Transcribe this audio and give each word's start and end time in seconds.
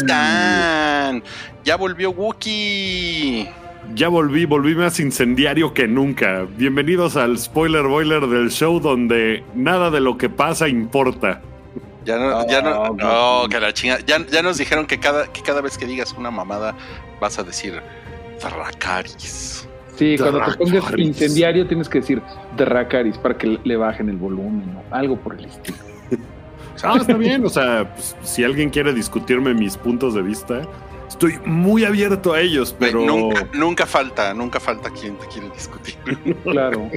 están? 0.00 1.22
Ya 1.64 1.76
volvió 1.76 2.10
Wookie. 2.10 3.48
Ya 3.94 4.08
volví, 4.08 4.44
volví 4.44 4.74
más 4.74 5.00
incendiario 5.00 5.74
que 5.74 5.88
nunca. 5.88 6.46
Bienvenidos 6.56 7.16
al 7.16 7.38
spoiler 7.38 7.84
boiler 7.84 8.26
del 8.26 8.50
show 8.50 8.80
donde 8.80 9.42
nada 9.54 9.90
de 9.90 10.00
lo 10.00 10.16
que 10.16 10.28
pasa 10.28 10.68
importa. 10.68 11.42
Ya 12.04 12.16
no, 12.18 12.46
ya 12.48 12.62
no, 12.62 12.94
no, 12.94 13.48
que 13.48 13.60
la 13.60 13.72
chinga. 13.72 13.98
Ya, 14.06 14.24
ya 14.26 14.42
nos 14.42 14.58
dijeron 14.58 14.86
que 14.86 14.98
cada, 14.98 15.26
que 15.32 15.42
cada 15.42 15.60
vez 15.60 15.76
que 15.76 15.86
digas 15.86 16.14
una 16.16 16.30
mamada 16.30 16.74
vas 17.20 17.38
a 17.38 17.42
decir 17.42 17.80
Dracaris. 18.40 19.68
Sí, 19.96 20.16
cuando 20.16 20.40
te 20.40 20.56
pongas 20.56 20.98
incendiario 20.98 21.66
tienes 21.66 21.88
que 21.88 22.00
decir 22.00 22.22
Dracaris 22.56 23.18
para 23.18 23.36
que 23.36 23.58
le 23.62 23.76
bajen 23.76 24.08
el 24.08 24.16
volumen 24.16 24.76
o 24.76 24.94
algo 24.94 25.16
por 25.16 25.34
el 25.34 25.44
estilo. 25.44 25.89
Ah, 26.82 26.96
está 27.00 27.14
bien. 27.14 27.44
O 27.44 27.50
sea, 27.50 27.92
pues, 27.94 28.16
si 28.22 28.44
alguien 28.44 28.70
quiere 28.70 28.92
discutirme 28.92 29.54
mis 29.54 29.76
puntos 29.76 30.14
de 30.14 30.22
vista, 30.22 30.62
estoy 31.08 31.38
muy 31.44 31.84
abierto 31.84 32.32
a 32.32 32.40
ellos, 32.40 32.74
pero 32.78 33.00
Nunca, 33.04 33.46
nunca 33.52 33.86
falta, 33.86 34.32
nunca 34.32 34.60
falta 34.60 34.90
quien 34.90 35.16
te 35.16 35.26
quiere 35.26 35.50
discutir. 35.50 35.96
Claro. 36.44 36.90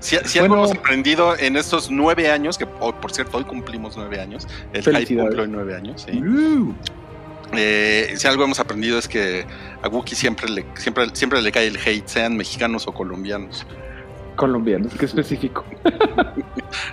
Si, 0.00 0.16
si 0.24 0.38
algo 0.38 0.54
hemos 0.56 0.72
aprendido 0.72 1.36
en 1.38 1.56
estos 1.56 1.90
nueve 1.90 2.30
años, 2.30 2.56
que 2.58 2.66
oh, 2.80 2.94
por 2.94 3.12
cierto 3.12 3.38
hoy 3.38 3.44
cumplimos 3.44 3.96
nueve 3.96 4.20
años, 4.20 4.46
el 4.72 4.82
hype 4.82 5.16
cumplió 5.16 5.46
nueve 5.46 5.74
años, 5.76 6.06
sí. 6.08 6.18
Uh, 6.18 6.74
Eh, 7.56 8.14
si 8.16 8.26
algo 8.26 8.42
hemos 8.42 8.58
aprendido 8.58 8.98
es 8.98 9.06
que 9.06 9.46
a 9.80 9.88
Wookiee 9.88 10.16
siempre 10.16 10.48
le, 10.48 10.66
siempre, 10.74 11.06
siempre 11.12 11.40
le 11.40 11.52
cae 11.52 11.68
el 11.68 11.76
hate, 11.76 12.06
sean 12.08 12.36
mexicanos 12.36 12.88
o 12.88 12.92
colombianos. 12.92 13.64
Colombianos, 14.36 14.94
qué 14.94 15.06
específico. 15.06 15.64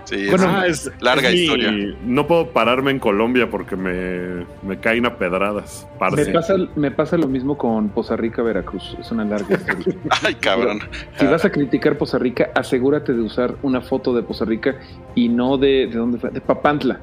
Sí, 0.06 0.28
Bueno, 0.30 0.46
es- 0.66 0.88
ah, 0.88 0.92
es 0.92 1.02
larga 1.02 1.30
es 1.30 1.36
mi- 1.36 1.42
historia. 1.42 1.74
No 2.06 2.26
puedo 2.28 2.50
pararme 2.52 2.92
en 2.92 3.00
Colombia 3.00 3.50
porque 3.50 3.76
me, 3.76 4.46
me 4.62 4.80
caen 4.80 5.06
a 5.06 5.18
pedradas. 5.18 5.88
Me 6.16 6.26
pasa, 6.28 6.56
me 6.76 6.92
pasa 6.92 7.18
lo 7.18 7.28
mismo 7.28 7.58
con 7.58 7.90
Poza 7.90 8.16
Rica, 8.16 8.42
Veracruz. 8.44 8.96
Es 9.00 9.12
una 9.12 9.26
larga 9.26 9.56
historia. 9.56 9.96
Ay, 10.26 10.36
cabrón. 10.36 10.80
Si 11.18 11.26
vas 11.26 11.44
a 11.44 11.52
criticar 11.52 11.98
Poza 11.98 12.18
Rica, 12.18 12.52
asegúrate 12.56 13.14
de 13.14 13.22
usar 13.22 13.56
una 13.64 13.82
foto 13.82 14.14
de 14.14 14.24
Poza 14.24 14.46
Rica 14.46 14.76
y 15.16 15.28
no 15.30 15.58
de, 15.58 15.88
de 15.88 15.98
dónde 15.98 16.18
fue, 16.20 16.30
de 16.30 16.40
Papantla. 16.42 17.00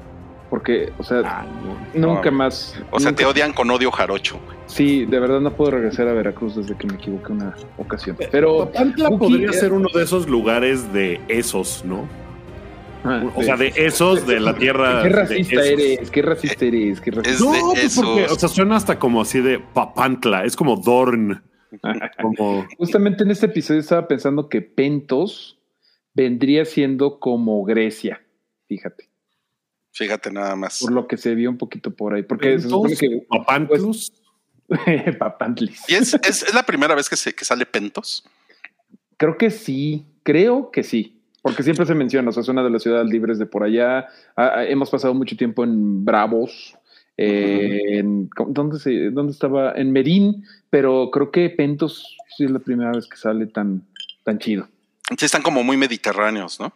Porque, 0.51 0.91
o 0.99 1.03
sea, 1.03 1.21
Ah, 1.25 1.45
no. 1.95 2.07
nunca 2.15 2.29
no. 2.29 2.37
más. 2.37 2.75
O 2.91 2.99
sea, 2.99 3.09
nunca- 3.11 3.23
te 3.23 3.25
odian 3.25 3.53
con 3.53 3.71
odio 3.71 3.89
jarocho. 3.89 4.37
Sí, 4.67 5.05
de 5.05 5.19
verdad 5.19 5.39
no 5.39 5.51
puedo 5.53 5.71
regresar 5.71 6.07
a 6.09 6.13
Veracruz 6.13 6.55
desde 6.57 6.75
que 6.77 6.85
me 6.87 6.95
equivoqué 6.95 7.31
una 7.31 7.55
ocasión. 7.77 8.15
Pero. 8.31 8.65
Papantla 8.65 9.09
podría 9.11 9.51
ser 9.53 9.71
uno 9.73 9.87
de 9.93 10.03
esos 10.03 10.27
lugares 10.29 10.91
de 10.93 11.19
esos, 11.29 11.83
¿no? 11.85 12.07
Ah, 13.03 13.23
O 13.35 13.41
sea, 13.41 13.55
de 13.57 13.73
esos 13.77 14.27
de 14.27 14.39
la 14.41 14.53
tierra. 14.55 15.01
Qué 15.03 15.09
de 15.09 15.15
racista 15.15 15.65
eres, 15.65 16.11
qué 16.11 16.21
racista 16.21 16.65
eres, 16.65 17.01
qué 17.01 17.09
racista. 17.11 17.43
No, 17.43 17.71
pues 17.71 17.95
porque, 17.95 18.25
o 18.25 18.35
sea, 18.35 18.47
suena 18.49 18.75
hasta 18.75 18.99
como 18.99 19.21
así 19.21 19.39
de 19.41 19.57
Papantla, 19.59 20.43
es 20.45 20.55
como 20.55 20.75
Dorn, 20.75 21.41
como 22.21 22.67
Justamente 22.77 23.23
en 23.23 23.31
este 23.31 23.45
episodio 23.47 23.79
estaba 23.79 24.07
pensando 24.07 24.49
que 24.49 24.61
Pentos 24.61 25.57
vendría 26.13 26.65
siendo 26.65 27.19
como 27.19 27.63
Grecia, 27.63 28.21
fíjate, 28.67 29.09
Fíjate 29.93 30.31
nada 30.31 30.55
más. 30.55 30.79
por 30.79 30.91
lo 30.91 31.07
que 31.07 31.17
se 31.17 31.35
vio 31.35 31.49
un 31.49 31.57
poquito 31.57 31.91
por 31.91 32.13
ahí, 32.13 32.23
porque 32.23 32.59
se 32.59 32.69
supone 32.69 32.95
Pentos, 32.95 32.99
que 32.99 33.27
Papantlus. 33.27 34.11
Papantlis. 35.19 35.81
¿Y 35.89 35.95
es, 35.95 36.13
es, 36.13 36.43
es 36.43 36.53
la 36.53 36.63
primera 36.63 36.95
vez 36.95 37.09
que, 37.09 37.17
se, 37.17 37.33
que 37.33 37.43
sale 37.43 37.65
Pentos? 37.65 38.23
Creo 39.17 39.37
que 39.37 39.49
sí, 39.51 40.05
creo 40.23 40.71
que 40.71 40.83
sí, 40.83 41.19
porque 41.41 41.63
siempre 41.63 41.85
se 41.85 41.93
menciona, 41.93 42.29
o 42.29 42.31
sea, 42.31 42.41
es 42.41 42.47
una 42.47 42.63
de 42.63 42.69
las 42.69 42.81
ciudades 42.83 43.09
libres 43.11 43.37
de 43.37 43.45
por 43.45 43.63
allá. 43.63 44.07
Ah, 44.37 44.53
ah, 44.55 44.65
hemos 44.65 44.89
pasado 44.89 45.13
mucho 45.13 45.35
tiempo 45.35 45.63
en 45.63 46.05
Bravos. 46.05 46.75
eh, 47.17 47.99
en- 47.99 48.29
¿dónde, 48.47 48.79
se, 48.79 49.11
¿Dónde 49.11 49.33
estaba? 49.33 49.73
En 49.73 49.91
Merín, 49.91 50.45
pero 50.69 51.11
creo 51.11 51.29
que 51.31 51.49
Pentos 51.49 52.17
sí 52.35 52.45
es 52.45 52.51
la 52.51 52.59
primera 52.59 52.91
vez 52.91 53.07
que 53.07 53.17
sale 53.17 53.45
tan, 53.47 53.83
tan 54.23 54.39
chido. 54.39 54.67
Sí, 55.17 55.25
están 55.25 55.41
como 55.43 55.63
muy 55.63 55.75
mediterráneos, 55.75 56.59
¿no? 56.59 56.71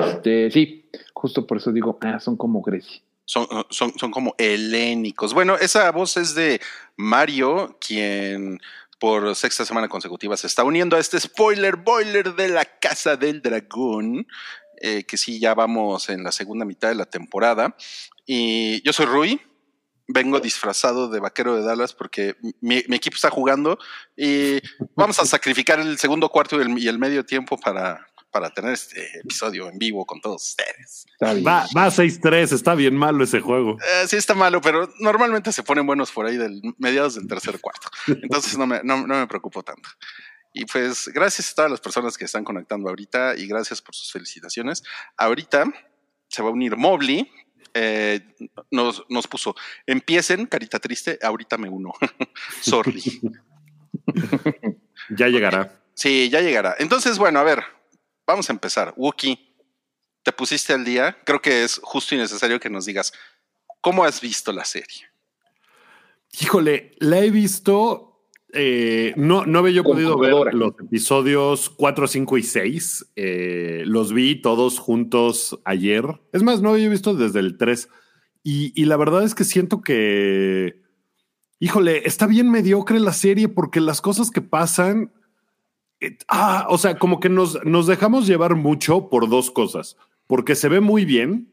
Este, 0.00 0.50
sí, 0.50 0.83
justo 1.24 1.46
por 1.46 1.56
eso 1.56 1.72
digo, 1.72 1.98
ah, 2.02 2.20
son 2.20 2.36
como 2.36 2.60
Grecia. 2.60 3.00
Son, 3.24 3.46
son, 3.70 3.98
son 3.98 4.10
como 4.10 4.34
helénicos. 4.36 5.32
Bueno, 5.32 5.56
esa 5.56 5.90
voz 5.90 6.18
es 6.18 6.34
de 6.34 6.60
Mario, 6.98 7.78
quien 7.80 8.60
por 9.00 9.34
sexta 9.34 9.64
semana 9.64 9.88
consecutiva 9.88 10.36
se 10.36 10.46
está 10.46 10.64
uniendo 10.64 10.96
a 10.96 11.00
este 11.00 11.18
spoiler 11.18 11.76
boiler 11.76 12.34
de 12.34 12.50
la 12.50 12.66
Casa 12.66 13.16
del 13.16 13.40
Dragón, 13.40 14.26
eh, 14.82 15.04
que 15.04 15.16
sí, 15.16 15.40
ya 15.40 15.54
vamos 15.54 16.10
en 16.10 16.22
la 16.22 16.30
segunda 16.30 16.66
mitad 16.66 16.90
de 16.90 16.96
la 16.96 17.06
temporada. 17.06 17.74
Y 18.26 18.82
yo 18.82 18.92
soy 18.92 19.06
Rui, 19.06 19.40
vengo 20.06 20.40
disfrazado 20.40 21.08
de 21.08 21.20
vaquero 21.20 21.56
de 21.56 21.62
Dallas 21.62 21.94
porque 21.94 22.36
mi, 22.60 22.76
equipo 22.76 23.16
está 23.16 23.30
jugando 23.30 23.78
y 24.14 24.58
vamos 24.94 25.18
a 25.20 25.24
sacrificar 25.24 25.80
el 25.80 25.96
segundo 25.96 26.28
cuarto 26.28 26.60
y 26.60 26.86
el 26.86 26.98
medio 26.98 27.24
tiempo 27.24 27.56
para, 27.56 28.06
para 28.34 28.50
tener 28.50 28.72
este 28.72 29.20
episodio 29.20 29.68
en 29.68 29.78
vivo 29.78 30.04
con 30.04 30.20
todos 30.20 30.48
ustedes. 30.48 31.06
Está 31.12 31.34
bien. 31.34 31.46
Va, 31.46 31.66
va 31.76 31.86
6-3, 31.86 32.52
está 32.52 32.74
bien 32.74 32.96
malo 32.96 33.22
ese 33.22 33.40
juego. 33.40 33.78
Eh, 33.80 34.08
sí 34.08 34.16
está 34.16 34.34
malo, 34.34 34.60
pero 34.60 34.92
normalmente 34.98 35.52
se 35.52 35.62
ponen 35.62 35.86
buenos 35.86 36.10
por 36.10 36.26
ahí 36.26 36.36
del 36.36 36.60
mediados 36.78 37.14
del 37.14 37.28
tercer 37.28 37.60
cuarto. 37.60 37.88
Entonces 38.08 38.58
no 38.58 38.66
me, 38.66 38.80
no, 38.82 39.06
no 39.06 39.14
me 39.14 39.28
preocupo 39.28 39.62
tanto. 39.62 39.88
Y 40.52 40.64
pues 40.64 41.08
gracias 41.14 41.52
a 41.52 41.54
todas 41.54 41.70
las 41.70 41.80
personas 41.80 42.18
que 42.18 42.24
están 42.24 42.42
conectando 42.42 42.88
ahorita 42.88 43.36
y 43.36 43.46
gracias 43.46 43.80
por 43.80 43.94
sus 43.94 44.10
felicitaciones. 44.10 44.82
Ahorita 45.16 45.72
se 46.28 46.42
va 46.42 46.48
a 46.48 46.52
unir 46.52 46.76
Mobley. 46.76 47.30
eh, 47.72 48.20
nos, 48.72 49.04
nos 49.08 49.28
puso, 49.28 49.54
empiecen, 49.86 50.46
carita 50.46 50.80
triste, 50.80 51.20
ahorita 51.22 51.56
me 51.56 51.68
uno. 51.68 51.92
Sorry. 52.60 53.02
Ya 55.10 55.28
llegará. 55.28 55.80
Sí, 55.94 56.28
ya 56.30 56.40
llegará. 56.40 56.74
Entonces, 56.78 57.18
bueno, 57.18 57.38
a 57.38 57.42
ver, 57.42 57.62
vamos 58.26 58.48
a 58.48 58.52
empezar. 58.52 58.94
Wookie, 58.96 59.38
te 60.22 60.32
pusiste 60.32 60.72
al 60.72 60.84
día. 60.84 61.16
Creo 61.24 61.40
que 61.40 61.64
es 61.64 61.80
justo 61.82 62.14
y 62.14 62.18
necesario 62.18 62.58
que 62.60 62.70
nos 62.70 62.86
digas 62.86 63.12
cómo 63.80 64.04
has 64.04 64.20
visto 64.20 64.52
la 64.52 64.64
serie. 64.64 65.06
Híjole, 66.40 66.92
la 66.98 67.20
he 67.20 67.30
visto. 67.30 68.10
eh, 68.52 69.12
no, 69.16 69.46
no 69.46 69.58
había 69.60 69.72
yo 69.72 69.84
podido 69.84 70.16
ver 70.18 70.54
los 70.54 70.72
episodios 70.80 71.70
4, 71.70 72.06
5 72.06 72.38
y 72.38 72.42
6. 72.42 73.06
eh, 73.16 73.82
los 73.86 74.12
vi 74.12 74.40
todos 74.40 74.78
juntos 74.78 75.58
ayer. 75.64 76.04
Es 76.32 76.42
más, 76.42 76.60
no 76.62 76.70
había 76.70 76.88
visto 76.88 77.14
desde 77.14 77.40
el 77.40 77.56
3. 77.58 77.88
Y, 78.42 78.72
y 78.80 78.84
la 78.86 78.96
verdad 78.96 79.22
es 79.24 79.34
que 79.34 79.44
siento 79.44 79.80
que. 79.82 80.82
Híjole, 81.60 82.02
está 82.06 82.26
bien 82.26 82.50
mediocre 82.50 82.98
la 83.00 83.12
serie 83.12 83.48
porque 83.48 83.80
las 83.80 84.00
cosas 84.00 84.30
que 84.30 84.40
pasan. 84.42 85.12
Eh, 86.04 86.18
ah, 86.28 86.66
o 86.68 86.78
sea, 86.78 86.98
como 86.98 87.20
que 87.20 87.28
nos, 87.28 87.64
nos 87.64 87.86
dejamos 87.86 88.26
llevar 88.26 88.56
mucho 88.56 89.08
por 89.08 89.28
dos 89.28 89.50
cosas. 89.50 89.96
Porque 90.26 90.54
se 90.54 90.68
ve 90.68 90.80
muy 90.80 91.04
bien 91.04 91.50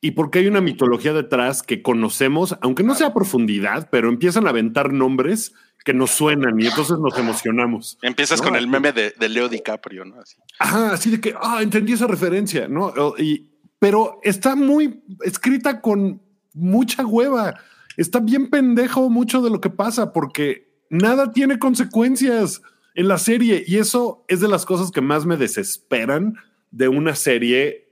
y 0.00 0.12
porque 0.12 0.40
hay 0.40 0.46
una 0.46 0.60
mitología 0.60 1.12
detrás 1.12 1.62
que 1.62 1.82
conocemos, 1.82 2.56
aunque 2.60 2.82
no 2.82 2.94
sea 2.94 3.08
a 3.08 3.14
profundidad, 3.14 3.88
pero 3.90 4.08
empiezan 4.08 4.46
a 4.46 4.50
aventar 4.50 4.92
nombres 4.92 5.54
que 5.84 5.94
nos 5.94 6.10
suenan 6.10 6.58
y 6.60 6.66
entonces 6.66 6.98
nos 6.98 7.18
emocionamos. 7.18 7.98
Empiezas 8.02 8.40
No, 8.40 8.48
con 8.48 8.56
el 8.56 8.66
meme 8.66 8.92
de, 8.92 9.14
de 9.18 9.28
Leo 9.28 9.48
DiCaprio, 9.48 10.04
¿no? 10.04 10.20
Así. 10.20 10.36
Ajá, 10.58 10.92
así 10.92 11.10
de 11.10 11.20
que, 11.20 11.34
ah, 11.40 11.60
entendí 11.62 11.92
esa 11.92 12.06
referencia, 12.06 12.68
¿no? 12.68 12.92
Y, 13.18 13.50
pero 13.78 14.20
está 14.22 14.56
muy 14.56 15.02
escrita 15.22 15.80
con 15.80 16.22
mucha 16.54 17.04
hueva. 17.04 17.60
Está 17.96 18.20
bien 18.20 18.48
pendejo 18.48 19.10
mucho 19.10 19.42
de 19.42 19.50
lo 19.50 19.60
que 19.60 19.70
pasa 19.70 20.12
porque 20.12 20.72
nada 20.88 21.32
tiene 21.32 21.58
consecuencias 21.58 22.62
en 22.94 23.08
la 23.08 23.18
serie 23.18 23.64
y 23.66 23.78
eso 23.78 24.24
es 24.28 24.40
de 24.40 24.48
las 24.48 24.64
cosas 24.64 24.90
que 24.90 25.00
más 25.00 25.26
me 25.26 25.36
desesperan 25.36 26.34
de 26.70 26.88
una 26.88 27.14
serie 27.14 27.88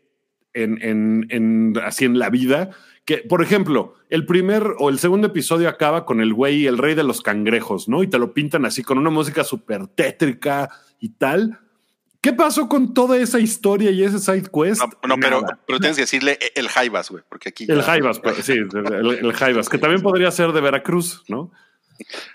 en, 0.55 0.81
en, 0.83 1.27
en- 1.31 1.75
así 1.85 2.05
en 2.05 2.19
la 2.19 2.31
vida. 2.31 2.71
Que, 3.05 3.19
por 3.19 3.43
ejemplo, 3.43 3.95
el 4.11 4.27
primer 4.27 4.65
o 4.79 4.89
el 4.89 4.99
segundo 5.01 5.27
episodio 5.27 5.69
acaba 5.69 6.05
con 6.07 6.21
el 6.21 6.33
güey, 6.33 6.67
el 6.69 6.79
rey 6.79 6.95
de 6.95 7.03
los 7.03 7.21
cangrejos, 7.21 7.89
¿no? 7.89 8.03
Y 8.05 8.07
te 8.07 8.19
lo 8.19 8.33
pintan 8.33 8.65
así 8.65 8.85
con 8.85 8.97
una 8.97 9.11
música 9.11 9.43
súper 9.43 9.89
tétrica 9.89 10.69
y 11.01 11.09
tal. 11.11 11.59
¿Qué 12.21 12.33
pasó 12.33 12.69
con 12.69 12.95
toda 12.95 13.19
esa 13.19 13.41
historia 13.41 13.91
y 13.91 14.05
ese 14.05 14.21
side 14.21 14.43
quest? 14.55 14.81
No, 14.81 14.87
no, 15.09 15.17
pero, 15.21 15.43
pero 15.67 15.81
tienes 15.81 15.97
que 15.97 16.03
decirle 16.03 16.39
el 16.55 16.69
Jaivas, 16.69 17.11
güey, 17.11 17.25
porque 17.29 17.49
aquí. 17.49 17.67
ya- 17.67 17.75
El 17.75 17.83
Jaivas, 17.83 18.21
pues, 18.21 18.37
sí, 18.37 18.53
el, 18.53 19.19
el 19.21 19.33
Jaivas, 19.33 19.69
que 19.69 19.79
también 19.79 20.01
podría 20.01 20.31
ser 20.31 20.53
de 20.53 20.61
Veracruz, 20.61 21.25
¿no? 21.27 21.51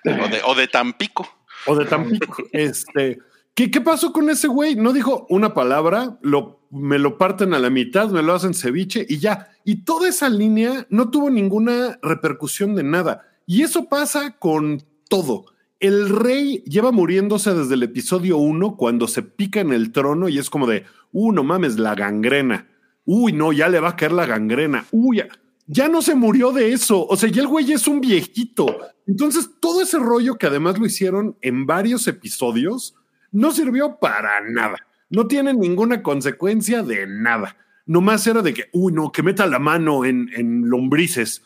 O 0.05 0.27
de, 0.27 0.41
o 0.45 0.55
de 0.55 0.67
Tampico. 0.67 1.29
O 1.67 1.75
de 1.75 1.85
Tampico. 1.85 2.43
Este, 2.51 3.19
¿qué, 3.53 3.69
¿Qué 3.69 3.81
pasó 3.81 4.11
con 4.11 4.29
ese 4.29 4.47
güey? 4.47 4.75
No 4.75 4.93
dijo 4.93 5.25
una 5.29 5.53
palabra, 5.53 6.17
lo, 6.21 6.61
me 6.71 6.99
lo 6.99 7.17
parten 7.17 7.53
a 7.53 7.59
la 7.59 7.69
mitad, 7.69 8.09
me 8.09 8.23
lo 8.23 8.33
hacen 8.33 8.53
ceviche 8.53 9.05
y 9.07 9.19
ya. 9.19 9.49
Y 9.63 9.83
toda 9.83 10.09
esa 10.09 10.29
línea 10.29 10.87
no 10.89 11.09
tuvo 11.09 11.29
ninguna 11.29 11.99
repercusión 12.01 12.75
de 12.75 12.83
nada. 12.83 13.23
Y 13.45 13.63
eso 13.63 13.87
pasa 13.89 14.37
con 14.39 14.83
todo. 15.09 15.45
El 15.79 16.09
rey 16.09 16.63
lleva 16.65 16.91
muriéndose 16.91 17.53
desde 17.53 17.75
el 17.75 17.83
episodio 17.83 18.37
1 18.37 18.77
cuando 18.77 19.07
se 19.07 19.21
pica 19.21 19.59
en 19.59 19.71
el 19.71 19.91
trono 19.91 20.27
y 20.27 20.39
es 20.39 20.49
como 20.49 20.65
de, 20.65 20.85
uh, 21.11 21.31
no 21.31 21.43
mames, 21.43 21.77
la 21.77 21.93
gangrena. 21.95 22.67
Uy, 23.05 23.31
no, 23.31 23.53
ya 23.53 23.69
le 23.69 23.79
va 23.79 23.89
a 23.89 23.95
caer 23.95 24.11
la 24.11 24.25
gangrena. 24.25 24.85
Uy, 24.91 25.17
ya, 25.17 25.27
ya 25.67 25.89
no 25.89 26.01
se 26.01 26.15
murió 26.15 26.51
de 26.51 26.71
eso. 26.71 27.05
O 27.05 27.15
sea, 27.15 27.29
ya 27.29 27.41
el 27.41 27.47
güey 27.47 27.71
es 27.71 27.87
un 27.87 28.01
viejito. 28.01 28.79
Entonces, 29.05 29.49
todo 29.59 29.81
ese 29.81 29.99
rollo 29.99 30.37
que 30.37 30.47
además 30.47 30.79
lo 30.79 30.85
hicieron 30.85 31.37
en 31.41 31.65
varios 31.65 32.07
episodios 32.07 32.95
no 33.31 33.51
sirvió 33.51 33.99
para 33.99 34.41
nada. 34.49 34.77
No 35.09 35.27
tiene 35.27 35.53
ninguna 35.53 36.01
consecuencia 36.01 36.83
de 36.83 37.05
nada. 37.05 37.57
Nomás 37.85 38.25
era 38.27 38.41
de 38.41 38.53
que, 38.53 38.65
uy, 38.73 38.93
no, 38.93 39.11
que 39.11 39.23
meta 39.23 39.45
la 39.45 39.59
mano 39.59 40.05
en, 40.05 40.29
en 40.35 40.69
lombrices. 40.69 41.43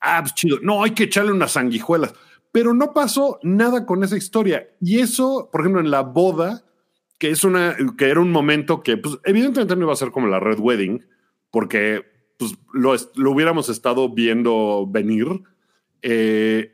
Ah, 0.00 0.20
pues 0.22 0.34
chido. 0.34 0.58
No, 0.62 0.82
hay 0.82 0.92
que 0.92 1.04
echarle 1.04 1.32
unas 1.32 1.52
sanguijuelas. 1.52 2.14
Pero 2.52 2.74
no 2.74 2.92
pasó 2.92 3.40
nada 3.42 3.84
con 3.86 4.04
esa 4.04 4.16
historia. 4.16 4.68
Y 4.80 5.00
eso, 5.00 5.48
por 5.50 5.62
ejemplo, 5.62 5.80
en 5.80 5.90
la 5.90 6.02
boda, 6.02 6.64
que 7.18 7.30
es 7.30 7.42
una, 7.42 7.76
que 7.98 8.08
era 8.08 8.20
un 8.20 8.30
momento 8.30 8.82
que, 8.82 8.96
pues, 8.96 9.18
evidentemente 9.24 9.74
no 9.74 9.82
iba 9.82 9.92
a 9.92 9.96
ser 9.96 10.12
como 10.12 10.28
la 10.28 10.40
Red 10.40 10.60
Wedding, 10.60 11.04
porque 11.50 12.13
pues, 12.36 12.54
lo, 12.72 12.94
lo 13.14 13.30
hubiéramos 13.30 13.68
estado 13.68 14.08
viendo 14.08 14.86
venir. 14.88 15.26
Eh, 16.02 16.72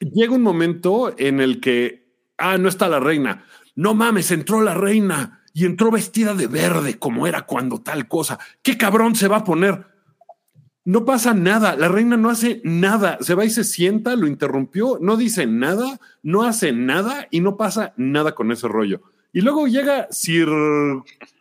llega 0.00 0.34
un 0.34 0.42
momento 0.42 1.14
en 1.18 1.40
el 1.40 1.60
que, 1.60 2.08
ah, 2.38 2.58
no 2.58 2.68
está 2.68 2.88
la 2.88 3.00
reina. 3.00 3.44
No 3.76 3.94
mames, 3.94 4.30
entró 4.30 4.60
la 4.60 4.74
reina 4.74 5.42
y 5.52 5.64
entró 5.66 5.90
vestida 5.90 6.34
de 6.34 6.46
verde, 6.46 6.98
como 6.98 7.26
era 7.26 7.42
cuando 7.42 7.80
tal 7.80 8.08
cosa. 8.08 8.38
¿Qué 8.62 8.76
cabrón 8.76 9.14
se 9.14 9.28
va 9.28 9.38
a 9.38 9.44
poner? 9.44 9.86
No 10.84 11.04
pasa 11.06 11.32
nada, 11.32 11.76
la 11.76 11.88
reina 11.88 12.16
no 12.16 12.28
hace 12.28 12.60
nada, 12.62 13.16
se 13.20 13.34
va 13.34 13.46
y 13.46 13.50
se 13.50 13.64
sienta, 13.64 14.16
lo 14.16 14.26
interrumpió, 14.26 14.98
no 15.00 15.16
dice 15.16 15.46
nada, 15.46 15.98
no 16.22 16.42
hace 16.42 16.72
nada 16.72 17.26
y 17.30 17.40
no 17.40 17.56
pasa 17.56 17.94
nada 17.96 18.34
con 18.34 18.52
ese 18.52 18.68
rollo. 18.68 19.00
Y 19.32 19.40
luego 19.40 19.66
llega 19.66 20.08
Sir 20.10 20.48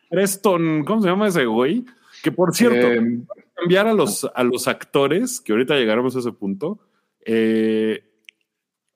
Preston, 0.10 0.86
¿cómo 0.86 1.02
se 1.02 1.10
llama 1.10 1.28
ese 1.28 1.46
güey? 1.46 1.84
Que 2.24 2.32
por 2.32 2.56
cierto, 2.56 2.88
Eh, 2.88 3.20
cambiar 3.64 3.88
a 3.88 3.94
los, 3.94 4.30
a 4.36 4.44
los 4.44 4.68
actores, 4.68 5.42
que 5.42 5.52
ahorita 5.52 5.76
llegaremos 5.76 6.16
a 6.16 6.20
ese 6.20 6.32
punto. 6.32 6.80
eh, 7.26 8.04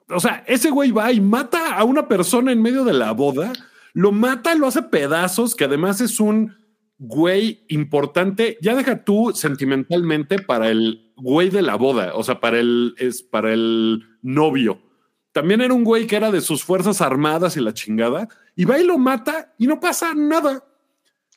o 0.09 0.19
sea, 0.19 0.43
ese 0.47 0.69
güey 0.69 0.91
va 0.91 1.11
y 1.11 1.19
mata 1.19 1.75
a 1.75 1.83
una 1.83 2.07
persona 2.07 2.51
en 2.51 2.61
medio 2.61 2.83
de 2.83 2.93
la 2.93 3.11
boda, 3.11 3.51
lo 3.93 4.11
mata, 4.11 4.55
lo 4.55 4.67
hace 4.67 4.83
pedazos, 4.83 5.55
que 5.55 5.65
además 5.65 6.01
es 6.01 6.19
un 6.19 6.55
güey 6.97 7.65
importante. 7.67 8.57
Ya 8.61 8.75
deja 8.75 9.03
tú 9.03 9.31
sentimentalmente 9.33 10.39
para 10.39 10.69
el 10.69 11.11
güey 11.17 11.49
de 11.49 11.61
la 11.61 11.75
boda, 11.75 12.13
o 12.15 12.23
sea, 12.23 12.39
para 12.39 12.59
el, 12.59 12.95
es 12.97 13.21
para 13.21 13.53
el 13.53 14.03
novio. 14.21 14.81
También 15.31 15.61
era 15.61 15.73
un 15.73 15.83
güey 15.83 16.07
que 16.07 16.15
era 16.15 16.31
de 16.31 16.41
sus 16.41 16.63
fuerzas 16.63 17.01
armadas 17.01 17.57
y 17.57 17.61
la 17.61 17.73
chingada, 17.73 18.27
y 18.55 18.65
va 18.65 18.79
y 18.79 18.85
lo 18.85 18.97
mata 18.97 19.53
y 19.57 19.67
no 19.67 19.79
pasa 19.79 20.13
nada. 20.15 20.63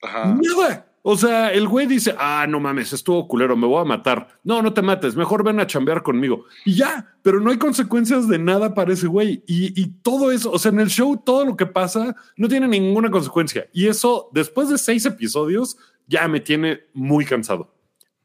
Ajá. 0.03 0.39
Nada. 0.41 0.90
O 1.03 1.17
sea, 1.17 1.51
el 1.53 1.67
güey 1.67 1.87
dice, 1.87 2.15
ah, 2.19 2.47
no 2.49 2.61
mames, 2.61 2.93
estuvo 2.93 3.27
culero, 3.27 3.57
me 3.57 3.67
voy 3.67 3.81
a 3.81 3.85
matar. 3.85 4.39
No, 4.45 4.61
no 4.61 4.75
te 4.75 4.83
mates, 4.83 5.17
mejor 5.17 5.43
ven 5.43 5.59
a 5.59 5.67
chambear 5.67 6.03
conmigo. 6.03 6.45
Y 6.67 6.75
ya, 6.75 7.15
pero 7.23 7.41
no 7.41 7.51
hay 7.51 7.57
consecuencias 7.57 8.29
de 8.29 8.39
nada 8.39 8.75
para 8.75 8.93
ese 8.93 9.07
güey. 9.07 9.43
Y, 9.47 9.81
y 9.81 9.87
todo 10.03 10.31
eso, 10.31 10.51
o 10.51 10.59
sea, 10.59 10.73
en 10.73 10.81
el 10.81 10.89
show 10.89 11.17
todo 11.25 11.47
lo 11.47 11.57
que 11.57 11.67
pasa 11.67 12.15
no 12.37 12.49
tiene 12.49 12.69
ninguna 12.69 13.11
consecuencia. 13.11 13.69
Y 13.73 13.87
eso, 13.87 14.29
después 14.33 14.69
de 14.69 14.77
seis 14.77 15.07
episodios, 15.07 15.79
ya 16.07 16.29
me 16.29 16.41
tiene 16.41 16.81
muy 16.93 17.25
cansado. 17.25 17.75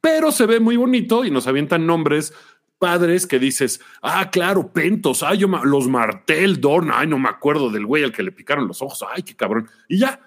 Pero 0.02 0.32
se 0.32 0.46
ve 0.46 0.60
muy 0.60 0.76
bonito 0.76 1.24
y 1.24 1.32
nos 1.32 1.48
avientan 1.48 1.88
nombres 1.88 2.34
padres 2.78 3.26
que 3.26 3.40
dices, 3.40 3.80
ah, 4.02 4.30
claro, 4.30 4.72
Pentos, 4.74 5.24
ay, 5.24 5.40
yo 5.40 5.48
los 5.48 5.88
Martel, 5.88 6.60
Dorn, 6.60 6.92
ay, 6.94 7.08
no 7.08 7.18
me 7.18 7.30
acuerdo 7.30 7.70
del 7.70 7.86
güey 7.86 8.04
al 8.04 8.12
que 8.12 8.22
le 8.22 8.32
picaron 8.32 8.68
los 8.68 8.82
ojos, 8.82 9.04
ay, 9.10 9.24
qué 9.24 9.36
cabrón. 9.36 9.70
Y 9.88 10.00
ya. 10.00 10.20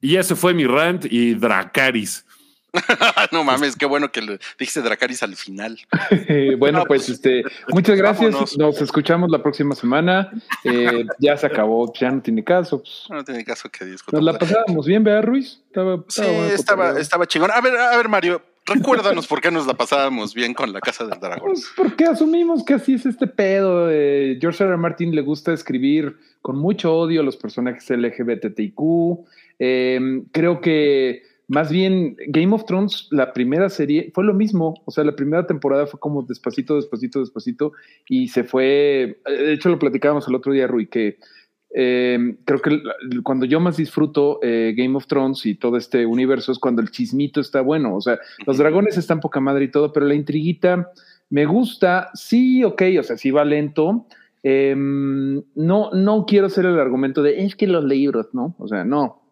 Y 0.00 0.16
ese 0.16 0.36
fue 0.36 0.54
mi 0.54 0.64
rant 0.64 1.04
y 1.10 1.34
Dracaris. 1.34 2.24
no 3.32 3.44
mames, 3.44 3.76
qué 3.76 3.86
bueno 3.86 4.12
que 4.12 4.20
le 4.20 4.38
dijiste 4.58 4.82
Dracaris 4.82 5.22
al 5.22 5.34
final. 5.36 5.78
Eh, 6.10 6.54
bueno, 6.58 6.80
No, 6.80 6.84
pues, 6.84 7.06
pues, 7.06 7.16
este, 7.16 7.42
muchas 7.68 7.96
gracias. 7.96 8.30
vámonos. 8.32 8.58
Nos 8.58 8.80
escuchamos 8.82 9.30
la 9.30 9.42
próxima 9.42 9.74
semana. 9.74 10.30
Eh, 10.64 11.06
ya 11.18 11.36
se 11.36 11.46
acabó, 11.46 11.90
ya 11.94 12.10
no 12.10 12.20
tiene 12.20 12.44
caso. 12.44 12.78
pues. 12.82 13.06
No 13.08 13.24
tiene 13.24 13.44
caso 13.44 13.70
que 13.70 13.84
Nos 13.84 13.92
discutir. 13.92 14.22
la 14.22 14.38
pasábamos 14.38 14.86
bien, 14.86 15.02
¿verdad, 15.02 15.24
Ruiz? 15.24 15.60
Estaba, 15.68 16.04
Sí, 16.08 16.20
estaba 16.22 16.46
el 16.46 16.52
estaba, 16.52 17.00
estaba 17.00 17.26
chingón. 17.26 17.50
A 17.52 17.60
ver, 17.62 17.74
a 17.76 17.96
ver, 17.96 18.08
Mario, 18.08 18.42
recuérdanos 18.66 19.26
por 19.26 19.40
qué 19.40 19.50
nos 19.50 19.66
la 19.66 19.74
pasábamos 19.74 20.34
bien 20.34 20.52
con 20.52 20.70
la 20.72 20.80
Casa 20.80 21.06
del 21.06 21.18
Dragón. 21.18 21.52
Pues 21.52 21.70
porque 21.74 22.04
asumimos 22.04 22.64
que 22.64 22.74
así 22.74 22.94
es 22.94 23.06
este 23.06 23.26
pedo. 23.26 23.90
Eh, 23.90 24.36
George 24.40 24.62
R. 24.62 24.72
R. 24.72 24.76
Martin 24.76 25.14
le 25.14 25.22
gusta 25.22 25.54
escribir 25.54 26.16
con 26.42 26.56
mucho 26.58 26.94
odio 26.94 27.22
a 27.22 27.24
los 27.24 27.36
personajes 27.38 27.88
LGBTIQ. 27.90 28.74
Eh, 29.58 30.22
creo 30.32 30.60
que 30.60 31.22
más 31.48 31.72
bien 31.72 32.14
Game 32.28 32.54
of 32.54 32.66
Thrones, 32.66 33.08
la 33.10 33.32
primera 33.32 33.70
serie, 33.70 34.12
fue 34.14 34.22
lo 34.22 34.34
mismo. 34.34 34.82
O 34.84 34.90
sea, 34.90 35.02
la 35.02 35.16
primera 35.16 35.46
temporada 35.46 35.86
fue 35.86 35.98
como 35.98 36.22
despacito, 36.22 36.76
despacito, 36.76 37.20
despacito 37.20 37.72
y 38.06 38.28
se 38.28 38.44
fue. 38.44 39.18
De 39.24 39.54
hecho, 39.54 39.70
lo 39.70 39.78
platicábamos 39.78 40.28
el 40.28 40.34
otro 40.34 40.52
día, 40.52 40.66
Rui, 40.66 40.88
que 40.88 41.18
eh, 41.74 42.36
creo 42.44 42.60
que 42.60 42.82
cuando 43.22 43.46
yo 43.46 43.60
más 43.60 43.76
disfruto 43.78 44.40
eh, 44.42 44.74
Game 44.76 44.96
of 44.96 45.06
Thrones 45.06 45.44
y 45.46 45.54
todo 45.54 45.76
este 45.76 46.06
universo 46.06 46.52
es 46.52 46.58
cuando 46.58 46.82
el 46.82 46.90
chismito 46.90 47.40
está 47.40 47.62
bueno. 47.62 47.96
O 47.96 48.00
sea, 48.02 48.18
los 48.46 48.58
dragones 48.58 48.98
están 48.98 49.20
poca 49.20 49.40
madre 49.40 49.64
y 49.64 49.70
todo, 49.70 49.90
pero 49.90 50.04
la 50.04 50.14
intriguita 50.14 50.92
me 51.30 51.46
gusta. 51.46 52.10
Sí, 52.12 52.62
ok, 52.62 52.82
o 53.00 53.02
sea, 53.02 53.16
sí 53.16 53.30
va 53.30 53.46
lento. 53.46 54.06
Eh, 54.42 54.74
no, 54.76 55.90
no 55.92 56.24
quiero 56.26 56.46
hacer 56.46 56.66
el 56.66 56.78
argumento 56.78 57.22
de 57.22 57.42
es 57.42 57.56
que 57.56 57.66
los 57.66 57.84
libros, 57.84 58.28
¿no? 58.34 58.54
O 58.58 58.68
sea, 58.68 58.84
no, 58.84 59.22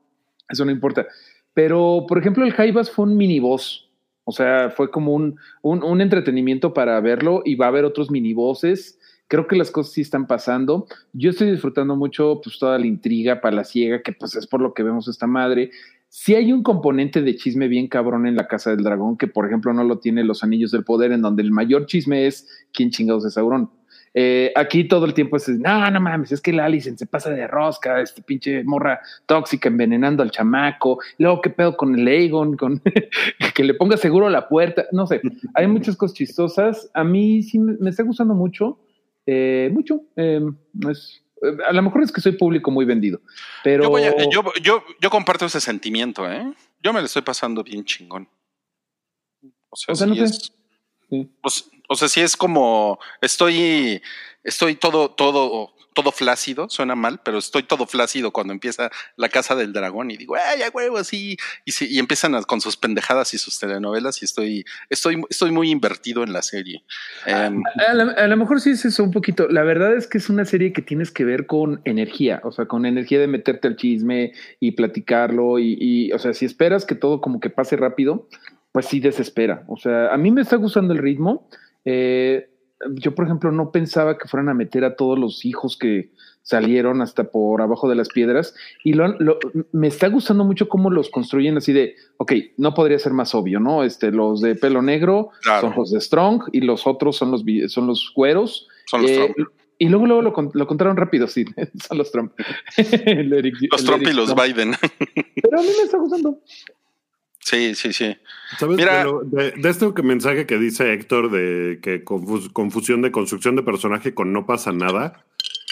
eso 0.49 0.65
no 0.65 0.71
importa. 0.71 1.07
Pero, 1.55 2.05
por 2.07 2.19
ejemplo, 2.19 2.45
el 2.45 2.53
Jaivas 2.53 2.91
fue 2.91 3.07
un 3.07 3.17
miniboss. 3.17 3.91
O 4.25 4.33
sea, 4.33 4.71
fue 4.71 4.91
como 4.91 5.15
un, 5.15 5.39
un, 5.63 5.85
un 5.85 6.01
entretenimiento 6.01 6.75
para 6.75 7.01
verlo 7.01 7.43
y 7.45 7.55
va 7.55 7.67
a 7.67 7.69
haber 7.69 7.85
otros 7.85 8.11
minibosses. 8.11 8.99
Creo 9.29 9.47
que 9.47 9.57
las 9.57 9.71
cosas 9.71 9.93
sí 9.93 10.01
están 10.01 10.27
pasando. 10.27 10.87
Yo 11.13 11.31
estoy 11.31 11.51
disfrutando 11.51 11.95
mucho 11.97 12.41
pues 12.43 12.59
toda 12.59 12.79
la 12.79 12.87
intriga 12.87 13.41
palaciega, 13.41 14.03
que 14.03 14.13
pues 14.13 14.35
es 14.35 14.47
por 14.47 14.61
lo 14.61 14.75
que 14.75 14.83
vemos 14.83 15.07
esta 15.09 15.29
madre. 15.29 15.71
Sí 16.09 16.35
hay 16.35 16.53
un 16.53 16.63
componente 16.63 17.23
de 17.23 17.37
chisme 17.37 17.69
bien 17.69 17.89
cabrón 17.89 18.27
en 18.27 18.37
la 18.37 18.49
Casa 18.49 18.71
del 18.71 18.83
Dragón, 18.83 19.17
que 19.17 19.29
por 19.29 19.47
ejemplo 19.47 19.73
no 19.73 19.85
lo 19.85 19.99
tiene 19.99 20.25
los 20.25 20.43
Anillos 20.43 20.73
del 20.73 20.85
Poder, 20.85 21.13
en 21.13 21.23
donde 21.23 21.43
el 21.43 21.53
mayor 21.53 21.87
chisme 21.87 22.27
es 22.27 22.49
quién 22.73 22.91
chingados 22.91 23.25
es 23.25 23.35
Sauron. 23.35 23.71
Eh, 24.19 24.51
aquí 24.57 24.85
todo 24.85 25.05
el 25.05 25.13
tiempo 25.13 25.37
es, 25.37 25.47
no, 25.47 25.91
no 25.91 26.01
mames, 26.01 26.33
es 26.33 26.41
que 26.41 26.51
la 26.51 26.65
Alicent 26.65 26.99
se 26.99 27.05
pasa 27.05 27.29
de 27.29 27.47
rosca, 27.47 28.01
este 28.01 28.23
pinche 28.23 28.65
morra 28.65 28.99
tóxica 29.27 29.69
envenenando 29.69 30.23
al 30.23 30.31
chamaco, 30.31 30.99
luego 31.19 31.43
qué 31.43 31.51
pedo 31.51 31.77
con 31.77 31.95
el 31.99 32.09
Aegon, 32.09 32.57
con 32.57 32.81
que 33.55 33.63
le 33.63 33.75
ponga 33.75 33.99
seguro 33.99 34.31
la 34.31 34.49
puerta, 34.49 34.87
no 34.91 35.07
sé, 35.07 35.21
hay 35.53 35.67
muchas 35.67 35.97
cosas 35.97 36.17
chistosas, 36.17 36.91
a 36.95 37.05
mí 37.05 37.43
sí 37.43 37.59
me, 37.59 37.75
me 37.79 37.91
está 37.91 38.05
gustando 38.05 38.33
mucho, 38.33 38.79
eh, 39.27 39.69
mucho, 39.71 40.01
eh, 40.17 40.41
es, 40.91 41.23
a 41.69 41.73
lo 41.75 41.83
mejor 41.83 42.03
es 42.03 42.11
que 42.11 42.23
soy 42.23 42.33
público 42.33 42.71
muy 42.71 42.87
vendido, 42.87 43.21
pero... 43.63 43.83
Yo, 43.85 43.91
voy 43.91 44.05
a- 44.05 44.17
yo, 44.31 44.43
yo, 44.63 44.83
yo 44.99 45.11
comparto 45.11 45.45
ese 45.45 45.61
sentimiento, 45.61 46.27
¿eh? 46.33 46.55
Yo 46.83 46.95
me 46.95 47.01
lo 47.01 47.05
estoy 47.07 47.21
pasando 47.21 47.63
bien 47.63 47.85
chingón. 47.85 48.27
O 49.69 49.77
sea, 49.77 49.93
O 49.93 49.95
sea, 49.95 50.07
sí 50.07 50.11
no 50.11 50.17
sé. 50.17 50.25
es- 50.25 50.53
Sí. 51.11 51.29
o 51.43 51.49
s- 51.49 51.65
o 51.89 51.95
sea, 51.97 52.09
sí 52.09 52.21
es 52.21 52.37
como 52.37 52.99
estoy, 53.21 54.03
estoy 54.45 54.75
todo, 54.77 55.11
todo, 55.11 55.73
todo 55.95 56.13
flácido, 56.13 56.69
suena 56.69 56.95
mal, 56.95 57.21
pero 57.25 57.39
estoy 57.39 57.63
todo 57.63 57.87
flácido 57.87 58.31
cuando 58.31 58.53
empieza 58.53 58.91
la 59.17 59.31
casa 59.31 59.55
del 59.55 59.73
dragón 59.73 60.11
y 60.11 60.19
digo, 60.19 60.37
ay, 60.37 60.61
a 60.61 60.69
huevo, 60.69 61.03
sí, 61.05 61.39
y, 61.65 61.73
sí, 61.73 61.87
y 61.89 61.99
empiezan 61.99 62.35
a- 62.35 62.43
con 62.43 62.61
sus 62.61 62.77
pendejadas 62.77 63.33
y 63.33 63.39
sus 63.39 63.59
telenovelas 63.59 64.21
y 64.21 64.27
estoy, 64.27 64.65
estoy, 64.91 65.23
estoy 65.31 65.51
muy 65.53 65.71
invertido 65.71 66.23
en 66.23 66.35
la 66.35 66.43
serie. 66.43 66.85
Em, 67.25 67.63
A 67.89 67.95
lo, 67.95 68.11
a 68.11 68.27
lo 68.27 68.37
mejor 68.37 68.61
sí 68.61 68.71
es 68.73 68.85
eso 68.85 69.05
un 69.05 69.11
poquito. 69.11 69.49
La 69.49 69.63
verdad 69.63 69.97
es 69.97 70.07
que 70.07 70.19
es 70.19 70.29
una 70.29 70.45
serie 70.45 70.75
que 70.75 70.83
tienes 70.83 71.11
que 71.11 71.25
ver 71.25 71.47
con 71.47 71.81
energía, 71.87 72.43
o 72.45 72.53
sea, 72.53 72.67
con 72.67 72.85
energía 72.85 73.19
de 73.19 73.29
meterte 73.29 73.67
al 73.69 73.77
chisme 73.77 74.33
y 74.61 74.73
platicarlo 74.73 75.59
y, 75.59 75.79
y, 75.81 76.13
o 76.13 76.19
sea, 76.19 76.35
si 76.35 76.45
esperas 76.45 76.85
que 76.85 76.95
todo 76.95 77.23
como 77.23 77.41
que 77.41 77.49
pase 77.49 77.75
rápido, 77.77 78.29
pues 78.73 78.85
sí 78.85 79.01
desespera. 79.01 79.65
O 79.67 79.79
sea, 79.79 80.13
a 80.13 80.19
mí 80.19 80.31
me 80.31 80.43
está 80.43 80.57
gustando 80.57 80.93
el 80.93 80.99
ritmo. 81.01 81.49
Eh, 81.87 82.51
yo, 82.97 83.15
por 83.15 83.25
ejemplo, 83.25 83.51
no 83.53 83.71
pensaba 83.73 84.19
que 84.19 84.29
fueran 84.29 84.51
a 84.51 84.55
meter 84.55 84.85
a 84.85 84.97
todos 84.97 85.19
los 85.19 85.45
hijos 85.47 85.79
que 85.79 86.11
salieron 86.43 87.01
hasta 87.01 87.25
por 87.31 87.61
abajo 87.63 87.89
de 87.89 87.97
las 87.97 88.09
piedras 88.09 88.55
y 88.85 88.93
lo, 88.93 89.09
lo- 89.19 89.39
me 89.73 89.89
está 89.89 90.09
gustando 90.09 90.45
mucho 90.45 90.69
cómo 90.69 90.91
los 90.91 91.09
construyen 91.11 91.57
así 91.57 91.73
de, 91.73 91.95
ok, 92.19 92.33
no 92.59 92.73
podría 92.75 92.99
ser 92.99 93.13
más 93.15 93.35
obvio, 93.35 93.59
¿no? 93.61 93.83
Este, 93.83 94.13
los 94.13 94.41
de 94.43 94.55
pelo 94.55 94.83
negro 94.83 95.31
Claro. 95.43 95.69
son 95.69 95.77
los 95.77 95.91
de 95.91 96.01
Strong 96.01 96.51
y 96.53 96.61
los 96.61 96.87
otros 96.87 97.17
son 97.17 97.31
los, 97.33 97.43
son 97.69 97.87
los 97.87 98.13
güeros. 98.15 98.69
son 98.87 99.03
los 99.03 99.11
Eh, 99.11 99.33
Trump. 99.35 99.49
Y 99.79 99.89
luego, 99.91 100.07
luego 100.07 100.23
lo, 100.23 100.51
lo 100.55 100.67
contaron 100.67 100.97
rápido, 100.97 101.27
sí, 101.27 101.45
son 101.89 101.99
los 101.99 102.11
Trump. 102.13 102.33
Eric- 102.77 103.69
Los 103.71 103.85
Trump 103.85 104.03
y 104.09 104.13
los 104.13 104.33
Trump. 104.35 104.43
Biden. 104.43 104.73
Pero 105.43 105.59
a 105.59 105.63
mí 105.63 105.69
me 105.79 105.85
está 105.85 105.99
gustando. 105.99 106.39
Sí, 107.49 107.77
sí, 107.77 107.93
sí. 107.93 108.17
¿Sabes? 108.59 108.77
Mira- 108.77 108.99
De, 108.99 109.05
lo- 109.05 109.21
de- 109.23 109.53
de 109.53 109.69
este 109.69 110.03
mensaje 110.03 110.47
que 110.47 110.59
dice 110.59 110.93
Héctor 110.93 111.31
de 111.31 111.79
que 111.81 112.05
confus- 112.05 112.53
confusión 112.53 113.03
de 113.03 113.13
construcción 113.13 113.55
de 113.55 113.63
personaje 113.63 114.15
con 114.15 114.33
no 114.33 114.47
pasa 114.47 114.73
nada. 114.73 115.25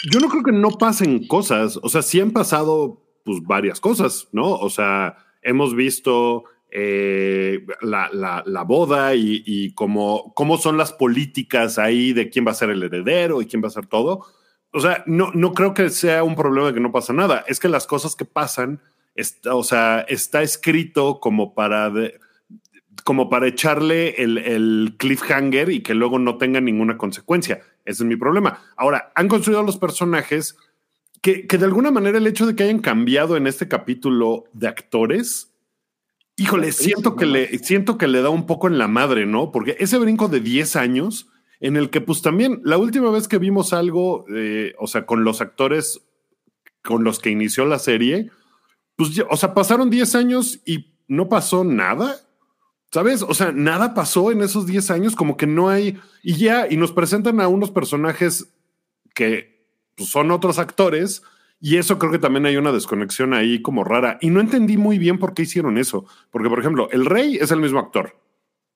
Yo 0.09 0.21
no 0.21 0.29
creo 0.29 0.41
que 0.43 0.53
no 0.53 0.71
pasen 0.71 1.27
cosas. 1.27 1.77
O 1.83 1.89
sea, 1.89 2.01
sí 2.01 2.21
han 2.21 2.31
pasado 2.31 3.01
pues 3.25 3.41
varias 3.43 3.81
cosas, 3.81 4.29
¿no? 4.31 4.53
O 4.53 4.69
sea, 4.69 5.17
hemos 5.41 5.75
visto 5.75 6.45
eh, 6.71 7.65
la, 7.81 8.09
la- 8.13 8.43
la 8.45 8.63
boda 8.63 9.13
y, 9.15 9.43
y 9.45 9.73
cómo, 9.73 10.31
cómo 10.33 10.57
son 10.57 10.77
las 10.77 10.93
políticas 10.93 11.77
ahí 11.77 12.13
de 12.13 12.29
quién 12.29 12.47
va 12.47 12.51
a 12.51 12.55
ser 12.55 12.69
el 12.69 12.83
heredero 12.83 13.41
y 13.41 13.47
quién 13.47 13.61
va 13.61 13.67
a 13.67 13.71
ser 13.71 13.87
todo. 13.87 14.25
O 14.71 14.79
sea, 14.79 15.03
no, 15.07 15.31
no 15.33 15.53
creo 15.53 15.73
que 15.73 15.89
sea 15.89 16.23
un 16.23 16.35
problema 16.35 16.67
de 16.67 16.73
que 16.73 16.79
no 16.79 16.91
pasa 16.93 17.11
nada. 17.11 17.43
Es 17.47 17.59
que 17.59 17.67
las 17.67 17.85
cosas 17.85 18.15
que 18.15 18.23
pasan, 18.25 18.79
está, 19.15 19.55
o 19.55 19.63
sea, 19.63 20.01
está 20.07 20.41
escrito 20.43 21.19
como 21.19 21.53
para 21.53 21.89
de- 21.89 22.19
como 23.03 23.29
para 23.29 23.47
echarle 23.47 24.15
el, 24.23 24.37
el 24.39 24.95
cliffhanger 24.97 25.69
y 25.69 25.81
que 25.81 25.93
luego 25.93 26.17
no 26.17 26.37
tenga 26.37 26.59
ninguna 26.59 26.97
consecuencia. 26.97 27.61
Ese 27.85 28.03
es 28.03 28.07
mi 28.07 28.15
problema. 28.15 28.63
Ahora, 28.77 29.11
han 29.15 29.27
construido 29.27 29.61
los 29.61 29.77
personajes 29.77 30.57
que, 31.21 31.45
que 31.45 31.57
de 31.59 31.65
alguna 31.65 31.91
manera 31.91 32.17
el 32.17 32.25
hecho 32.25 32.47
de 32.47 32.55
que 32.55 32.63
hayan 32.63 32.79
cambiado 32.79 33.37
en 33.37 33.45
este 33.45 33.67
capítulo 33.67 34.45
de 34.53 34.67
actores, 34.69 35.51
híjole, 36.35 36.71
siento 36.71 37.15
que, 37.15 37.25
le, 37.27 37.59
siento 37.59 37.97
que 37.99 38.07
le 38.07 38.21
da 38.23 38.29
un 38.29 38.47
poco 38.47 38.67
en 38.67 38.79
la 38.79 38.87
madre, 38.87 39.25
¿no? 39.27 39.51
Porque 39.51 39.75
ese 39.79 39.99
brinco 39.99 40.27
de 40.27 40.39
10 40.39 40.75
años 40.75 41.29
en 41.59 41.77
el 41.77 41.89
que 41.91 42.01
pues 42.01 42.21
también 42.23 42.59
la 42.63 42.77
última 42.77 43.11
vez 43.11 43.27
que 43.27 43.37
vimos 43.37 43.71
algo, 43.73 44.25
eh, 44.35 44.73
o 44.79 44.87
sea, 44.87 45.05
con 45.05 45.23
los 45.23 45.41
actores 45.41 46.01
con 46.81 47.03
los 47.03 47.19
que 47.19 47.29
inició 47.29 47.65
la 47.65 47.79
serie, 47.79 48.29
pues, 48.95 49.13
ya- 49.15 49.25
o 49.29 49.37
sea, 49.37 49.53
pasaron 49.53 49.89
10 49.89 50.15
años 50.15 50.59
y 50.65 50.93
no 51.07 51.27
pasó 51.29 51.63
nada. 51.63 52.15
¿Sabes? 52.91 53.23
O 53.23 53.33
sea, 53.33 53.51
nada 53.51 53.93
pasó 53.93 54.31
en 54.31 54.41
esos 54.41 54.65
10 54.67 54.89
años, 54.89 55.15
como 55.17 55.35
que 55.35 55.47
no 55.47 55.67
hay. 55.69 55.99
Y 56.23 56.35
ya, 56.37 56.67
y 56.69 56.77
nos 56.77 56.93
presentan 56.93 57.41
a 57.41 57.47
unos 57.49 57.69
personajes 57.71 58.53
que 59.13 59.65
pues, 59.95 60.09
son 60.09 60.31
otros 60.31 60.59
actores, 60.59 61.21
y 61.59 61.77
eso 61.77 61.97
creo 61.99 62.11
que 62.11 62.19
también 62.19 62.45
hay 62.45 62.55
una 62.57 62.71
desconexión 62.71 63.33
ahí 63.33 63.61
como 63.61 63.83
rara. 63.83 64.17
Y 64.21 64.29
no 64.29 64.39
entendí 64.39 64.77
muy 64.77 64.97
bien 64.97 65.17
por 65.19 65.33
qué 65.33 65.41
hicieron 65.43 65.77
eso. 65.77 66.05
Porque, 66.31 66.47
por 66.49 66.59
ejemplo, 66.59 66.89
el 66.91 67.05
rey 67.05 67.35
es 67.41 67.51
el 67.51 67.59
mismo 67.59 67.79
actor. 67.79 68.15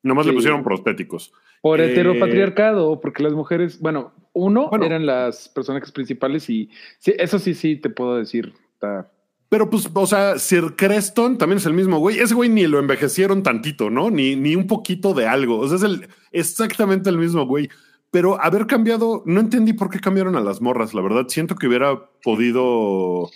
Nomás 0.01 0.25
le 0.25 0.33
pusieron 0.33 0.63
prostéticos. 0.63 1.31
Por 1.61 1.79
Eh, 1.81 1.91
heteropatriarcado, 1.91 2.99
porque 3.01 3.21
las 3.23 3.33
mujeres, 3.33 3.79
bueno, 3.79 4.13
uno 4.33 4.69
Bueno. 4.69 4.85
eran 4.85 5.05
las 5.05 5.49
personajes 5.49 5.91
principales 5.91 6.49
y 6.49 6.69
sí, 6.99 7.13
eso 7.17 7.38
sí, 7.38 7.53
sí, 7.53 7.75
te 7.77 7.89
puedo 7.89 8.17
decir. 8.17 8.53
está- 8.73 9.11
Pero 9.49 9.69
pues, 9.69 9.89
o 9.91 10.05
sea, 10.07 10.37
Sir 10.37 10.75
Creston 10.75 11.37
también 11.39 11.57
es 11.57 11.65
el 11.65 11.73
mismo 11.73 11.97
güey. 11.97 12.19
Ese 12.19 12.35
güey 12.35 12.49
ni 12.49 12.67
lo 12.67 12.77
envejecieron 12.79 13.41
tantito, 13.41 13.89
¿no? 13.89 14.11
Ni, 14.11 14.35
ni 14.35 14.55
un 14.55 14.67
poquito 14.67 15.13
de 15.15 15.27
algo. 15.27 15.57
O 15.59 15.67
sea, 15.67 15.77
es 15.77 15.83
el, 15.83 16.07
exactamente 16.31 17.09
el 17.09 17.17
mismo 17.17 17.45
güey. 17.47 17.67
Pero 18.11 18.39
haber 18.41 18.67
cambiado, 18.67 19.23
no 19.25 19.39
entendí 19.39 19.73
por 19.73 19.89
qué 19.89 19.99
cambiaron 19.99 20.35
a 20.35 20.39
las 20.41 20.61
morras, 20.61 20.93
la 20.93 21.01
verdad. 21.01 21.25
Siento 21.29 21.55
que 21.55 21.67
hubiera 21.67 22.09
podido, 22.23 23.29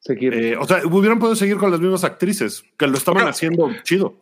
seguir. 0.00 0.34
eh, 0.34 0.56
o 0.56 0.64
sea, 0.66 0.82
hubieran 0.86 1.18
podido 1.18 1.36
seguir 1.36 1.56
con 1.58 1.70
las 1.70 1.80
mismas 1.80 2.04
actrices, 2.04 2.64
que 2.78 2.86
lo 2.86 2.96
estaban 2.96 3.18
Bueno. 3.22 3.30
haciendo 3.30 3.70
chido. 3.84 4.14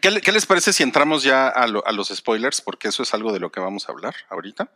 ¿Qué, 0.00 0.20
qué 0.22 0.32
les 0.32 0.46
parece 0.46 0.72
si 0.72 0.82
entramos 0.82 1.22
ya 1.22 1.48
a, 1.48 1.66
lo- 1.66 1.86
a 1.86 1.92
los 1.92 2.08
spoilers? 2.08 2.60
Porque 2.62 2.88
eso 2.88 3.02
es 3.02 3.12
algo 3.12 3.32
de 3.32 3.40
lo 3.40 3.50
que 3.52 3.60
vamos 3.60 3.86
a 3.88 3.92
hablar 3.92 4.14
ahorita. 4.30 4.70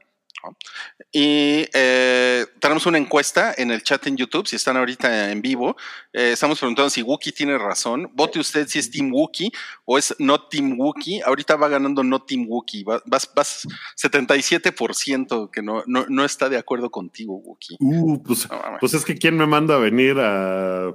Y 1.10 1.66
eh, 1.74 2.46
tenemos 2.60 2.86
una 2.86 2.96
encuesta 2.98 3.54
en 3.56 3.70
el 3.70 3.82
chat 3.82 4.06
en 4.06 4.16
YouTube, 4.16 4.46
si 4.46 4.56
están 4.56 4.76
ahorita 4.76 5.32
en 5.32 5.42
vivo. 5.42 5.76
Eh, 6.12 6.32
estamos 6.32 6.58
preguntando 6.58 6.90
si 6.90 7.02
Wookie 7.02 7.32
tiene 7.32 7.58
razón. 7.58 8.10
Vote 8.14 8.38
usted 8.38 8.68
si 8.68 8.78
es 8.78 8.90
Team 8.90 9.12
Wookie 9.12 9.50
o 9.84 9.98
es 9.98 10.14
no 10.18 10.40
Team 10.48 10.78
Wookie. 10.78 11.20
Ahorita 11.22 11.56
va 11.56 11.68
ganando 11.68 12.04
no 12.04 12.22
Team 12.22 12.46
Wookie. 12.48 12.84
Va- 12.84 13.02
Vas, 13.06 13.28
vas 13.34 13.66
77% 13.96 15.50
que 15.50 15.62
no, 15.62 15.82
no, 15.86 16.06
no 16.08 16.24
está 16.24 16.48
de 16.48 16.56
acuerdo 16.58 16.90
contigo, 16.90 17.34
Wookie. 17.36 17.76
Uh, 17.80 18.22
pues, 18.22 18.48
No 18.48 18.60
pues 18.80 18.94
es 18.94 19.04
que 19.04 19.16
quién 19.16 19.36
me 19.36 19.46
manda 19.46 19.74
a 19.74 19.78
venir 19.78 20.18
a, 20.18 20.92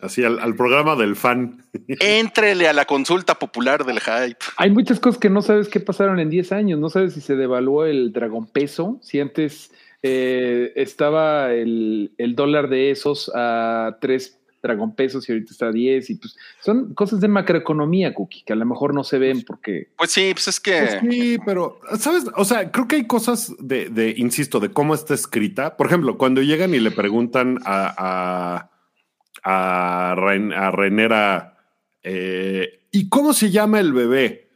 así 0.00 0.24
al, 0.24 0.38
al 0.38 0.54
programa 0.54 0.96
del 0.96 1.16
fan. 1.16 1.64
Éntrele 1.88 2.68
a 2.68 2.72
la 2.72 2.84
consulta 2.84 3.38
popular 3.38 3.84
del 3.84 4.00
hype. 4.00 4.38
Hay 4.56 4.70
muchas 4.70 5.00
cosas 5.00 5.18
que 5.18 5.30
no 5.30 5.42
sabes 5.42 5.68
qué 5.68 5.80
pasaron 5.80 6.20
en 6.20 6.30
10 6.30 6.52
años. 6.52 6.80
No 6.80 6.88
sabes 6.88 7.14
si 7.14 7.20
se 7.20 7.36
devaluó 7.36 7.84
el 7.86 8.12
dragón 8.12 8.46
peso, 8.46 8.98
si 9.02 9.20
antes 9.20 9.70
eh, 10.02 10.72
estaba 10.76 11.52
el, 11.52 12.12
el 12.18 12.34
dólar 12.34 12.68
de 12.68 12.90
esos 12.90 13.30
a 13.34 13.98
3 14.00 14.40
dragón 14.66 14.94
pesos 14.94 15.28
y 15.28 15.32
ahorita 15.32 15.52
está 15.52 15.66
a 15.68 15.72
10. 15.72 16.10
Y 16.10 16.14
pues 16.16 16.36
son 16.60 16.94
cosas 16.94 17.20
de 17.20 17.28
macroeconomía, 17.28 18.14
Cookie, 18.14 18.42
que 18.44 18.52
a 18.52 18.56
lo 18.56 18.66
mejor 18.66 18.94
no 18.94 19.04
se 19.04 19.18
ven 19.18 19.42
porque 19.42 19.88
Pues 19.96 20.10
sí, 20.10 20.30
pues 20.32 20.48
es 20.48 20.60
que. 20.60 20.78
Pues 20.78 21.14
sí, 21.14 21.38
pero, 21.44 21.80
¿sabes? 21.98 22.24
O 22.36 22.44
sea, 22.44 22.70
creo 22.70 22.88
que 22.88 22.96
hay 22.96 23.06
cosas 23.06 23.54
de, 23.58 23.88
de, 23.88 24.14
insisto, 24.16 24.60
de 24.60 24.70
cómo 24.70 24.94
está 24.94 25.14
escrita. 25.14 25.76
Por 25.76 25.86
ejemplo, 25.86 26.18
cuando 26.18 26.42
llegan 26.42 26.74
y 26.74 26.80
le 26.80 26.90
preguntan 26.90 27.58
a, 27.64 27.94
a, 27.96 28.70
a, 29.48 30.14
Ren- 30.16 30.52
a 30.52 30.72
Renera, 30.72 31.56
eh, 32.02 32.80
¿y 32.90 33.08
cómo 33.08 33.32
se 33.32 33.50
llama 33.52 33.78
el 33.78 33.92
bebé? 33.92 34.48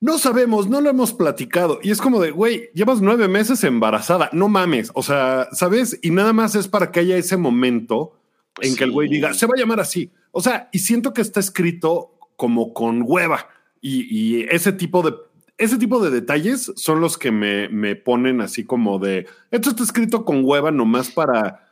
No 0.00 0.18
sabemos, 0.18 0.68
no 0.68 0.80
lo 0.80 0.88
hemos 0.90 1.12
platicado. 1.12 1.78
Y 1.82 1.90
es 1.90 2.00
como 2.00 2.20
de, 2.20 2.30
güey, 2.30 2.70
llevas 2.74 3.00
nueve 3.02 3.28
meses 3.28 3.62
embarazada, 3.62 4.30
no 4.32 4.48
mames. 4.48 4.90
O 4.94 5.02
sea, 5.02 5.48
¿sabes? 5.52 5.98
Y 6.02 6.10
nada 6.10 6.32
más 6.32 6.54
es 6.54 6.66
para 6.66 6.90
que 6.90 7.00
haya 7.00 7.16
ese 7.16 7.36
momento 7.36 8.18
Pues 8.54 8.68
en 8.70 8.76
que 8.76 8.84
el 8.84 8.90
güey 8.90 9.08
diga, 9.08 9.34
se 9.34 9.46
va 9.46 9.52
a 9.54 9.60
llamar 9.60 9.80
así. 9.80 10.10
O 10.32 10.40
sea, 10.40 10.70
y 10.72 10.78
siento 10.80 11.12
que 11.12 11.20
está 11.20 11.38
escrito 11.38 12.18
como 12.36 12.72
con 12.72 13.02
hueva. 13.04 13.46
Y, 13.80 14.06
y 14.10 14.42
ese 14.50 14.72
tipo 14.72 15.02
de 15.02 15.14
ese 15.58 15.76
tipo 15.76 16.02
de 16.02 16.10
detalles 16.10 16.72
son 16.76 17.00
los 17.00 17.18
que 17.18 17.30
me, 17.30 17.68
me 17.68 17.94
ponen 17.94 18.40
así 18.40 18.64
como 18.64 18.98
de 18.98 19.26
esto 19.50 19.70
está 19.70 19.84
escrito 19.84 20.24
con 20.24 20.40
hueva 20.44 20.72
nomás 20.72 21.10
para 21.10 21.68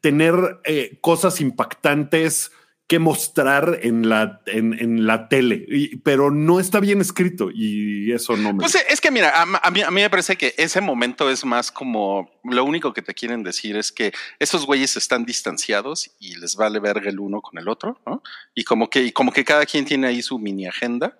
tener 0.00 0.34
eh, 0.64 0.98
cosas 1.00 1.40
impactantes 1.40 2.52
que 2.88 3.00
mostrar 3.00 3.80
en 3.82 4.08
la, 4.08 4.42
en, 4.46 4.72
en 4.78 5.08
la 5.08 5.28
tele, 5.28 5.64
Y- 5.68 5.96
pero 5.96 6.30
no 6.30 6.60
está 6.60 6.78
bien 6.78 7.00
escrito 7.00 7.50
y 7.52 8.12
eso 8.12 8.36
no 8.36 8.52
me. 8.52 8.60
Pues 8.60 8.76
es 8.88 9.00
que 9.00 9.10
mira, 9.10 9.30
a, 9.30 9.42
a 9.42 9.70
mí, 9.72 9.82
a 9.82 9.90
mí 9.90 10.02
me 10.02 10.08
parece 10.10 10.36
que 10.36 10.54
ese 10.56 10.80
momento 10.80 11.28
es 11.28 11.44
más 11.44 11.72
como 11.72 12.30
lo 12.44 12.64
único 12.64 12.92
que 12.92 13.02
te 13.02 13.12
quieren 13.12 13.42
decir 13.42 13.76
es 13.76 13.90
que 13.90 14.12
esos 14.38 14.66
güeyes 14.66 14.96
están 14.96 15.24
distanciados 15.24 16.12
y 16.20 16.36
les 16.36 16.54
vale 16.54 16.78
verga 16.78 17.10
el 17.10 17.18
uno 17.18 17.40
con 17.40 17.58
el 17.58 17.68
otro, 17.68 18.00
¿no? 18.06 18.22
Y 18.54 18.62
como 18.62 18.88
que, 18.88 19.02
y 19.02 19.10
como 19.10 19.32
que 19.32 19.44
cada 19.44 19.66
quien 19.66 19.84
tiene 19.84 20.06
ahí 20.06 20.22
su 20.22 20.38
mini 20.38 20.68
agenda. 20.68 21.18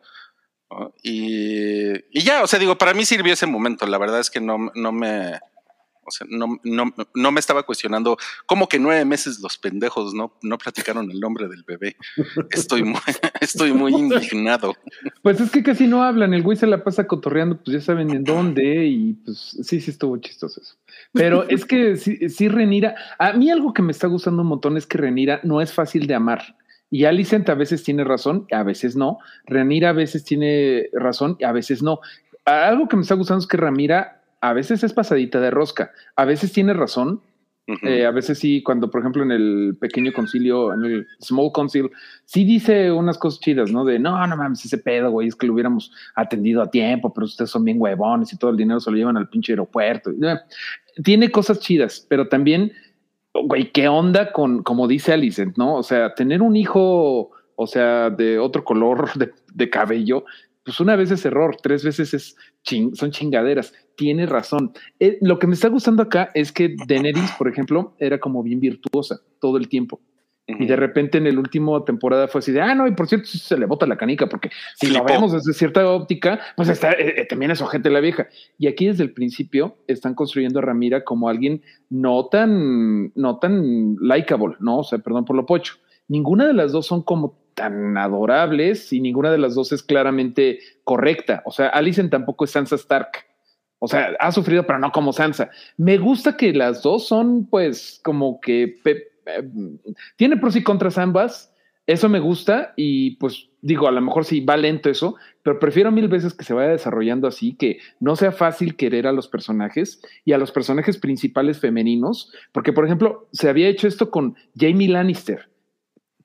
¿no? 0.70 0.94
Y, 1.02 1.94
y 2.16 2.22
ya, 2.22 2.44
o 2.44 2.46
sea, 2.46 2.60
digo, 2.60 2.78
para 2.78 2.94
mí 2.94 3.04
sirvió 3.04 3.32
ese 3.32 3.46
momento. 3.46 3.86
La 3.88 3.98
verdad 3.98 4.20
es 4.20 4.30
que 4.30 4.40
no, 4.40 4.70
no 4.76 4.92
me, 4.92 5.40
o 6.06 6.10
sea, 6.10 6.26
no, 6.30 6.58
no, 6.64 6.94
no 7.14 7.32
me 7.32 7.40
estaba 7.40 7.62
cuestionando 7.64 8.16
cómo 8.46 8.68
que 8.68 8.78
nueve 8.78 9.04
meses 9.04 9.40
los 9.40 9.58
pendejos 9.58 10.14
no, 10.14 10.32
no 10.42 10.58
platicaron 10.58 11.10
el 11.10 11.20
nombre 11.20 11.48
del 11.48 11.64
bebé. 11.64 11.96
Estoy 12.50 12.82
muy, 12.82 13.00
estoy 13.40 13.72
muy 13.72 13.94
indignado. 13.94 14.74
Pues 15.22 15.40
es 15.40 15.50
que 15.50 15.62
casi 15.62 15.86
no 15.86 16.02
hablan, 16.02 16.34
el 16.34 16.42
güey 16.42 16.56
se 16.56 16.66
la 16.66 16.84
pasa 16.84 17.06
cotorreando, 17.06 17.56
pues 17.56 17.76
ya 17.76 17.80
saben 17.80 18.10
en 18.10 18.24
dónde, 18.24 18.86
y 18.86 19.14
pues 19.24 19.56
sí, 19.62 19.80
sí 19.80 19.90
estuvo 19.90 20.16
chistoso 20.18 20.60
eso. 20.60 20.76
Pero 21.12 21.48
es 21.48 21.64
que 21.64 21.96
sí, 21.96 22.28
sí, 22.28 22.48
Renira, 22.48 22.94
a 23.18 23.32
mí 23.32 23.50
algo 23.50 23.72
que 23.72 23.82
me 23.82 23.92
está 23.92 24.06
gustando 24.06 24.42
un 24.42 24.48
montón 24.48 24.76
es 24.76 24.86
que 24.86 24.98
Renira 24.98 25.40
no 25.42 25.60
es 25.60 25.72
fácil 25.72 26.06
de 26.06 26.14
amar. 26.14 26.56
Y 26.90 27.04
Alicent 27.04 27.48
a 27.48 27.54
veces 27.54 27.82
tiene 27.82 28.04
razón, 28.04 28.46
a 28.52 28.62
veces 28.62 28.96
no. 28.96 29.18
Renira 29.44 29.90
a 29.90 29.92
veces 29.92 30.24
tiene 30.24 30.88
razón, 30.92 31.36
a 31.44 31.52
veces 31.52 31.82
no. 31.82 32.00
Algo 32.44 32.88
que 32.88 32.96
me 32.96 33.02
está 33.02 33.14
gustando 33.16 33.40
es 33.40 33.48
que 33.48 33.56
Ramira 33.56 34.15
a 34.48 34.52
veces 34.52 34.84
es 34.84 34.92
pasadita 34.92 35.40
de 35.40 35.50
rosca, 35.50 35.90
a 36.14 36.24
veces 36.24 36.52
tiene 36.52 36.72
razón, 36.72 37.20
eh, 37.82 38.06
a 38.06 38.12
veces 38.12 38.38
sí, 38.38 38.62
cuando 38.62 38.88
por 38.88 39.00
ejemplo 39.00 39.24
en 39.24 39.32
el 39.32 39.76
pequeño 39.80 40.12
concilio, 40.12 40.72
en 40.72 40.84
el 40.84 41.06
small 41.20 41.50
concil, 41.52 41.90
sí 42.24 42.44
dice 42.44 42.92
unas 42.92 43.18
cosas 43.18 43.40
chidas, 43.40 43.72
¿no? 43.72 43.84
De 43.84 43.98
no, 43.98 44.24
no 44.24 44.36
mames, 44.36 44.64
ese 44.64 44.78
pedo, 44.78 45.10
güey, 45.10 45.26
es 45.26 45.34
que 45.34 45.48
lo 45.48 45.54
hubiéramos 45.54 45.90
atendido 46.14 46.62
a 46.62 46.70
tiempo, 46.70 47.12
pero 47.12 47.24
ustedes 47.24 47.50
son 47.50 47.64
bien 47.64 47.80
huevones 47.80 48.32
y 48.32 48.38
todo 48.38 48.52
el 48.52 48.56
dinero 48.56 48.78
se 48.78 48.92
lo 48.92 48.96
llevan 48.96 49.16
al 49.16 49.28
pinche 49.28 49.52
aeropuerto. 49.52 50.12
Eh, 50.12 50.38
Tiene 51.02 51.32
cosas 51.32 51.58
chidas, 51.58 52.06
pero 52.08 52.28
también, 52.28 52.72
güey, 53.34 53.72
¿qué 53.72 53.88
onda 53.88 54.30
con, 54.30 54.62
como 54.62 54.86
dice 54.86 55.12
Alicent, 55.12 55.58
¿no? 55.58 55.74
O 55.74 55.82
sea, 55.82 56.14
tener 56.14 56.42
un 56.42 56.54
hijo, 56.54 57.32
o 57.56 57.66
sea, 57.66 58.10
de 58.10 58.38
otro 58.38 58.62
color 58.62 59.12
de, 59.18 59.32
de 59.52 59.70
cabello, 59.70 60.24
pues 60.66 60.80
una 60.80 60.96
vez 60.96 61.10
es 61.12 61.24
error, 61.24 61.56
tres 61.62 61.84
veces 61.84 62.12
es 62.12 62.36
ching- 62.64 62.94
son 62.94 63.12
chingaderas. 63.12 63.72
Tiene 63.96 64.26
razón. 64.26 64.72
Eh, 65.00 65.16
lo 65.22 65.38
que 65.38 65.46
me 65.46 65.54
está 65.54 65.68
gustando 65.68 66.02
acá 66.02 66.30
es 66.34 66.50
que 66.52 66.74
Daenerys, 66.86 67.32
por 67.38 67.48
ejemplo, 67.48 67.94
era 67.98 68.18
como 68.18 68.42
bien 68.42 68.60
virtuosa 68.60 69.20
todo 69.40 69.56
el 69.56 69.68
tiempo. 69.68 70.00
Y 70.48 70.66
de 70.66 70.76
repente 70.76 71.18
en 71.18 71.26
el 71.26 71.38
último 71.40 71.82
temporada 71.82 72.28
fue 72.28 72.38
así 72.38 72.52
de, 72.52 72.60
ah, 72.60 72.72
no, 72.72 72.86
y 72.86 72.92
por 72.92 73.08
cierto, 73.08 73.26
se 73.26 73.58
le 73.58 73.66
bota 73.66 73.84
la 73.84 73.96
canica, 73.96 74.28
porque 74.28 74.50
si 74.76 74.86
lo 74.86 75.00
Flipó. 75.00 75.06
vemos 75.06 75.32
desde 75.32 75.52
cierta 75.52 75.90
óptica, 75.90 76.38
pues 76.56 76.68
está, 76.68 76.92
eh, 76.92 77.14
eh, 77.16 77.26
también 77.26 77.50
es 77.50 77.60
ojete 77.62 77.90
la 77.90 77.98
vieja. 77.98 78.28
Y 78.56 78.68
aquí 78.68 78.86
desde 78.86 79.02
el 79.02 79.12
principio 79.12 79.78
están 79.88 80.14
construyendo 80.14 80.60
a 80.60 80.62
Ramira 80.62 81.02
como 81.02 81.28
alguien 81.28 81.62
no 81.90 82.26
tan, 82.26 83.12
no 83.16 83.38
tan 83.40 83.96
likable, 84.00 84.54
¿no? 84.60 84.78
O 84.78 84.84
sea, 84.84 85.00
perdón 85.00 85.24
por 85.24 85.34
lo 85.34 85.46
pocho. 85.46 85.74
Ninguna 86.06 86.46
de 86.46 86.52
las 86.52 86.70
dos 86.70 86.86
son 86.86 87.02
como 87.02 87.36
tan 87.56 87.96
adorables 87.96 88.92
y 88.92 89.00
ninguna 89.00 89.32
de 89.32 89.38
las 89.38 89.54
dos 89.54 89.72
es 89.72 89.82
claramente 89.82 90.60
correcta. 90.84 91.42
O 91.46 91.50
sea, 91.50 91.68
Alicent 91.68 92.12
tampoco 92.12 92.44
es 92.44 92.52
Sansa 92.52 92.76
Stark. 92.76 93.26
O 93.78 93.88
sea, 93.88 94.14
ha 94.20 94.30
sufrido, 94.30 94.66
pero 94.66 94.78
no 94.78 94.92
como 94.92 95.12
Sansa. 95.12 95.50
Me 95.76 95.98
gusta 95.98 96.36
que 96.36 96.52
las 96.52 96.82
dos 96.82 97.08
son, 97.08 97.46
pues, 97.46 98.00
como 98.04 98.40
que 98.40 98.78
eh, 98.84 99.50
tiene 100.16 100.36
pros 100.36 100.54
y 100.54 100.62
contras 100.62 100.98
ambas. 100.98 101.52
Eso 101.86 102.08
me 102.08 102.18
gusta 102.18 102.74
y 102.76 103.12
pues 103.16 103.48
digo, 103.62 103.88
a 103.88 103.92
lo 103.92 104.00
mejor 104.00 104.24
sí 104.24 104.40
va 104.40 104.56
lento 104.56 104.90
eso, 104.90 105.16
pero 105.42 105.58
prefiero 105.58 105.90
mil 105.90 106.08
veces 106.08 106.34
que 106.34 106.44
se 106.44 106.52
vaya 106.52 106.70
desarrollando 106.70 107.26
así, 107.28 107.54
que 107.54 107.78
no 108.00 108.16
sea 108.16 108.32
fácil 108.32 108.76
querer 108.76 109.06
a 109.06 109.12
los 109.12 109.28
personajes 109.28 110.00
y 110.24 110.32
a 110.32 110.38
los 110.38 110.52
personajes 110.52 110.98
principales 110.98 111.58
femeninos, 111.58 112.32
porque 112.52 112.72
por 112.72 112.84
ejemplo, 112.84 113.28
se 113.32 113.48
había 113.48 113.68
hecho 113.68 113.88
esto 113.88 114.10
con 114.10 114.36
Jamie 114.56 114.88
Lannister, 114.88 115.48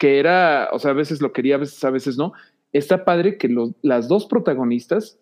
que 0.01 0.17
era, 0.17 0.70
o 0.72 0.79
sea, 0.79 0.91
a 0.91 0.96
veces 0.96 1.22
lo 1.22 1.31
quería, 1.31 1.53
a 1.53 1.58
veces, 1.60 1.84
a 1.84 1.91
veces 1.91 2.17
no. 2.17 2.34
Está 2.74 3.05
padre 3.05 3.38
que 3.38 3.48
los, 3.48 3.74
las 3.84 4.08
dos 4.08 4.25
protagonistas 4.25 5.20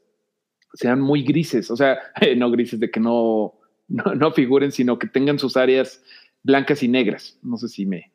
sean 0.73 1.01
muy 1.01 1.21
grises, 1.23 1.69
o 1.69 1.75
sea, 1.75 1.99
no 2.37 2.49
grises 2.49 2.79
de 2.79 2.89
que 2.89 3.01
no, 3.01 3.59
no, 3.89 4.15
no 4.15 4.31
figuren, 4.31 4.71
sino 4.71 4.97
que 4.97 5.07
tengan 5.07 5.37
sus 5.37 5.57
áreas 5.57 6.01
blancas 6.43 6.81
y 6.81 6.87
negras. 6.87 7.37
No 7.41 7.57
sé 7.57 7.67
si 7.67 7.85
me 7.85 8.13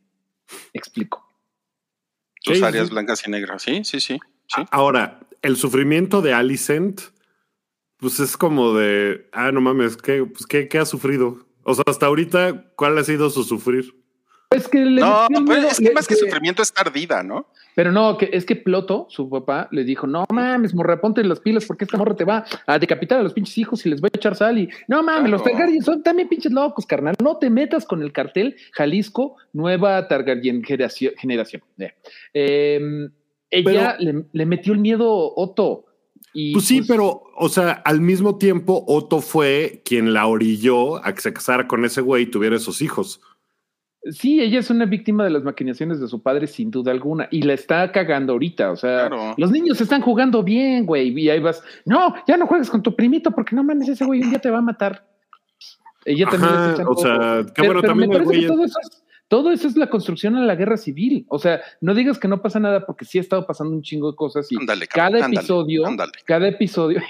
explico. 0.72 1.22
Sus 2.40 2.62
áreas 2.62 2.88
blancas 2.88 3.22
y 3.26 3.30
negras, 3.30 3.60
sí, 3.60 3.84
sí, 3.84 4.00
sí, 4.00 4.18
Ahora, 4.70 5.20
el 5.42 5.58
sufrimiento 5.58 6.22
de 6.22 6.32
Alicent, 6.32 7.02
pues 7.98 8.20
es 8.20 8.38
como 8.38 8.72
de, 8.72 9.28
ah, 9.32 9.52
no 9.52 9.60
mames, 9.60 9.98
¿qué, 9.98 10.24
pues, 10.24 10.46
¿qué, 10.46 10.66
qué 10.68 10.78
ha 10.78 10.86
sufrido? 10.86 11.46
O 11.62 11.74
sea, 11.74 11.84
hasta 11.86 12.06
ahorita, 12.06 12.72
¿cuál 12.74 12.96
ha 12.96 13.04
sido 13.04 13.28
su 13.28 13.44
sufrir? 13.44 14.03
Es 14.54 14.68
que 14.68 14.84
le 14.84 15.00
no, 15.00 15.26
pues, 15.46 15.64
es 15.64 15.78
que 15.78 15.92
más 15.92 16.06
que, 16.06 16.14
sufrimiento 16.14 16.62
es 16.62 16.72
tardida, 16.72 17.22
¿no? 17.22 17.46
Pero 17.74 17.90
no, 17.90 18.16
que 18.16 18.30
es 18.32 18.44
que 18.44 18.56
Ploto, 18.56 19.06
su 19.10 19.28
papá, 19.28 19.68
le 19.72 19.84
dijo, 19.84 20.06
no 20.06 20.24
mames, 20.30 20.74
morra, 20.74 21.00
ponte 21.00 21.24
las 21.24 21.40
pilas 21.40 21.64
porque 21.64 21.84
esta 21.84 21.96
morra 21.96 22.14
te 22.14 22.24
va 22.24 22.44
a 22.66 22.78
decapitar 22.78 23.18
a 23.18 23.22
los 23.22 23.32
pinches 23.32 23.58
hijos 23.58 23.84
y 23.84 23.90
les 23.90 24.00
va 24.00 24.06
a 24.06 24.16
echar 24.16 24.36
sal 24.36 24.58
y 24.58 24.68
no 24.86 25.02
mames, 25.02 25.30
los 25.30 25.42
Targaryen 25.42 25.82
son 25.82 26.02
también 26.02 26.28
pinches 26.28 26.52
locos, 26.52 26.86
carnal. 26.86 27.16
No 27.22 27.38
te 27.38 27.50
metas 27.50 27.84
con 27.84 28.02
el 28.02 28.12
cartel 28.12 28.56
Jalisco, 28.72 29.36
nueva 29.52 30.06
Targaryen 30.06 30.62
generación. 30.62 31.62
Em, 32.32 33.10
ella 33.50 33.96
le, 33.98 34.46
metió 34.46 34.72
el 34.72 34.78
miedo 34.78 35.34
Otto. 35.34 35.86
Y 36.32 36.52
pues 36.52 36.64
sí, 36.64 36.78
pues 36.78 36.88
pero, 36.88 37.22
o 37.36 37.48
sea, 37.48 37.70
al 37.70 38.00
mismo 38.00 38.38
tiempo, 38.38 38.84
Otto 38.88 39.20
fue 39.20 39.82
quien 39.84 40.12
la 40.12 40.26
orilló 40.26 41.04
a 41.04 41.14
que 41.14 41.20
se 41.20 41.32
casara 41.32 41.68
con 41.68 41.84
ese 41.84 42.00
güey 42.00 42.24
y 42.24 42.26
tuviera 42.26 42.56
esos 42.56 42.82
hijos. 42.82 43.20
Sí, 44.10 44.40
ella 44.40 44.58
es 44.58 44.68
una 44.68 44.84
víctima 44.84 45.24
de 45.24 45.30
las 45.30 45.44
maquinaciones 45.44 45.98
de 45.98 46.08
su 46.08 46.22
padre, 46.22 46.46
sin 46.46 46.70
duda 46.70 46.92
alguna, 46.92 47.26
y 47.30 47.42
la 47.42 47.54
está 47.54 47.90
cagando 47.90 48.34
ahorita. 48.34 48.70
O 48.70 48.76
sea, 48.76 49.08
los 49.36 49.50
niños 49.50 49.80
están 49.80 50.02
jugando 50.02 50.42
bien, 50.42 50.84
güey, 50.84 51.18
y 51.18 51.30
ahí 51.30 51.40
vas, 51.40 51.62
no, 51.86 52.14
ya 52.26 52.36
no 52.36 52.46
juegues 52.46 52.68
con 52.68 52.82
tu 52.82 52.94
primito, 52.94 53.30
porque 53.30 53.56
no 53.56 53.64
mames, 53.64 53.88
ese 53.88 54.04
güey 54.04 54.20
un 54.20 54.30
día 54.30 54.38
te 54.38 54.50
va 54.50 54.58
a 54.58 54.62
matar. 54.62 55.06
Ella 56.04 56.26
también 56.28 56.86
O 56.86 56.96
sea, 56.96 57.46
qué 57.54 57.62
bueno, 57.62 57.80
también 57.80 58.10
me 58.10 58.16
parece 58.16 58.40
que 58.40 58.46
todo 58.46 58.64
eso, 58.64 58.78
es, 58.82 59.04
todo 59.28 59.50
eso 59.50 59.68
es 59.68 59.76
la 59.76 59.88
construcción 59.88 60.36
a 60.36 60.44
la 60.44 60.54
guerra 60.54 60.76
civil. 60.76 61.24
O 61.30 61.38
sea, 61.38 61.62
no 61.80 61.94
digas 61.94 62.18
que 62.18 62.28
no 62.28 62.42
pasa 62.42 62.60
nada, 62.60 62.84
porque 62.84 63.06
sí 63.06 63.16
ha 63.16 63.22
estado 63.22 63.46
pasando 63.46 63.72
un 63.74 63.80
chingo 63.80 64.10
de 64.10 64.16
cosas 64.16 64.46
y 64.52 64.56
cada 64.88 65.26
episodio, 65.26 65.82
cada 66.26 66.48
episodio. 66.48 67.00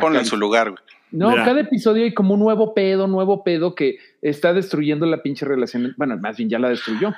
Ponlo 0.00 0.20
en 0.20 0.26
su 0.26 0.36
lugar, 0.36 0.70
güey. 0.70 0.82
No, 1.10 1.34
cada 1.34 1.60
episodio 1.60 2.04
hay 2.04 2.14
como 2.14 2.34
un 2.34 2.40
nuevo 2.40 2.74
pedo, 2.74 3.06
nuevo 3.06 3.42
pedo 3.42 3.74
que 3.74 3.98
está 4.20 4.52
destruyendo 4.52 5.06
la 5.06 5.22
pinche 5.22 5.46
relación. 5.46 5.94
Bueno, 5.96 6.18
más 6.18 6.36
bien 6.36 6.50
ya 6.50 6.58
la 6.58 6.68
destruyó. 6.68 7.14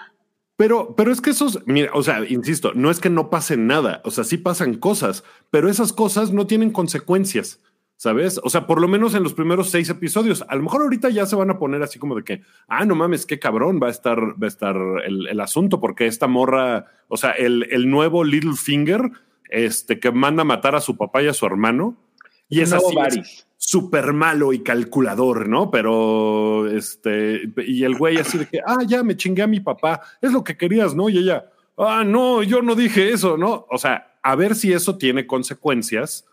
Pero, 0.56 0.94
pero 0.94 1.10
es 1.10 1.22
que 1.22 1.30
esos, 1.30 1.66
mira, 1.66 1.90
o 1.94 2.02
sea, 2.02 2.22
insisto, 2.28 2.72
no 2.74 2.90
es 2.90 3.00
que 3.00 3.08
no 3.08 3.30
pase 3.30 3.56
nada, 3.56 4.02
o 4.04 4.10
sea, 4.10 4.24
sí 4.24 4.36
pasan 4.36 4.74
cosas, 4.74 5.24
pero 5.50 5.70
esas 5.70 5.94
cosas 5.94 6.32
no 6.32 6.46
tienen 6.46 6.70
consecuencias, 6.70 7.62
¿sabes? 7.96 8.38
O 8.44 8.50
sea, 8.50 8.66
por 8.66 8.78
lo 8.78 8.86
menos 8.86 9.14
en 9.14 9.22
los 9.22 9.32
primeros 9.32 9.70
seis 9.70 9.88
episodios, 9.88 10.44
a 10.46 10.54
lo 10.56 10.62
mejor 10.62 10.82
ahorita 10.82 11.08
ya 11.08 11.24
se 11.24 11.34
van 11.34 11.48
a 11.48 11.58
poner 11.58 11.82
así 11.82 11.98
como 11.98 12.14
de 12.14 12.24
que, 12.24 12.42
ah, 12.68 12.84
no 12.84 12.94
mames, 12.94 13.24
qué 13.24 13.38
cabrón 13.38 13.80
va 13.82 13.86
a 13.86 13.90
estar, 13.90 14.20
va 14.20 14.44
a 14.44 14.48
estar 14.48 14.76
el, 15.06 15.40
asunto, 15.40 15.80
porque 15.80 16.06
esta 16.06 16.26
morra, 16.26 16.88
o 17.08 17.16
sea, 17.16 17.30
el, 17.30 17.66
el 17.70 17.88
nuevo 17.88 18.22
Little 18.22 18.56
Finger, 18.62 19.12
este, 19.48 19.98
que 19.98 20.12
manda 20.12 20.42
a 20.42 20.44
matar 20.44 20.74
a 20.74 20.82
su 20.82 20.94
papá 20.98 21.22
y 21.22 21.28
a 21.28 21.32
su 21.32 21.46
hermano, 21.46 21.96
y 22.50 22.60
es 22.60 22.74
así 22.74 22.94
súper 23.62 24.14
malo 24.14 24.54
y 24.54 24.60
calculador, 24.60 25.46
¿no? 25.46 25.70
Pero 25.70 26.66
este, 26.66 27.42
y 27.58 27.84
el 27.84 27.94
güey 27.94 28.16
así 28.16 28.38
de 28.38 28.46
que, 28.46 28.60
ah, 28.66 28.78
ya 28.86 29.02
me 29.02 29.16
chingué 29.16 29.42
a 29.42 29.46
mi 29.46 29.60
papá, 29.60 30.00
es 30.22 30.32
lo 30.32 30.42
que 30.42 30.56
querías, 30.56 30.94
¿no? 30.94 31.10
Y 31.10 31.18
ella, 31.18 31.44
ah, 31.76 32.02
no, 32.04 32.42
yo 32.42 32.62
no 32.62 32.74
dije 32.74 33.12
eso, 33.12 33.36
¿no? 33.36 33.66
O 33.70 33.76
sea, 33.76 34.16
a 34.22 34.34
ver 34.34 34.54
si 34.54 34.72
eso 34.72 34.96
tiene 34.96 35.26
consecuencias, 35.26 36.24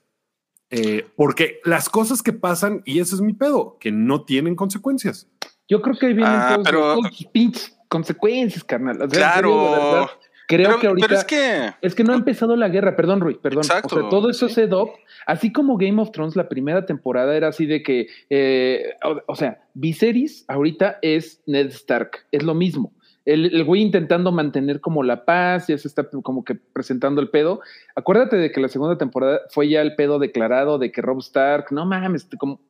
eh, 0.70 1.06
porque 1.18 1.60
las 1.66 1.90
cosas 1.90 2.24
que 2.24 2.32
pasan, 2.32 2.82
y 2.86 3.00
ese 3.00 3.16
es 3.16 3.22
mi 3.22 3.34
pedo, 3.34 3.78
que 3.78 3.92
no 3.92 4.24
tienen 4.24 4.56
consecuencias. 4.56 5.28
Yo 5.68 5.82
creo 5.82 5.98
que 6.00 6.08
vienen 6.08 6.26
ah, 6.28 6.60
todos, 6.64 7.08
pinches 7.34 7.78
consecuencias, 7.90 8.64
carnal. 8.64 9.06
claro. 9.10 10.10
Creo 10.48 10.80
que 10.80 10.88
ahorita. 10.88 11.14
es, 11.14 11.26
que... 11.26 11.74
es 11.82 11.94
que 11.94 12.04
no 12.04 12.14
ha 12.14 12.16
empezado 12.16 12.56
la 12.56 12.70
guerra, 12.70 12.96
perdón, 12.96 13.20
Rui, 13.20 13.36
perdón. 13.36 13.64
Exacto, 13.64 13.96
o 13.96 14.00
sea, 14.00 14.10
todo 14.10 14.30
eso 14.30 14.48
se 14.48 14.68
do, 14.68 14.94
así 15.26 15.52
como 15.52 15.78
Game 15.78 16.02
of 16.02 16.12
Thrones, 16.12 16.38
la 16.38 16.48
primera 16.48 16.86
temporada 16.86 17.36
era 17.36 17.50
así 17.50 17.66
de 17.66 17.84
que, 17.84 18.08
eh, 18.30 18.94
o, 19.28 19.36
sea, 19.36 19.62
Viserys 19.74 20.46
ahorita 20.48 21.00
es 21.02 21.42
Ned 21.46 21.68
Stark, 21.68 22.26
es 22.32 22.44
lo 22.44 22.54
mismo. 22.54 22.94
El, 23.26 23.54
el, 23.54 23.66
güey 23.66 23.82
intentando 23.82 24.32
mantener 24.32 24.80
como 24.80 25.04
la 25.04 25.26
paz, 25.26 25.68
ya 25.68 25.78
se 25.78 25.90
está 25.90 26.10
como 26.10 26.46
que 26.46 26.56
presentando 26.56 27.20
el 27.20 27.30
pedo. 27.30 27.60
Acuérdate 27.94 28.38
de 28.38 28.54
que 28.54 28.62
la 28.62 28.70
segunda 28.70 28.98
temporada 28.98 29.42
fue 29.50 29.68
ya 29.68 29.82
el 29.82 29.96
pedo 29.96 30.18
declarado 30.18 30.78
de 30.78 30.94
que 30.94 31.02
Rob 31.02 31.20
Stark, 31.20 31.66
no 31.72 31.86
mames, 31.86 32.26
como 32.40 32.62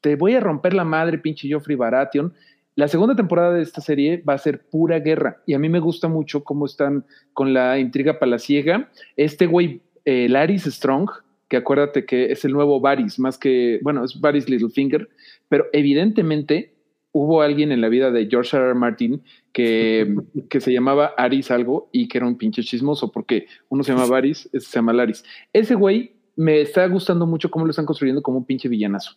te 0.00 0.16
voy 0.16 0.34
a 0.34 0.40
romper 0.40 0.72
la 0.72 0.84
madre, 0.84 1.18
pinche 1.18 1.52
Joffrey 1.52 1.76
Baratheon. 1.76 2.32
La 2.76 2.88
segunda 2.88 3.16
temporada 3.16 3.54
de 3.54 3.62
esta 3.62 3.80
serie 3.80 4.22
va 4.28 4.34
a 4.34 4.38
ser 4.38 4.68
pura 4.68 5.00
guerra 5.00 5.42
y 5.46 5.54
a 5.54 5.58
mí 5.58 5.70
me 5.70 5.80
gusta 5.80 6.08
mucho 6.08 6.44
cómo 6.44 6.66
están 6.66 7.06
con 7.32 7.54
la 7.54 7.78
intriga 7.78 8.18
palaciega. 8.18 8.90
Este 9.16 9.46
güey, 9.46 9.80
eh, 10.04 10.28
Laris 10.28 10.64
Strong, 10.64 11.08
que 11.48 11.56
acuérdate 11.56 12.04
que 12.04 12.30
es 12.32 12.44
el 12.44 12.52
nuevo 12.52 12.78
Varys, 12.78 13.18
más 13.18 13.38
que, 13.38 13.80
bueno, 13.82 14.04
es 14.04 14.20
Varys 14.20 14.50
Littlefinger, 14.50 15.08
pero 15.48 15.64
evidentemente 15.72 16.74
hubo 17.12 17.40
alguien 17.40 17.72
en 17.72 17.80
la 17.80 17.88
vida 17.88 18.10
de 18.10 18.26
George 18.26 18.54
R. 18.54 18.66
R. 18.66 18.74
Martin 18.74 19.22
que, 19.54 20.14
que 20.50 20.60
se 20.60 20.70
llamaba 20.70 21.14
Aris 21.16 21.50
algo 21.50 21.88
y 21.92 22.08
que 22.08 22.18
era 22.18 22.26
un 22.26 22.36
pinche 22.36 22.62
chismoso, 22.62 23.10
porque 23.10 23.46
uno 23.70 23.84
se 23.84 23.92
llama 23.92 24.04
Varys, 24.04 24.50
se 24.52 24.60
llama 24.60 24.92
Laris. 24.92 25.24
Ese 25.50 25.76
güey 25.76 26.12
me 26.36 26.60
está 26.60 26.86
gustando 26.88 27.24
mucho 27.24 27.50
cómo 27.50 27.64
lo 27.64 27.70
están 27.70 27.86
construyendo 27.86 28.20
como 28.20 28.36
un 28.36 28.44
pinche 28.44 28.68
villanazo. 28.68 29.16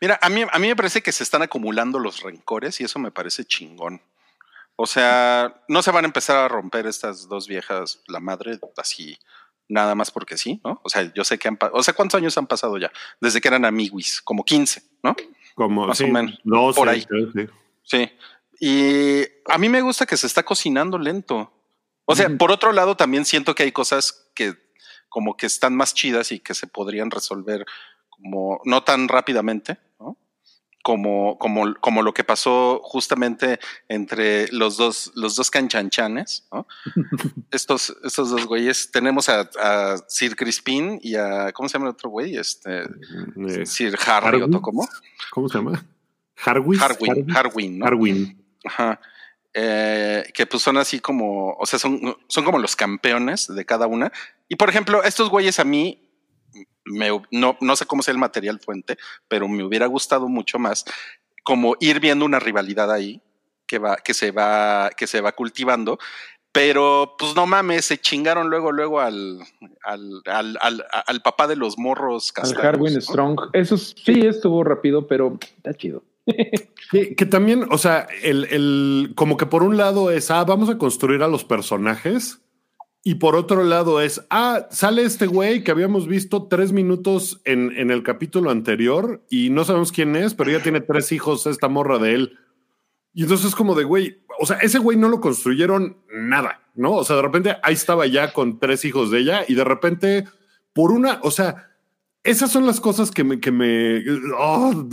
Mira, 0.00 0.18
a 0.22 0.28
mí, 0.28 0.42
a 0.50 0.58
mí 0.58 0.68
me 0.68 0.76
parece 0.76 1.02
que 1.02 1.12
se 1.12 1.22
están 1.22 1.42
acumulando 1.42 1.98
los 1.98 2.22
rencores 2.22 2.80
y 2.80 2.84
eso 2.84 2.98
me 2.98 3.10
parece 3.10 3.44
chingón. 3.44 4.00
O 4.76 4.86
sea, 4.86 5.62
no 5.68 5.82
se 5.82 5.90
van 5.90 6.04
a 6.04 6.08
empezar 6.08 6.36
a 6.36 6.48
romper 6.48 6.86
estas 6.86 7.28
dos 7.28 7.48
viejas, 7.48 8.02
la 8.06 8.20
madre, 8.20 8.58
así, 8.76 9.18
nada 9.68 9.94
más 9.94 10.10
porque 10.10 10.36
sí, 10.36 10.60
¿no? 10.64 10.80
O 10.84 10.88
sea, 10.88 11.10
yo 11.14 11.24
sé 11.24 11.38
que 11.38 11.48
han 11.48 11.58
O 11.72 11.82
sea, 11.82 11.94
¿cuántos 11.94 12.18
años 12.18 12.36
han 12.36 12.46
pasado 12.46 12.76
ya? 12.76 12.92
Desde 13.20 13.40
que 13.40 13.48
eran 13.48 13.64
amiguis, 13.64 14.20
como 14.20 14.44
15, 14.44 14.82
¿no? 15.02 15.16
Como, 15.54 15.86
más 15.86 16.00
o 16.02 16.08
menos. 16.08 16.38
No, 16.44 16.72
por 16.72 16.88
ahí. 16.88 17.06
Sí. 17.82 18.10
Y 18.60 19.22
a 19.46 19.56
mí 19.58 19.68
me 19.68 19.80
gusta 19.80 20.06
que 20.06 20.16
se 20.16 20.26
está 20.26 20.42
cocinando 20.42 20.98
lento. 20.98 21.52
O 22.04 22.14
sea, 22.14 22.28
por 22.36 22.52
otro 22.52 22.72
lado, 22.72 22.96
también 22.96 23.24
siento 23.24 23.54
que 23.54 23.64
hay 23.64 23.72
cosas 23.72 24.30
que 24.34 24.54
como 25.08 25.36
que 25.36 25.46
están 25.46 25.74
más 25.74 25.94
chidas 25.94 26.30
y 26.32 26.40
que 26.40 26.54
se 26.54 26.66
podrían 26.66 27.10
resolver 27.10 27.64
como 28.20 28.60
no 28.64 28.82
tan 28.82 29.08
rápidamente, 29.08 29.78
¿no? 30.00 30.16
Como, 30.82 31.38
como, 31.38 31.74
como 31.80 32.02
lo 32.02 32.14
que 32.14 32.24
pasó 32.24 32.80
justamente 32.82 33.58
entre 33.88 34.48
los 34.52 34.76
dos, 34.76 35.12
los 35.14 35.36
dos 35.36 35.50
canchanchanes, 35.50 36.46
¿no? 36.52 36.66
estos, 37.50 37.96
estos 38.04 38.30
dos 38.30 38.46
güeyes, 38.46 38.90
tenemos 38.92 39.28
a, 39.28 39.96
Sir 40.08 40.36
Crispin 40.36 40.98
y 41.02 41.16
a, 41.16 41.52
¿cómo 41.52 41.68
se 41.68 41.74
llama 41.74 41.86
el 41.86 41.94
otro 41.94 42.10
güey? 42.10 42.36
Este, 42.36 42.82
eh, 42.82 43.66
Sir 43.66 43.96
Harry, 44.06 44.42
¿o 44.42 44.62
cómo? 44.62 44.88
¿Cómo 45.30 45.48
se 45.48 45.58
llama? 45.58 45.84
Harwin. 46.44 46.80
Harwin, 46.80 47.36
Harwin, 47.36 47.78
¿no? 47.78 47.86
Harwin. 47.86 48.44
Ajá. 48.64 49.00
Eh, 49.58 50.30
que 50.34 50.44
pues 50.44 50.62
son 50.62 50.76
así 50.76 51.00
como, 51.00 51.54
o 51.54 51.64
sea, 51.64 51.78
son, 51.78 52.14
son 52.28 52.44
como 52.44 52.58
los 52.58 52.76
campeones 52.76 53.46
de 53.48 53.64
cada 53.64 53.86
una. 53.86 54.12
Y 54.50 54.56
por 54.56 54.68
ejemplo, 54.68 55.02
estos 55.02 55.30
güeyes 55.30 55.58
a 55.58 55.64
mí 55.64 56.05
no, 56.86 57.56
no 57.60 57.76
sé 57.76 57.86
cómo 57.86 58.02
sea 58.02 58.12
el 58.12 58.18
material 58.18 58.60
fuente, 58.60 58.96
pero 59.28 59.48
me 59.48 59.64
hubiera 59.64 59.86
gustado 59.86 60.28
mucho 60.28 60.58
más 60.58 60.84
como 61.42 61.76
ir 61.78 62.00
viendo 62.00 62.24
una 62.24 62.40
rivalidad 62.40 62.90
ahí 62.90 63.20
que 63.66 63.78
va, 63.78 63.96
que 63.96 64.14
se 64.14 64.30
va, 64.30 64.90
que 64.96 65.06
se 65.06 65.20
va 65.20 65.32
cultivando. 65.32 65.98
Pero, 66.52 67.16
pues 67.18 67.36
no 67.36 67.46
mames, 67.46 67.84
se 67.84 67.98
chingaron 67.98 68.48
luego, 68.48 68.72
luego 68.72 69.00
al, 69.00 69.40
al, 69.84 70.22
al, 70.24 70.84
al, 71.06 71.22
papá 71.22 71.46
de 71.46 71.54
los 71.54 71.76
morros 71.76 72.32
Al 72.36 72.66
Harwin 72.66 73.00
Strong. 73.00 73.50
Eso 73.52 73.76
sí 73.76 74.26
estuvo 74.26 74.64
rápido, 74.64 75.06
pero 75.06 75.38
está 75.58 75.74
chido. 75.74 76.02
que, 76.90 77.14
que, 77.14 77.26
también, 77.26 77.66
o 77.70 77.76
sea, 77.76 78.06
el, 78.22 78.44
el, 78.46 79.12
como 79.14 79.36
que 79.36 79.44
por 79.44 79.62
un 79.62 79.76
lado 79.76 80.10
es, 80.10 80.30
ah, 80.30 80.44
vamos 80.44 80.70
a 80.70 80.78
construir 80.78 81.22
a 81.22 81.28
los 81.28 81.44
personajes 81.44 82.40
Y 83.06 83.14
por 83.14 83.36
otro 83.36 83.62
lado 83.62 84.00
es, 84.00 84.26
ah, 84.30 84.66
sale 84.72 85.04
este 85.04 85.28
güey 85.28 85.62
que 85.62 85.70
habíamos 85.70 86.08
visto 86.08 86.48
tres 86.48 86.72
minutos 86.72 87.40
en, 87.44 87.70
en 87.76 87.92
el 87.92 88.02
capítulo 88.02 88.50
anterior 88.50 89.24
y 89.30 89.50
no 89.50 89.64
sabemos 89.64 89.92
quién 89.92 90.16
es, 90.16 90.34
pero 90.34 90.50
ya 90.50 90.60
tiene 90.60 90.80
tres 90.80 91.12
hijos 91.12 91.46
esta 91.46 91.68
morra 91.68 92.00
de 92.00 92.14
él. 92.14 92.38
Y 93.14 93.22
entonces 93.22 93.46
es 93.46 93.54
como 93.54 93.76
de, 93.76 93.84
güey, 93.84 94.24
o 94.40 94.44
sea, 94.44 94.56
ese 94.56 94.80
güey 94.80 94.98
no 94.98 95.08
lo 95.08 95.20
construyeron 95.20 95.98
nada, 96.12 96.62
¿no? 96.74 96.94
O 96.94 97.04
sea, 97.04 97.14
de 97.14 97.22
repente 97.22 97.56
ahí 97.62 97.74
estaba 97.74 98.08
ya 98.08 98.32
con 98.32 98.58
tres 98.58 98.84
hijos 98.84 99.12
de 99.12 99.20
ella 99.20 99.44
y 99.46 99.54
de 99.54 99.62
repente 99.62 100.24
por 100.72 100.90
una, 100.90 101.20
o 101.22 101.30
sea, 101.30 101.70
esas 102.24 102.50
son 102.50 102.66
las 102.66 102.80
cosas 102.80 103.12
que 103.12 103.22
me, 103.22 103.38
que 103.38 103.52
me, 103.52 104.02
oh, 104.36 104.84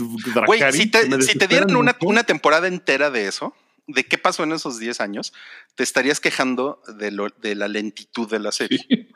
Güey, 0.46 0.60
si 0.70 0.88
te, 0.88 1.08
me 1.08 1.20
si 1.20 1.36
te 1.36 1.48
dieran 1.48 1.74
una, 1.74 1.96
una 2.02 2.22
temporada 2.22 2.68
entera 2.68 3.10
de 3.10 3.26
eso, 3.26 3.56
de 3.86 4.04
qué 4.04 4.18
pasó 4.18 4.44
en 4.44 4.52
esos 4.52 4.78
10 4.78 5.00
años, 5.00 5.32
te 5.74 5.82
estarías 5.82 6.20
quejando 6.20 6.80
de, 6.98 7.10
lo, 7.10 7.28
de 7.28 7.54
la 7.54 7.68
lentitud 7.68 8.28
de 8.28 8.38
la 8.38 8.52
serie. 8.52 9.08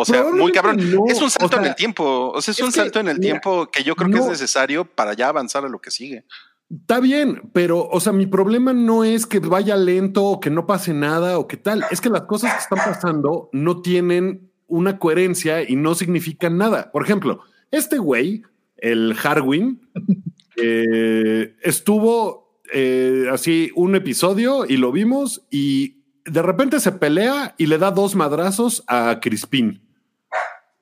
O 0.00 0.04
sea, 0.04 0.22
muy 0.22 0.52
cabrón. 0.52 0.76
no, 0.94 1.06
es 1.08 1.20
un 1.20 1.28
salto 1.28 1.56
o 1.56 1.60
en 1.60 1.66
el 1.66 1.74
tiempo. 1.74 2.30
O 2.30 2.40
sea, 2.40 2.52
es, 2.52 2.58
es 2.58 2.64
un 2.64 2.70
que, 2.70 2.78
salto 2.78 3.00
en 3.00 3.08
el 3.08 3.18
mira, 3.18 3.32
tiempo 3.32 3.68
que 3.68 3.82
yo 3.82 3.96
creo 3.96 4.10
que 4.10 4.18
es 4.18 4.28
necesario 4.28 4.84
para 4.84 5.14
ya 5.14 5.28
avanzar 5.28 5.64
a 5.64 5.68
lo 5.68 5.80
que 5.80 5.90
sigue. 5.90 6.24
Está 6.70 7.00
bien, 7.00 7.50
pero, 7.52 7.88
o 7.88 7.98
sea, 7.98 8.12
mi 8.12 8.26
problema 8.26 8.72
no 8.72 9.02
es 9.02 9.26
que 9.26 9.40
vaya 9.40 9.76
lento 9.76 10.24
o 10.24 10.38
que 10.38 10.50
no 10.50 10.66
pase 10.66 10.92
nada 10.92 11.38
o 11.38 11.48
qué 11.48 11.56
tal. 11.56 11.84
Es 11.90 12.00
que 12.00 12.10
las 12.10 12.22
cosas 12.22 12.52
que 12.52 12.60
están 12.60 12.78
pasando 12.78 13.48
no 13.52 13.80
tienen 13.80 14.52
una 14.68 14.98
coherencia 14.98 15.68
y 15.68 15.76
no 15.76 15.94
significan 15.94 16.58
nada. 16.58 16.92
Por 16.92 17.02
ejemplo, 17.02 17.40
este 17.70 17.98
güey, 17.98 18.42
el 18.76 19.16
Harwin, 19.20 19.80
eh, 20.56 21.56
estuvo 21.62 22.47
eh, 22.72 23.26
así 23.32 23.70
un 23.74 23.94
episodio 23.94 24.64
y 24.66 24.76
lo 24.76 24.92
vimos 24.92 25.42
y 25.50 25.96
de 26.24 26.42
repente 26.42 26.80
se 26.80 26.92
pelea 26.92 27.54
y 27.58 27.66
le 27.66 27.78
da 27.78 27.90
dos 27.90 28.14
madrazos 28.14 28.84
a 28.86 29.18
Crispin. 29.20 29.80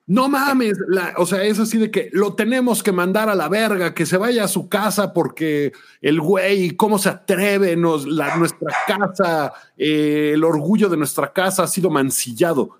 No 0.09 0.29
mames, 0.29 0.77
la- 0.87 1.13
o 1.17 1.25
sea, 1.25 1.43
es 1.43 1.59
así 1.59 1.77
de 1.77 1.91
que 1.91 2.09
lo 2.13 2.33
tenemos 2.33 2.81
que 2.81 2.93
mandar 2.93 3.27
a 3.29 3.35
la 3.35 3.49
verga, 3.49 3.93
que 3.93 4.05
se 4.05 4.15
vaya 4.15 4.45
a 4.45 4.47
su 4.47 4.69
casa 4.69 5.11
porque 5.11 5.73
el 6.01 6.21
güey, 6.21 6.71
¿cómo 6.77 6.97
se 6.97 7.09
atreve? 7.09 7.75
Nos, 7.75 8.07
la, 8.07 8.37
nuestra 8.37 8.73
casa, 8.87 9.51
eh, 9.77 10.31
el 10.33 10.45
orgullo 10.45 10.87
de 10.87 10.95
nuestra 10.95 11.33
casa 11.33 11.63
ha 11.63 11.67
sido 11.67 11.89
mancillado. 11.89 12.77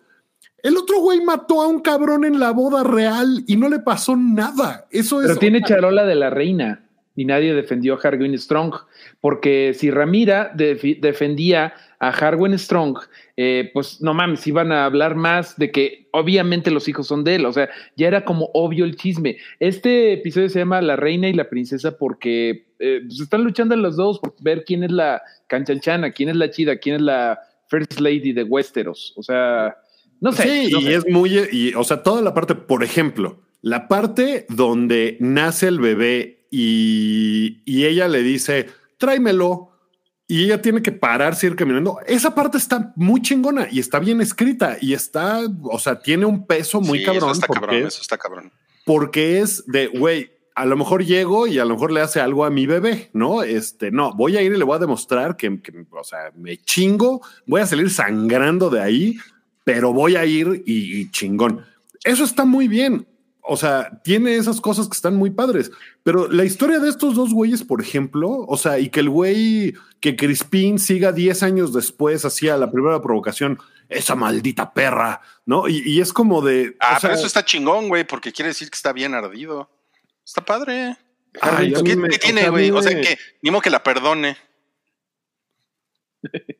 El 0.63 0.77
otro 0.77 0.99
güey 1.01 1.21
mató 1.21 1.61
a 1.61 1.67
un 1.67 1.81
cabrón 1.81 2.23
en 2.23 2.39
la 2.39 2.51
boda 2.51 2.83
real 2.83 3.43
y 3.45 3.57
no 3.57 3.67
le 3.67 3.79
pasó 3.79 4.15
nada. 4.15 4.87
Eso 4.89 5.19
es. 5.21 5.27
Pero 5.27 5.39
tiene 5.39 5.61
charola 5.63 6.05
de 6.05 6.15
la 6.15 6.29
reina 6.29 6.86
y 7.17 7.25
nadie 7.25 7.55
defendió 7.55 7.95
a 7.95 7.99
Harwin 8.07 8.37
Strong, 8.37 8.75
porque 9.19 9.73
si 9.73 9.89
Ramira 9.89 10.51
defendía 10.53 11.73
a 11.99 12.09
Harwin 12.09 12.57
Strong, 12.59 12.99
eh, 13.35 13.71
pues 13.73 13.99
no 14.01 14.13
mames, 14.13 14.45
iban 14.45 14.71
a 14.71 14.85
hablar 14.85 15.15
más 15.15 15.57
de 15.57 15.71
que 15.71 16.07
obviamente 16.11 16.69
los 16.69 16.87
hijos 16.87 17.07
son 17.07 17.23
de 17.23 17.35
él, 17.35 17.47
o 17.47 17.51
sea, 17.51 17.69
ya 17.95 18.07
era 18.07 18.23
como 18.23 18.51
obvio 18.53 18.85
el 18.85 18.95
chisme. 18.95 19.37
Este 19.59 20.13
episodio 20.13 20.47
se 20.47 20.59
llama 20.59 20.79
La 20.79 20.95
reina 20.95 21.27
y 21.27 21.33
la 21.33 21.49
princesa 21.49 21.97
porque 21.97 22.67
eh, 22.77 23.01
pues 23.03 23.19
están 23.19 23.43
luchando 23.43 23.75
los 23.75 23.95
dos 23.95 24.19
por 24.19 24.35
ver 24.39 24.63
quién 24.63 24.83
es 24.83 24.91
la 24.91 25.23
canchanchana, 25.47 26.11
quién 26.11 26.29
es 26.29 26.35
la 26.35 26.51
chida, 26.51 26.77
quién 26.77 26.97
es 26.97 27.01
la 27.01 27.39
First 27.67 27.99
Lady 27.99 28.31
de 28.31 28.43
Westeros, 28.43 29.13
o 29.17 29.23
sea, 29.23 29.75
no 30.21 30.31
sé. 30.33 30.43
Sí, 30.43 30.71
no 30.71 30.79
y 30.81 30.83
sé. 30.83 30.93
es 30.93 31.07
muy, 31.09 31.31
y, 31.51 31.73
o 31.73 31.83
sea, 31.83 32.03
toda 32.03 32.21
la 32.21 32.35
parte, 32.35 32.53
por 32.53 32.83
ejemplo, 32.83 33.41
la 33.63 33.87
parte 33.87 34.45
donde 34.49 35.17
nace 35.19 35.67
el 35.67 35.79
bebé 35.79 36.36
y, 36.49 37.61
y 37.65 37.85
ella 37.85 38.07
le 38.07 38.23
dice, 38.23 38.67
tráemelo, 38.97 39.71
y 40.27 40.43
ella 40.43 40.61
tiene 40.61 40.81
que 40.81 40.91
pararse 40.91 41.47
y 41.47 41.49
ir 41.49 41.55
caminando. 41.55 41.99
Esa 42.05 42.35
parte 42.35 42.57
está 42.57 42.91
muy 42.97 43.21
chingona 43.21 43.67
y 43.71 43.79
está 43.79 43.99
bien 43.99 44.19
escrita 44.19 44.77
y 44.81 44.93
está, 44.93 45.41
o 45.63 45.79
sea, 45.79 45.99
tiene 45.99 46.25
un 46.25 46.45
peso 46.45 46.81
muy 46.81 46.99
Sí, 46.99 47.05
cabrón. 47.05 47.29
Eso 47.29 47.31
está 47.31 47.47
porque, 47.47 47.61
cabrón, 47.61 47.87
eso 47.87 48.01
está 48.01 48.17
cabrón. 48.17 48.51
porque 48.85 49.39
es 49.39 49.65
de, 49.67 49.87
güey, 49.87 50.31
a 50.53 50.65
lo 50.65 50.75
mejor 50.75 51.05
llego 51.05 51.47
y 51.47 51.59
a 51.59 51.65
lo 51.65 51.75
mejor 51.75 51.91
le 51.91 52.01
hace 52.01 52.19
algo 52.19 52.43
a 52.43 52.49
mi 52.49 52.65
bebé, 52.65 53.09
¿no? 53.13 53.43
Este, 53.43 53.89
no, 53.89 54.13
voy 54.15 54.35
a 54.35 54.41
ir 54.41 54.51
y 54.51 54.57
le 54.57 54.63
voy 54.65 54.75
a 54.75 54.79
demostrar 54.79 55.37
que, 55.37 55.61
que, 55.61 55.85
o 55.89 56.03
sea, 56.03 56.31
me 56.35 56.57
chingo, 56.57 57.21
voy 57.45 57.61
a 57.61 57.67
salir 57.67 57.89
sangrando 57.89 58.69
de 58.69 58.81
ahí, 58.81 59.17
pero 59.63 59.93
voy 59.93 60.17
a 60.17 60.25
ir 60.25 60.63
y, 60.65 60.99
y 60.99 61.11
chingón. 61.11 61.63
Eso 62.03 62.25
está 62.25 62.43
muy 62.43 62.67
bien. 62.67 63.07
O 63.49 63.57
sea, 63.57 64.01
tiene 64.03 64.35
esas 64.35 64.59
cosas 64.61 64.87
que 64.87 64.95
están 64.95 65.15
muy 65.15 65.29
padres, 65.31 65.71
pero 66.03 66.27
la 66.29 66.43
historia 66.43 66.79
de 66.79 66.89
estos 66.89 67.15
dos 67.15 67.33
güeyes, 67.33 67.63
por 67.63 67.81
ejemplo, 67.81 68.29
o 68.47 68.57
sea, 68.57 68.77
y 68.79 68.89
que 68.89 68.99
el 68.99 69.09
güey, 69.09 69.73
que 69.99 70.15
Crispin 70.15 70.79
siga 70.79 71.11
10 71.11 71.43
años 71.43 71.73
después, 71.73 72.25
hacía 72.25 72.57
la 72.57 72.71
primera 72.71 73.01
provocación, 73.01 73.59
esa 73.89 74.15
maldita 74.15 74.73
perra, 74.73 75.21
¿no? 75.45 75.67
Y, 75.69 75.81
y 75.85 76.01
es 76.01 76.11
como 76.11 76.41
de... 76.41 76.75
Ah, 76.79 76.95
o 76.97 76.99
sea, 76.99 77.09
pero 77.09 77.13
eso 77.15 77.27
está 77.27 77.45
chingón, 77.45 77.87
güey, 77.87 78.03
porque 78.05 78.31
quiere 78.33 78.49
decir 78.49 78.69
que 78.69 78.75
está 78.75 78.91
bien 78.91 79.13
ardido. 79.13 79.69
Está 80.25 80.43
padre. 80.43 80.97
ay, 81.41 81.73
¿Qué, 81.85 81.95
me- 81.95 82.09
qué 82.09 82.17
tiene, 82.17 82.49
güey? 82.49 82.69
O 82.71 82.81
sea, 82.81 82.93
me- 82.95 83.01
que 83.01 83.17
ni 83.41 83.49
modo 83.51 83.61
que 83.61 83.69
la 83.69 83.81
perdone. 83.83 84.35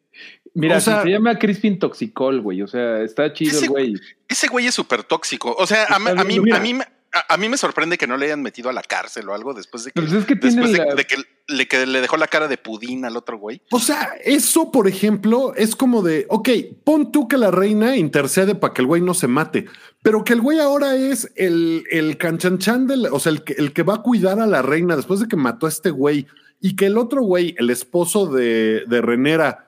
Mira, 0.59 0.77
o 0.77 0.81
sea- 0.81 1.03
se 1.03 1.09
llama 1.09 1.37
Crispin 1.37 1.77
Toxicol, 1.79 2.41
güey, 2.41 2.61
o 2.61 2.67
sea, 2.67 3.01
está 3.01 3.31
chido 3.33 3.51
Ese 3.57 3.65
el 3.65 3.71
güey. 3.71 3.93
Ese 4.27 4.47
güey 4.47 4.67
es 4.67 4.73
súper 4.75 5.03
tóxico. 5.03 5.55
O 5.57 5.67
sea, 5.67 5.85
a, 5.85 5.99
mí- 5.99 6.09
a 6.09 6.23
mí, 6.23 6.51
a, 6.51 6.59
mí, 6.59 6.73
me- 6.73 6.83
a, 7.13 7.33
a 7.33 7.37
mí 7.37 7.47
me 7.47 7.57
sorprende 7.57 7.97
que 7.97 8.07
no 8.07 8.17
le 8.17 8.25
hayan 8.25 8.41
metido 8.41 8.69
a 8.69 8.73
la 8.73 8.81
cárcel 8.81 9.29
o 9.29 9.33
algo 9.33 9.53
después 9.53 9.83
de 9.83 9.91
que, 9.91 10.01
Pues 10.01 10.11
es 10.13 10.25
que 10.25 10.35
tiene 10.35 10.55
después 10.55 10.71
de, 10.73 10.85
la- 10.85 10.95
de 10.95 11.05
que, 11.05 11.15
le, 11.47 11.67
que 11.67 11.85
le 11.85 12.01
dejó 12.01 12.17
la 12.17 12.27
cara 12.27 12.47
de 12.47 12.57
pudín 12.57 13.05
al 13.05 13.15
otro 13.17 13.37
güey. 13.37 13.61
O 13.71 13.79
sea, 13.79 14.13
eso, 14.23 14.71
por 14.71 14.87
ejemplo, 14.87 15.53
es 15.55 15.75
como 15.75 16.01
de, 16.01 16.25
ok, 16.29 16.49
pon 16.83 17.11
tú 17.11 17.27
que 17.27 17.37
la 17.37 17.51
reina 17.51 17.95
intercede 17.95 18.55
para 18.55 18.73
que 18.73 18.81
el 18.81 18.87
güey 18.87 19.01
no 19.01 19.13
se 19.13 19.27
mate, 19.27 19.65
pero 20.01 20.23
que 20.23 20.33
el 20.33 20.41
güey 20.41 20.59
ahora 20.59 20.95
es 20.95 21.31
el, 21.35 21.83
el 21.91 22.17
canchanchan 22.17 22.87
del, 22.87 23.05
o 23.11 23.19
sea, 23.19 23.31
el 23.31 23.43
que, 23.43 23.53
el 23.53 23.73
que 23.73 23.83
va 23.83 23.95
a 23.95 24.01
cuidar 24.01 24.39
a 24.39 24.47
la 24.47 24.61
reina 24.63 24.95
después 24.95 25.19
de 25.19 25.27
que 25.27 25.35
mató 25.37 25.67
a 25.67 25.69
este 25.69 25.91
güey 25.91 26.25
y 26.59 26.75
que 26.75 26.87
el 26.87 26.97
otro 26.97 27.21
güey, 27.21 27.55
el 27.59 27.69
esposo 27.69 28.25
de, 28.25 28.83
de 28.87 29.01
Renera, 29.01 29.66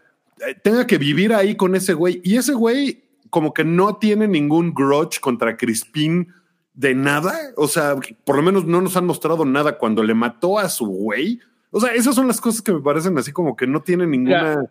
tenga 0.64 0.88
que 0.88 0.98
vivir 0.98 1.34
ahí 1.34 1.56
con 1.56 1.76
ese 1.76 1.94
güey 1.94 2.22
y 2.24 2.38
ese 2.38 2.54
güey 2.54 3.04
como 3.30 3.54
que 3.54 3.64
no 3.64 3.98
tiene 3.98 4.28
ningún 4.28 4.74
grudge 4.74 5.20
contra 5.20 5.58
Crispin 5.58 6.30
de 6.74 6.96
nada. 6.96 7.34
O 7.58 7.68
sea, 7.68 7.96
por 8.24 8.36
lo 8.36 8.42
menos 8.42 8.66
no 8.66 8.82
nos 8.82 8.96
han 8.98 9.06
mostrado 9.06 9.46
nada 9.46 9.78
cuando 9.78 10.04
le 10.04 10.14
mató 10.14 10.58
a 10.58 10.70
su 10.70 10.86
güey. 10.86 11.40
O 11.72 11.80
sea, 11.80 11.94
esas 11.94 12.16
son 12.16 12.28
las 12.28 12.42
cosas 12.42 12.62
que 12.62 12.74
me 12.74 12.80
parecen 12.80 13.18
así 13.18 13.32
como 13.32 13.56
que 13.56 13.68
no 13.68 13.82
tienen 13.82 14.10
ninguna. 14.10 14.66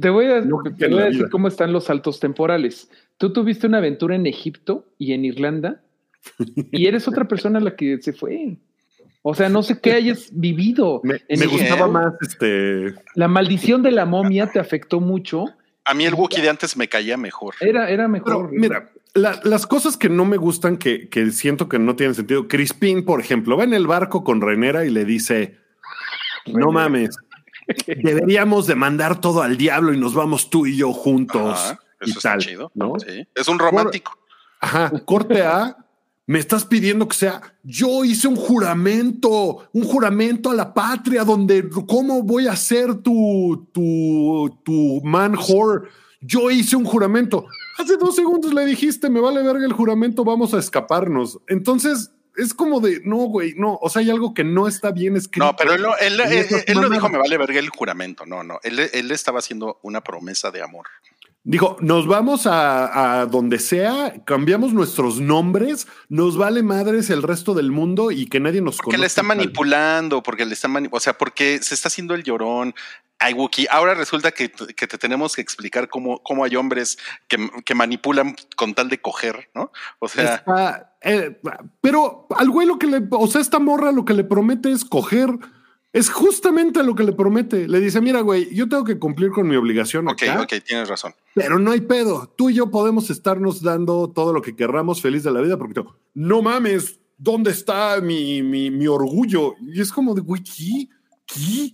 Te 0.00 0.10
voy 0.10 0.26
a, 0.26 0.42
te 0.42 0.88
voy 0.88 1.02
decir 1.04 1.18
vida. 1.18 1.28
cómo 1.30 1.46
están 1.46 1.72
los 1.72 1.84
saltos 1.84 2.18
temporales. 2.18 2.90
Tú 3.18 3.32
tuviste 3.32 3.66
una 3.66 3.78
aventura 3.78 4.16
en 4.16 4.26
Egipto 4.26 4.86
y 4.98 5.12
en 5.12 5.24
Irlanda 5.24 5.82
y 6.72 6.86
eres 6.86 7.06
otra 7.06 7.28
persona 7.28 7.58
a 7.58 7.62
la 7.62 7.76
que 7.76 8.00
se 8.00 8.12
fue. 8.12 8.56
O 9.22 9.34
sea, 9.34 9.48
no 9.48 9.62
sé 9.62 9.78
qué 9.80 9.92
hayas 9.92 10.28
vivido. 10.32 11.00
Me, 11.04 11.20
En 11.28 11.38
me 11.40 11.46
gustaba 11.46 11.86
más 11.88 12.14
este. 12.22 12.94
La 13.14 13.28
maldición 13.28 13.82
de 13.82 13.90
la 13.92 14.06
momia 14.06 14.46
te 14.50 14.58
afectó 14.58 15.00
mucho. 15.00 15.44
A 15.84 15.92
mí 15.94 16.04
el 16.06 16.14
Wookiee 16.14 16.42
de 16.42 16.48
antes 16.48 16.76
me 16.76 16.88
caía 16.88 17.16
mejor. 17.16 17.54
Era, 17.60 17.90
era 17.90 18.04
Pero 18.04 18.08
mejor. 18.08 18.50
mira, 18.52 18.90
la- 19.14 19.38
las 19.44 19.66
cosas 19.66 19.96
que 19.96 20.08
no 20.08 20.24
me 20.24 20.36
gustan, 20.38 20.76
que, 20.78 21.08
que 21.08 21.30
siento 21.32 21.68
que 21.68 21.78
no 21.78 21.96
tienen 21.96 22.14
sentido. 22.14 22.48
Crispin, 22.48 23.04
por 23.04 23.20
ejemplo, 23.20 23.56
va 23.58 23.64
en 23.64 23.74
el 23.74 23.86
barco 23.86 24.24
con 24.24 24.40
Renera 24.40 24.84
y 24.86 24.90
le 24.90 25.04
dice: 25.04 25.58
No 26.46 26.70
mames, 26.72 27.16
deberíamos 27.86 28.66
de 28.66 28.74
mandar 28.74 29.20
todo 29.20 29.42
al 29.42 29.56
diablo 29.56 29.92
y 29.92 29.98
nos 29.98 30.14
vamos 30.14 30.48
tú 30.50 30.66
y 30.66 30.76
yo 30.76 30.92
juntos. 30.92 31.58
Ajá, 31.58 31.80
y 32.04 32.10
eso 32.10 32.20
tal, 32.20 32.38
chido. 32.40 32.70
¿no? 32.74 32.94
Sí, 32.98 33.26
Es 33.34 33.48
un 33.48 33.58
romántico. 33.58 34.16
Ajá, 34.60 34.90
corte 35.04 35.42
A. 35.42 35.76
Me 36.30 36.38
estás 36.38 36.64
pidiendo 36.64 37.08
que 37.08 37.16
sea, 37.16 37.40
yo 37.64 38.04
hice 38.04 38.28
un 38.28 38.36
juramento, 38.36 39.68
un 39.72 39.82
juramento 39.84 40.50
a 40.50 40.54
la 40.54 40.72
patria 40.72 41.24
donde, 41.24 41.68
¿cómo 41.88 42.22
voy 42.22 42.46
a 42.46 42.54
ser 42.54 42.94
tu, 42.96 43.66
tu, 43.72 44.56
tu 44.62 45.00
man 45.02 45.34
whore? 45.36 45.88
Yo 46.20 46.50
hice 46.50 46.76
un 46.76 46.84
juramento. 46.84 47.46
Hace 47.78 47.96
dos 47.96 48.14
segundos 48.14 48.52
le 48.54 48.64
dijiste, 48.66 49.10
me 49.10 49.20
vale 49.20 49.42
verga 49.42 49.64
el 49.66 49.72
juramento, 49.72 50.22
vamos 50.24 50.54
a 50.54 50.58
escaparnos. 50.58 51.38
Entonces, 51.48 52.12
es 52.36 52.54
como 52.54 52.78
de, 52.80 53.00
no, 53.04 53.16
güey, 53.16 53.54
no, 53.56 53.78
o 53.82 53.88
sea, 53.90 54.00
hay 54.00 54.10
algo 54.10 54.32
que 54.32 54.44
no 54.44 54.68
está 54.68 54.92
bien 54.92 55.16
escrito. 55.16 55.44
No, 55.46 55.56
pero 55.56 55.74
él, 55.74 55.82
no- 55.82 55.96
él, 55.96 56.20
él- 56.20 56.46
él 56.66 56.80
no 56.80 56.88
dijo 56.90 57.08
me 57.08 57.18
vale 57.18 57.38
verga 57.38 57.58
el 57.58 57.70
juramento. 57.70 58.24
No, 58.24 58.44
no. 58.44 58.60
Él, 58.62 58.78
él 58.92 59.10
estaba 59.10 59.40
haciendo 59.40 59.80
una 59.82 60.00
promesa 60.02 60.50
de 60.50 60.62
amor. 60.62 60.86
Dijo, 61.42 61.78
nos 61.80 62.06
vamos 62.06 62.46
a, 62.46 63.20
a 63.20 63.26
donde 63.26 63.58
sea, 63.58 64.12
cambiamos 64.26 64.74
nuestros 64.74 65.20
nombres, 65.20 65.88
nos 66.10 66.36
vale 66.36 66.62
madres 66.62 67.08
el 67.08 67.22
resto 67.22 67.54
del 67.54 67.72
mundo 67.72 68.10
y 68.10 68.26
que 68.26 68.40
nadie 68.40 68.60
nos 68.60 68.76
Porque 68.76 68.98
le 68.98 69.06
está 69.06 69.22
manipulando, 69.22 70.22
porque 70.22 70.44
le 70.44 70.52
está 70.52 70.68
o 70.90 71.00
sea, 71.00 71.16
porque 71.16 71.58
se 71.62 71.74
está 71.74 71.88
haciendo 71.88 72.14
el 72.14 72.24
llorón. 72.24 72.74
Ay, 73.18 73.32
Wookie, 73.32 73.66
ahora 73.70 73.94
resulta 73.94 74.32
que, 74.32 74.50
que 74.50 74.86
te 74.86 74.98
tenemos 74.98 75.34
que 75.34 75.40
explicar 75.40 75.88
cómo, 75.88 76.22
cómo 76.22 76.44
hay 76.44 76.56
hombres 76.56 76.98
que, 77.26 77.50
que 77.64 77.74
manipulan 77.74 78.36
con 78.54 78.74
tal 78.74 78.90
de 78.90 79.00
coger, 79.00 79.50
¿no? 79.54 79.72
O 79.98 80.08
sea, 80.08 80.36
Está, 80.36 80.94
eh, 81.00 81.40
pero 81.80 82.26
al 82.36 82.50
güey 82.50 82.66
lo 82.66 82.78
que 82.78 82.86
le, 82.86 83.02
o 83.10 83.26
sea, 83.26 83.40
esta 83.40 83.58
morra 83.58 83.92
lo 83.92 84.04
que 84.04 84.14
le 84.14 84.24
promete 84.24 84.70
es 84.72 84.84
coger 84.84 85.30
Es 85.92 86.08
justamente 86.08 86.82
lo 86.84 86.94
que 86.94 87.02
le 87.02 87.12
promete. 87.12 87.66
Le 87.66 87.80
dice, 87.80 88.00
mira, 88.00 88.20
güey, 88.20 88.54
yo 88.54 88.68
tengo 88.68 88.84
que 88.84 88.98
cumplir 88.98 89.30
con 89.30 89.48
mi 89.48 89.56
obligación 89.56 90.06
Ok, 90.08 90.22
acá, 90.22 90.42
ok, 90.42 90.52
tienes 90.64 90.88
razón. 90.88 91.14
pero 91.34 91.58
no 91.58 91.72
hay 91.72 91.80
pedo. 91.80 92.32
Tú 92.36 92.50
y 92.50 92.54
yo 92.54 92.70
podemos 92.70 93.10
estarnos 93.10 93.60
dando 93.62 94.08
todo 94.10 94.32
lo 94.32 94.40
que 94.40 94.54
querramos 94.54 95.02
feliz 95.02 95.24
de 95.24 95.32
la 95.32 95.40
vida 95.40 95.56
porque 95.58 95.82
no 96.14 96.42
mames, 96.42 97.00
¿dónde 97.18 97.50
está 97.50 98.00
mi, 98.00 98.40
mi, 98.42 98.70
mi 98.70 98.86
orgullo? 98.86 99.54
Y 99.60 99.80
es 99.80 99.90
como 99.92 100.14
de, 100.14 100.20
güey, 100.20 100.42
¿qué? 100.44 100.86
¿Qué? 101.26 101.72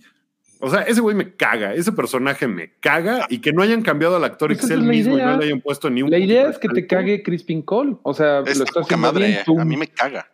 O 0.59 0.71
sea, 0.71 0.81
ese 0.81 1.01
güey 1.01 1.15
me 1.15 1.35
caga, 1.35 1.75
ese 1.75 1.91
personaje 1.91 2.47
me 2.47 2.73
caga 2.79 3.27
y 3.29 3.37
que 3.37 3.53
no 3.53 3.61
hayan 3.61 3.83
cambiado 3.83 4.15
al 4.15 4.23
actor 4.23 4.51
y 4.51 4.57
que 4.57 4.65
la 4.65 4.77
mismo 4.77 5.15
y 5.15 5.21
no 5.21 5.37
le 5.37 5.45
hayan 5.45 5.61
puesto 5.61 5.87
ni 5.91 6.01
un 6.01 6.09
La 6.09 6.17
idea 6.17 6.49
es 6.49 6.57
que 6.57 6.67
te 6.69 6.87
cague 6.87 7.21
Crispin 7.21 7.61
Cole. 7.61 7.97
O 8.01 8.15
sea, 8.15 8.39
Es 8.39 8.57
lo 8.57 8.63
está 8.63 8.81
poca 8.81 8.95
haciendo 8.95 9.07
madre. 9.13 9.27
bien. 9.27 9.39
Tú- 9.45 9.59
A 9.59 9.65
mí 9.65 9.77
me 9.77 9.85
caga. 9.87 10.27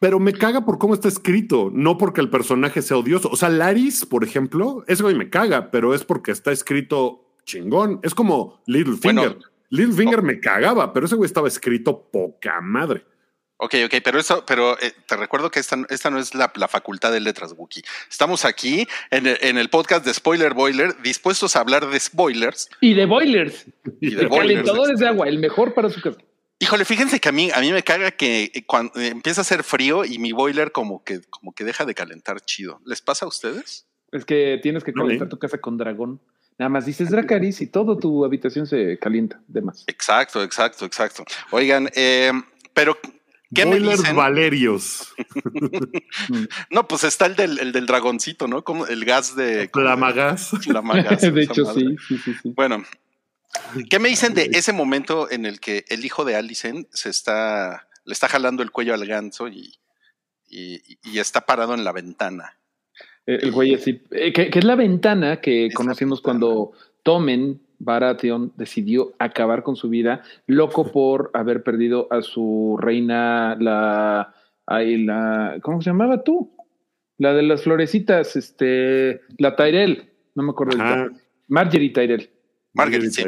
Pero 0.00 0.20
me 0.20 0.32
caga 0.32 0.64
por 0.64 0.78
cómo 0.78 0.94
está 0.94 1.08
escrito, 1.08 1.70
no 1.72 1.98
porque 1.98 2.20
el 2.20 2.30
personaje 2.30 2.82
sea 2.82 2.96
odioso. 2.98 3.28
O 3.30 3.36
sea, 3.36 3.48
Laris, 3.48 4.06
por 4.06 4.22
ejemplo, 4.22 4.84
ese 4.86 5.02
güey 5.02 5.16
me 5.16 5.28
caga, 5.28 5.70
pero 5.72 5.92
es 5.94 6.04
porque 6.04 6.30
está 6.30 6.52
escrito 6.52 7.34
chingón. 7.44 7.98
Es 8.04 8.14
como 8.14 8.62
Littlefinger. 8.66 9.30
Bueno. 9.30 9.38
Littlefinger 9.70 10.22
me 10.22 10.38
cagaba, 10.40 10.92
pero 10.92 11.06
ese 11.06 11.16
güey 11.16 11.26
estaba 11.26 11.48
escrito 11.48 12.08
poca 12.12 12.60
madre. 12.60 13.04
Ok, 13.60 13.74
ok, 13.86 13.94
pero 14.04 14.20
eso, 14.20 14.44
pero 14.46 14.78
eh, 14.80 14.92
te 15.04 15.16
recuerdo 15.16 15.50
que 15.50 15.58
esta, 15.58 15.76
esta 15.90 16.10
no 16.10 16.20
es 16.20 16.32
la, 16.32 16.52
la 16.54 16.68
facultad 16.68 17.10
de 17.10 17.18
letras, 17.18 17.54
Wookie. 17.58 17.82
Estamos 18.08 18.44
aquí 18.44 18.86
en 19.10 19.26
el, 19.26 19.36
en 19.40 19.58
el 19.58 19.68
podcast 19.68 20.04
de 20.06 20.14
Spoiler 20.14 20.54
Boiler, 20.54 20.94
dispuestos 21.02 21.56
a 21.56 21.60
hablar 21.60 21.90
de 21.90 21.98
spoilers 21.98 22.70
Y 22.80 22.94
de 22.94 23.04
boilers. 23.06 23.66
y 24.00 24.10
de 24.10 24.16
De 24.22 24.26
boilers. 24.26 24.60
calentadores 24.62 25.00
de 25.00 25.08
agua, 25.08 25.26
el 25.28 25.40
mejor 25.40 25.74
para 25.74 25.90
su 25.90 26.00
casa. 26.00 26.18
Híjole, 26.60 26.84
fíjense 26.84 27.20
que 27.20 27.28
a 27.28 27.32
mí, 27.32 27.50
a 27.54 27.60
mí 27.60 27.72
me 27.72 27.84
caga 27.84 28.10
que 28.10 28.50
eh, 28.52 28.64
cuando 28.66 28.98
eh, 29.00 29.08
empieza 29.08 29.40
a 29.40 29.42
hacer 29.42 29.62
frío 29.62 30.04
y 30.04 30.18
mi 30.18 30.32
boiler 30.32 30.72
como 30.72 31.04
que, 31.04 31.20
como 31.30 31.52
que 31.52 31.64
deja 31.64 31.84
de 31.84 31.94
calentar 31.94 32.40
chido. 32.40 32.80
¿Les 32.84 33.00
pasa 33.00 33.26
a 33.26 33.28
ustedes? 33.28 33.86
Es 34.10 34.24
que 34.24 34.58
tienes 34.62 34.82
que 34.82 34.92
calentar 34.92 35.28
¿eh? 35.28 35.30
tu 35.30 35.38
casa 35.38 35.58
con 35.58 35.76
dragón. 35.76 36.20
Nada 36.58 36.68
más 36.68 36.86
dices 36.86 37.10
Dracaris 37.10 37.60
y 37.60 37.68
todo 37.68 37.96
tu 37.96 38.24
habitación 38.24 38.66
se 38.66 38.98
calienta 38.98 39.40
de 39.46 39.62
más. 39.62 39.84
Exacto, 39.86 40.42
exacto, 40.42 40.84
exacto. 40.84 41.24
Oigan, 41.52 41.88
eh, 41.94 42.32
pero 42.74 42.98
¿qué 43.54 43.64
me 43.64 43.78
Boiler 43.78 43.98
dicen? 43.98 44.16
Valerios. 44.16 45.14
No, 46.70 46.86
pues 46.88 47.04
está 47.04 47.26
el 47.26 47.36
del, 47.36 47.58
el 47.60 47.72
del 47.72 47.86
dragoncito, 47.86 48.48
¿no? 48.48 48.64
Como 48.64 48.86
el 48.86 49.04
gas 49.04 49.36
de 49.36 49.68
Plamagas. 49.68 50.50
Flamagas, 50.62 51.20
de 51.20 51.42
hecho, 51.42 51.64
sí, 51.72 51.96
sí, 52.06 52.18
sí, 52.18 52.34
sí. 52.42 52.52
Bueno, 52.54 52.82
¿qué 53.90 53.98
me 53.98 54.08
dicen 54.08 54.34
de 54.34 54.50
ese 54.52 54.72
momento 54.72 55.30
en 55.30 55.46
el 55.46 55.60
que 55.60 55.84
el 55.88 56.04
hijo 56.04 56.24
de 56.24 56.36
Alicent 56.36 56.88
se 56.92 57.10
está, 57.10 57.88
le 58.04 58.12
está 58.12 58.28
jalando 58.28 58.62
el 58.62 58.70
cuello 58.70 58.94
al 58.94 59.06
ganso 59.06 59.48
y, 59.48 59.74
y, 60.48 60.80
y 61.02 61.18
está 61.18 61.42
parado 61.42 61.74
en 61.74 61.84
la 61.84 61.92
ventana? 61.92 62.58
Eh, 63.26 63.38
El 63.42 63.52
güey 63.52 63.74
así, 63.74 64.02
eh, 64.10 64.32
que, 64.32 64.50
que 64.50 64.58
es 64.58 64.64
la 64.64 64.74
ventana 64.74 65.40
que 65.40 65.68
conocimos 65.74 66.20
ventana. 66.20 66.24
cuando 66.24 66.72
Tomen 67.02 67.60
Baratheon 67.78 68.52
decidió 68.56 69.14
acabar 69.18 69.62
con 69.62 69.76
su 69.76 69.88
vida, 69.88 70.22
loco 70.46 70.90
por 70.90 71.30
haber 71.34 71.62
perdido 71.62 72.08
a 72.10 72.22
su 72.22 72.76
reina, 72.80 73.56
la, 73.60 74.34
ay, 74.66 75.04
la, 75.04 75.58
¿cómo 75.62 75.80
se 75.80 75.90
llamaba 75.90 76.24
tú? 76.24 76.56
La 77.18 77.34
de 77.34 77.42
las 77.42 77.62
florecitas, 77.62 78.36
este, 78.36 79.20
la 79.38 79.56
Tyrell, 79.56 80.10
no 80.34 80.42
me 80.42 80.50
acuerdo. 80.50 80.78
Marjorie 81.48 81.90
Tyrell. 81.90 82.30
Margaret, 82.74 83.10
sí. 83.10 83.22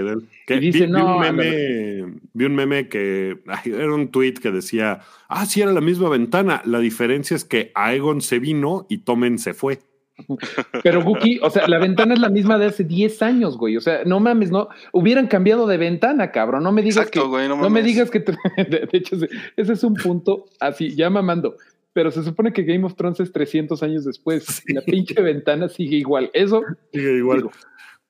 Que 0.47 0.57
Y 0.57 0.61
dice, 0.61 0.81
vi, 0.81 0.87
vi 0.87 0.93
no, 0.93 1.17
un 1.17 1.21
meme, 1.23 2.21
vi 2.35 2.45
un 2.45 2.55
meme 2.55 2.89
que 2.89 3.39
era 3.65 3.93
un 3.95 4.09
tweet 4.11 4.35
que 4.35 4.51
decía, 4.51 5.01
ah, 5.29 5.47
sí, 5.47 5.61
era 5.61 5.73
la 5.73 5.81
misma 5.81 6.09
ventana. 6.09 6.63
La 6.65 6.79
diferencia 6.79 7.35
es 7.35 7.45
que 7.45 7.73
Aegon 7.75 8.21
se 8.21 8.39
vino 8.39 8.87
y 8.89 8.99
Tomen 8.99 9.39
se 9.39 9.55
fue. 9.55 9.81
Pero 10.83 11.03
Guki, 11.03 11.39
o 11.43 11.49
sea, 11.51 11.67
la 11.67 11.79
ventana 11.79 12.13
es 12.15 12.21
la 12.21 12.29
misma 12.29 12.59
de 12.59 12.67
hace 12.67 12.85
10 12.85 13.23
años, 13.23 13.57
güey. 13.57 13.77
O 13.77 13.81
sea, 13.81 14.05
no 14.05 14.21
mames, 14.21 14.51
no. 14.51 14.69
Hubieran 14.93 15.27
cambiado 15.27 15.67
de 15.67 15.79
ventana, 15.79 16.31
cabrón. 16.31 16.63
No 16.63 16.73
me 16.73 16.83
digas 16.83 16.99
Exacto, 16.99 17.23
que. 17.23 17.29
güey, 17.29 17.49
no 17.49 17.57
no, 17.57 17.71
me 17.71 17.83
digas 17.83 18.11
que. 18.11 18.21
te- 18.21 18.33
de, 18.57 18.87
de 18.87 18.89
hecho, 18.93 19.17
ese- 19.57 19.73
es 19.73 19.83
un 19.85 19.95
punto 19.95 20.45
así, 20.61 20.95
ya 20.95 21.09
mamando. 21.11 21.57
Pero 21.93 22.11
se 22.11 22.23
supone 22.23 22.53
que 22.53 22.63
Game 22.63 22.85
of 22.85 22.95
Thrones 22.95 23.19
es 23.21 23.33
300 23.33 23.83
años 23.83 24.05
después. 24.05 24.63
y 24.69 24.75
La 24.75 24.83
pinche 24.83 25.21
ventana 25.23 25.69
sigue 25.69 25.97
igual. 25.97 26.31
Eso. 26.35 26.63
Sigue 26.93 27.17
igual. 27.17 27.39
Digo. 27.39 27.51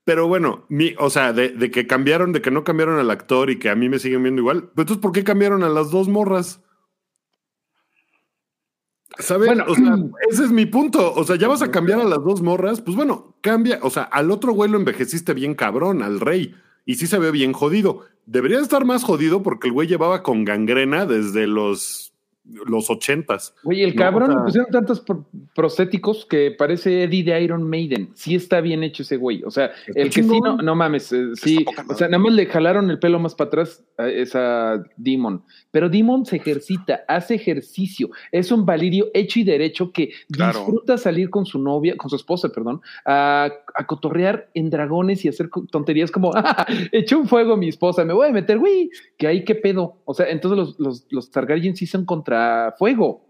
Pero 0.04 0.26
bueno, 0.28 0.64
mi, 0.68 0.94
o 0.98 1.10
sea, 1.10 1.32
de, 1.32 1.50
de 1.50 1.70
que 1.70 1.86
cambiaron, 1.86 2.32
de 2.32 2.40
que 2.40 2.50
no 2.50 2.64
cambiaron 2.64 2.98
al 2.98 3.10
actor 3.10 3.50
y 3.50 3.58
que 3.58 3.68
a 3.68 3.76
mí 3.76 3.88
me 3.88 3.98
siguen 3.98 4.22
viendo 4.22 4.40
igual, 4.40 4.70
pues 4.74 4.84
entonces, 4.84 4.98
¿por 4.98 5.12
qué 5.12 5.24
cambiaron 5.24 5.62
a 5.62 5.68
las 5.68 5.90
dos 5.90 6.08
morras? 6.08 6.62
¿Sabes? 9.18 9.48
Bueno, 9.48 9.64
o 9.68 9.74
sea, 9.74 9.96
ese 10.30 10.44
es 10.44 10.50
mi 10.50 10.66
punto. 10.66 11.12
O 11.14 11.24
sea, 11.24 11.36
ya 11.36 11.48
vas 11.48 11.62
a 11.62 11.70
cambiar 11.70 12.00
a 12.00 12.04
las 12.04 12.22
dos 12.24 12.42
morras, 12.42 12.80
pues 12.80 12.96
bueno, 12.96 13.36
cambia. 13.40 13.80
O 13.82 13.90
sea, 13.90 14.04
al 14.04 14.30
otro 14.30 14.52
güey 14.52 14.70
lo 14.70 14.78
envejeciste 14.78 15.34
bien 15.34 15.54
cabrón, 15.54 16.02
al 16.02 16.20
rey, 16.20 16.54
y 16.84 16.94
sí 16.96 17.06
se 17.06 17.18
ve 17.18 17.30
bien 17.30 17.52
jodido. 17.52 18.06
Debería 18.26 18.60
estar 18.60 18.84
más 18.84 19.02
jodido 19.02 19.42
porque 19.42 19.68
el 19.68 19.72
güey 19.72 19.88
llevaba 19.88 20.22
con 20.22 20.44
gangrena 20.44 21.06
desde 21.06 21.46
los, 21.46 22.09
los 22.44 22.90
ochentas. 22.90 23.54
Güey, 23.62 23.82
el 23.82 23.90
No, 23.94 24.02
cabrón 24.02 24.30
o 24.30 24.32
sea- 24.32 24.38
le 24.40 24.44
pusieron 24.44 24.70
tantos 24.70 25.00
pro- 25.00 25.26
prostéticos 25.54 26.24
que 26.24 26.50
parece 26.50 27.02
Eddie 27.04 27.22
de 27.22 27.40
Iron 27.42 27.62
Maiden. 27.68 28.10
Sí 28.14 28.34
está 28.34 28.60
bien 28.60 28.82
hecho 28.82 29.02
ese 29.02 29.16
güey. 29.16 29.42
O 29.44 29.50
sea, 29.50 29.70
el 29.94 30.10
que 30.10 30.22
sí 30.22 30.40
no, 30.40 30.56
no 30.56 30.74
mames, 30.74 31.12
eh, 31.12 31.28
sí. 31.34 31.64
poca. 31.64 31.84
O 31.88 31.94
sea, 31.94 32.08
nada 32.08 32.18
más 32.22 32.32
le 32.32 32.46
jalaron 32.46 32.90
el 32.90 32.98
pelo 32.98 33.18
más 33.18 33.34
para 33.34 33.48
atrás 33.48 33.84
a 33.98 34.08
esa 34.08 34.82
Demon. 34.96 35.44
Pero 35.70 35.88
Demon 35.90 36.24
se 36.24 36.36
ejercita, 36.36 37.04
hace 37.06 37.34
ejercicio. 37.34 38.08
Es 38.32 38.50
un 38.50 38.64
valirio 38.64 39.08
hecho 39.14 39.38
y 39.38 39.44
derecho 39.44 39.92
que 39.92 40.10
Claro. 40.32 40.60
disfruta 40.60 40.96
salir 40.98 41.30
con 41.30 41.44
su 41.46 41.58
novia, 41.60 41.96
con 41.96 42.08
su 42.10 42.16
esposa, 42.16 42.48
perdón, 42.48 42.80
a, 43.04 43.50
a 43.74 43.86
cotorrear 43.86 44.48
en 44.54 44.70
dragones 44.70 45.24
y 45.24 45.28
hacer 45.28 45.50
tonterías 45.70 46.10
como, 46.10 46.32
"Ah, 46.34 46.66
eché 46.90 47.14
un 47.16 47.28
fuego 47.28 47.52
a 47.52 47.56
mi 47.56 47.68
esposa, 47.68 48.04
me 48.04 48.14
voy 48.14 48.28
a 48.28 48.32
meter, 48.32 48.58
güey, 48.58 48.90
que 49.18 49.26
ahí 49.26 49.44
qué 49.44 49.54
pedo. 49.54 49.98
O 50.04 50.14
sea, 50.14 50.28
entonces 50.30 50.56
los, 50.58 50.80
los, 50.80 51.06
los 51.10 51.30
Targaryen 51.30 51.76
sí 51.76 51.86
son 51.86 52.04
contra 52.06 52.29
fuego. 52.78 53.26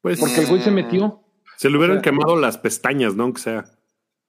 Pues 0.00 0.18
Porque 0.18 0.40
el 0.40 0.46
güey 0.46 0.62
se 0.62 0.70
metió. 0.70 1.22
se 1.56 1.70
le 1.70 1.76
hubieran 1.76 1.98
o 1.98 2.00
sea- 2.00 2.10
quemado 2.10 2.36
las 2.36 2.58
pestañas, 2.58 3.14
¿no? 3.14 3.24
Aunque 3.24 3.40
sea. 3.40 3.64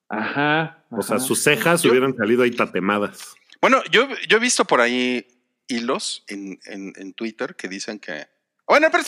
Ajá. 0.10 0.86
O 0.92 1.02
sea, 1.02 1.16
ajá. 1.18 1.26
sus 1.26 1.42
cejas 1.42 1.82
Yo- 1.82 1.92
hubieran 1.92 2.16
salido 2.16 2.44
ahí 2.44 2.52
tatemadas. 2.52 3.36
Bueno, 3.62 3.82
yo, 3.92 4.08
yo 4.28 4.38
he 4.38 4.40
visto 4.40 4.66
por 4.66 4.82
ahí 4.82 5.26
hilos 5.68 6.24
en, 6.28 6.60
en, 6.66 6.94
en 6.98 7.14
Twitter 7.14 7.56
que 7.56 7.68
dicen 7.68 8.00
que. 8.00 8.28
Bueno, 8.68 8.88
pero 8.92 9.04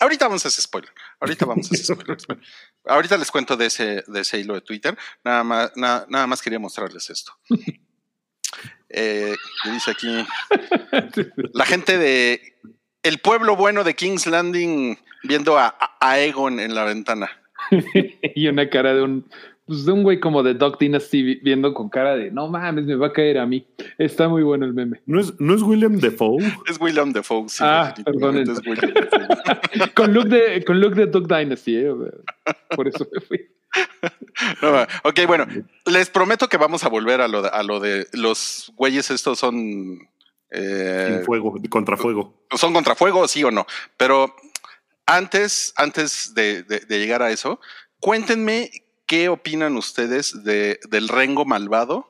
Ahorita 0.00 0.26
vamos 0.26 0.44
a 0.44 0.48
ese 0.48 0.60
spoiler. 0.60 0.90
Ahorita 1.20 1.46
vamos 1.46 1.70
a 1.70 1.74
ese 1.74 1.94
spoiler. 1.94 2.18
Ahorita 2.84 3.16
les 3.16 3.30
cuento 3.30 3.56
de 3.56 3.66
ese, 3.66 4.04
de 4.06 4.20
ese 4.20 4.38
hilo 4.38 4.54
de 4.54 4.60
Twitter. 4.60 4.96
Nada 5.24 5.42
más, 5.42 5.72
nada, 5.76 6.04
nada 6.10 6.26
más 6.26 6.42
quería 6.42 6.58
mostrarles 6.58 7.10
esto. 7.10 7.32
Eh, 8.96 9.34
dice 9.72 9.90
aquí 9.90 10.24
la 11.52 11.64
gente 11.66 11.98
de 11.98 12.60
el 13.04 13.18
pueblo 13.18 13.54
bueno 13.56 13.84
de 13.84 13.94
King's 13.94 14.26
Landing 14.26 14.96
viendo 15.22 15.56
a, 15.58 15.74
a- 16.00 16.18
Egon 16.20 16.58
en 16.60 16.74
la 16.74 16.84
ventana. 16.84 17.30
y 18.34 18.46
una 18.48 18.68
cara 18.68 18.92
de 18.94 19.02
un, 19.02 19.24
pues 19.66 19.86
de 19.86 19.92
un 19.92 20.02
güey 20.02 20.20
como 20.20 20.42
de 20.42 20.52
Doc 20.54 20.78
Dynasty 20.78 21.22
vi- 21.22 21.40
viendo 21.42 21.72
con 21.72 21.88
cara 21.88 22.14
de 22.16 22.30
no 22.30 22.48
mames, 22.48 22.84
me 22.84 22.94
va 22.96 23.06
a 23.06 23.12
caer 23.12 23.38
a 23.38 23.46
mí. 23.46 23.66
Está 23.98 24.28
muy 24.28 24.42
bueno 24.42 24.66
el 24.66 24.74
meme. 24.74 25.00
¿No 25.06 25.20
es, 25.20 25.38
¿no 25.40 25.54
es 25.54 25.62
William 25.62 25.96
Defoe? 25.98 26.38
Es 26.68 26.78
William 26.80 27.12
Defoe. 27.12 27.48
sí, 27.48 27.62
Ah, 27.66 27.94
definitivamente 27.96 28.52
perdón, 28.52 28.58
es 28.58 28.66
William 28.66 28.92
Defoe. 29.10 29.92
con 29.94 30.12
look 30.12 30.26
de, 30.28 30.64
con 30.64 30.80
look 30.80 30.94
de 30.94 31.06
Doc 31.06 31.26
Dynasty, 31.26 31.76
eh, 31.76 31.92
por 32.76 32.88
eso 32.88 33.06
me 33.12 33.20
fui. 33.20 33.40
No, 34.62 34.82
ok, 35.04 35.20
bueno, 35.26 35.46
les 35.86 36.10
prometo 36.10 36.48
que 36.48 36.56
vamos 36.58 36.84
a 36.84 36.88
volver 36.88 37.20
a 37.20 37.28
lo 37.28 37.42
de, 37.42 37.48
a 37.48 37.62
lo 37.62 37.80
de 37.80 38.06
los 38.12 38.72
güeyes 38.76 39.10
estos 39.10 39.38
son... 39.38 39.98
eh, 40.54 41.06
Sin 41.16 41.24
fuego, 41.24 41.54
contra 41.68 41.96
fuego. 41.96 42.34
son 42.56 42.72
contrafuego, 42.72 43.26
sí 43.28 43.42
o 43.44 43.50
no. 43.50 43.66
Pero 43.96 44.34
antes, 45.06 45.72
antes 45.76 46.32
de, 46.34 46.62
de- 46.62 46.80
de 46.80 46.98
llegar 46.98 47.22
a 47.22 47.30
eso, 47.30 47.60
cuéntenme 48.00 48.70
qué 49.06 49.28
opinan 49.28 49.76
ustedes 49.76 50.44
de, 50.44 50.78
del 50.88 51.08
Rengo 51.08 51.44
malvado 51.44 52.08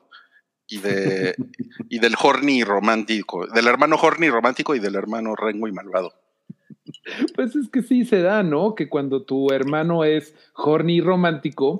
y, 0.67 0.77
de, 0.77 1.35
y 1.89 1.99
del 1.99 2.15
Horny 2.21 2.63
romántico, 2.63 3.45
del 3.47 3.67
hermano 3.67 3.97
Horny 4.01 4.29
romántico 4.29 4.75
y 4.75 4.79
del 4.79 4.95
hermano 4.95 5.35
Rengo 5.35 5.67
y 5.67 5.71
malvado. 5.73 6.13
Pues 7.35 7.55
es 7.55 7.69
que 7.69 7.81
sí 7.83 8.05
se 8.05 8.21
da, 8.21 8.43
¿no? 8.43 8.75
Que 8.75 8.89
cuando 8.89 9.23
tu 9.23 9.51
hermano 9.51 10.03
es 10.03 10.33
horny 10.53 11.01
romántico, 11.01 11.79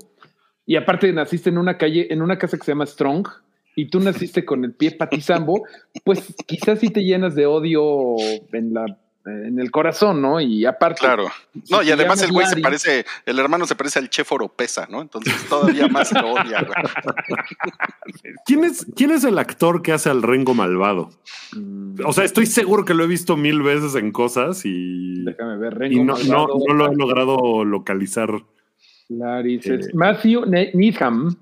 y 0.65 0.75
aparte 0.75 1.12
naciste 1.13 1.49
en 1.49 1.58
una 1.58 1.78
calle, 1.78 2.12
en 2.12 2.21
una 2.21 2.38
casa 2.38 2.58
que 2.58 2.63
se 2.63 2.71
llama 2.71 2.86
Strong, 2.86 3.28
y 3.76 3.90
tú 3.90 4.00
naciste 4.00 4.46
con 4.46 4.64
el 4.64 4.74
pie 4.74 4.92
patizambo, 4.92 5.64
pues 6.04 6.34
quizás 6.48 6.80
sí 6.80 6.90
te 6.90 7.04
llenas 7.04 7.36
de 7.36 7.46
odio 7.46 8.16
en 8.54 8.74
la 8.74 8.86
en 9.28 9.58
el 9.60 9.72
corazón, 9.72 10.22
¿no? 10.22 10.40
Y 10.40 10.66
aparte, 10.68 11.00
Claro. 11.00 11.26
si 11.64 11.74
No, 11.74 11.82
y 11.82 11.90
además 11.90 12.22
el 12.22 12.32
güey 12.32 12.46
se 12.46 12.58
parece, 12.58 13.06
el 13.26 13.40
hermano 13.40 13.66
se 13.66 13.74
parece 13.74 13.98
al 13.98 14.08
chef 14.08 14.32
Oropesa, 14.32 14.88
¿no? 14.88 15.02
Entonces 15.02 15.34
todavía 15.50 15.88
más 15.88 16.12
lo 16.12 16.34
odia, 16.34 16.62
güey. 16.62 16.76
¿Quién 18.46 18.64
es, 18.66 18.86
¿Quién 18.96 19.10
es 19.10 19.24
el 19.24 19.40
actor 19.40 19.82
que 19.82 19.92
hace 19.94 20.12
al 20.12 20.22
Rengo 20.22 20.54
malvado? 20.54 21.10
Mm, 21.56 21.96
O 22.06 22.14
sea, 22.14 22.24
estoy 22.24 22.46
seguro 22.46 22.86
que 22.86 22.94
lo 22.94 23.04
he 23.04 23.08
visto 23.08 23.36
mil 23.36 23.64
veces 23.64 23.96
en 23.96 24.12
cosas 24.12 24.62
y, 24.64 25.24
déjame 25.24 25.58
ver, 25.58 25.74
y 25.74 25.78
Rengo 25.98 26.04
no, 26.04 26.14
no, 26.14 26.20
Malvado. 26.48 26.60
no 26.68 26.74
lo 26.76 26.92
he 26.92 26.96
logrado 26.96 27.66
localizar 27.66 28.30
Laris 29.10 29.66
es 29.66 29.88
Eh. 29.88 29.92
Matthew 29.96 30.46
Ne- 30.46 30.70
Needham. 30.76 31.36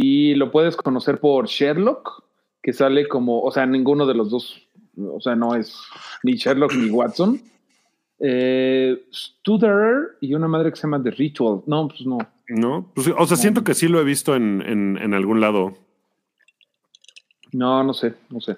Y 0.00 0.34
lo 0.36 0.52
puedes 0.52 0.76
conocer 0.76 1.18
por 1.18 1.48
Sherlock, 1.48 2.22
que 2.62 2.72
sale 2.72 3.08
como, 3.08 3.42
o 3.42 3.50
sea, 3.50 3.66
ninguno 3.66 4.06
de 4.06 4.14
los 4.14 4.30
dos, 4.30 4.68
o 4.96 5.20
sea, 5.20 5.34
no 5.34 5.56
es 5.56 5.76
ni 6.22 6.34
Sherlock 6.34 6.72
ni 6.74 6.88
Watson. 6.88 7.40
Eh, 8.20 9.06
Stutterer 9.12 10.16
y 10.20 10.34
una 10.34 10.46
madre 10.46 10.70
que 10.70 10.76
se 10.76 10.82
llama 10.82 11.02
The 11.02 11.10
Ritual. 11.10 11.62
No, 11.66 11.88
pues 11.88 12.06
no. 12.06 12.18
¿No? 12.48 12.92
Pues, 12.94 13.08
o 13.16 13.26
sea, 13.26 13.36
siento 13.36 13.64
que 13.64 13.74
sí 13.74 13.88
lo 13.88 14.00
he 14.00 14.04
visto 14.04 14.36
en, 14.36 14.62
en, 14.62 14.98
en 14.98 15.14
algún 15.14 15.40
lado. 15.40 15.76
No, 17.50 17.82
no 17.82 17.92
sé, 17.92 18.14
no 18.30 18.40
sé. 18.40 18.56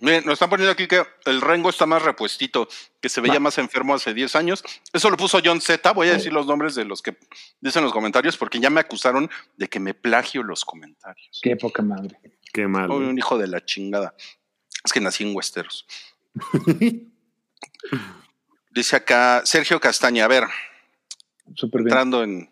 Miren, 0.00 0.24
nos 0.26 0.34
están 0.34 0.50
poniendo 0.50 0.72
aquí 0.72 0.86
que 0.86 1.02
el 1.24 1.40
Rengo 1.40 1.70
está 1.70 1.86
más 1.86 2.02
repuestito, 2.02 2.68
que 3.00 3.08
se 3.08 3.20
veía 3.22 3.34
Va. 3.34 3.40
más 3.40 3.56
enfermo 3.58 3.94
hace 3.94 4.12
10 4.12 4.36
años. 4.36 4.62
Eso 4.92 5.08
lo 5.08 5.16
puso 5.16 5.40
John 5.42 5.60
Z. 5.60 5.90
Voy 5.92 6.08
a 6.08 6.12
decir 6.12 6.32
los 6.32 6.46
nombres 6.46 6.74
de 6.74 6.84
los 6.84 7.00
que 7.00 7.16
dicen 7.60 7.82
los 7.82 7.92
comentarios 7.92 8.36
porque 8.36 8.60
ya 8.60 8.68
me 8.68 8.80
acusaron 8.80 9.30
de 9.56 9.68
que 9.68 9.80
me 9.80 9.94
plagio 9.94 10.42
los 10.42 10.64
comentarios. 10.66 11.40
Qué 11.42 11.56
poca 11.56 11.82
madre. 11.82 12.18
Qué 12.52 12.66
mal. 12.66 12.88
Soy 12.88 13.04
un 13.06 13.16
hijo 13.16 13.38
de 13.38 13.46
la 13.48 13.64
chingada. 13.64 14.14
Es 14.84 14.92
que 14.92 15.00
nací 15.00 15.24
en 15.24 15.34
Westeros. 15.34 15.86
Dice 18.70 18.96
acá 18.96 19.42
Sergio 19.44 19.80
Castaña, 19.80 20.24
a 20.26 20.28
ver, 20.28 20.44
Súper 21.54 21.80
bien. 21.80 21.88
entrando 21.88 22.22
en, 22.22 22.50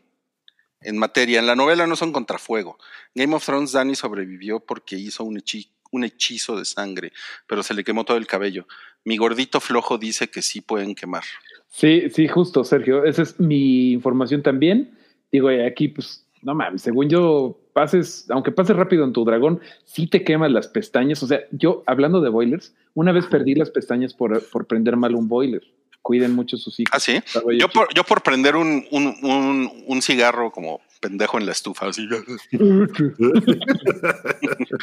en 0.81 0.97
materia, 0.99 1.39
en 1.39 1.47
la 1.47 1.55
novela 1.57 1.87
no 1.87 1.97
son 1.97 2.13
contrafuego. 2.13 2.79
Game 3.15 3.35
of 3.35 3.45
Thrones, 3.45 3.73
Dani 3.73 3.95
sobrevivió 3.95 4.61
porque 4.61 4.97
hizo 4.97 5.25
un, 5.25 5.37
hechi- 5.37 5.71
un 5.95 6.05
hechizo 6.05 6.57
de 6.59 6.65
sangre, 6.65 7.13
pero 7.47 7.63
se 7.63 7.75
le 7.75 7.85
quemó 7.85 8.05
todo 8.05 8.17
el 8.17 8.27
cabello. 8.27 8.67
Mi 9.05 9.17
gordito 9.17 9.61
flojo 9.61 9.99
dice 9.99 10.29
que 10.29 10.43
sí 10.43 10.61
pueden 10.61 10.95
quemar. 10.95 11.23
Sí, 11.69 12.11
sí, 12.11 12.29
justo, 12.29 12.65
Sergio. 12.65 13.05
Esa 13.05 13.23
es 13.23 13.39
mi 13.41 13.93
información 13.93 14.43
también. 14.43 14.97
Digo, 15.31 15.49
aquí, 15.67 15.89
pues, 15.89 16.27
no 16.43 16.55
mames, 16.55 16.83
según 16.83 17.09
yo, 17.09 17.59
pases, 17.73 18.27
aunque 18.31 18.53
pases 18.53 18.77
rápido 18.77 19.05
en 19.05 19.13
tu 19.13 19.25
dragón, 19.25 19.61
sí 19.85 20.07
te 20.07 20.25
quemas 20.25 20.51
las 20.53 20.69
pestañas. 20.69 21.23
O 21.23 21.27
sea, 21.27 21.41
yo, 21.51 21.83
hablando 21.87 22.21
de 22.21 22.29
boilers, 22.29 22.75
una 22.95 23.13
vez 23.13 23.27
perdí 23.27 23.55
las 23.55 23.71
pestañas 23.71 24.15
por, 24.15 24.43
por 24.51 24.67
prender 24.67 24.97
mal 24.97 25.15
un 25.15 25.29
boiler. 25.29 25.63
Cuiden 26.05 26.33
mucho 26.35 26.59
sus 26.59 26.79
hijos. 26.81 26.91
¿Ah, 26.93 27.01
sí? 27.01 27.19
Yo 27.59 27.71
por, 27.71 27.89
yo 27.95 28.05
por 28.05 28.23
prender 28.23 28.57
un, 28.57 28.87
un, 28.91 29.17
un, 29.23 29.85
un 29.87 30.03
cigarro 30.03 30.53
como 30.53 30.83
pendejo 31.01 31.39
en 31.39 31.47
la 31.47 31.53
estufa, 31.53 31.87
así. 31.89 32.07
No, 32.07 32.19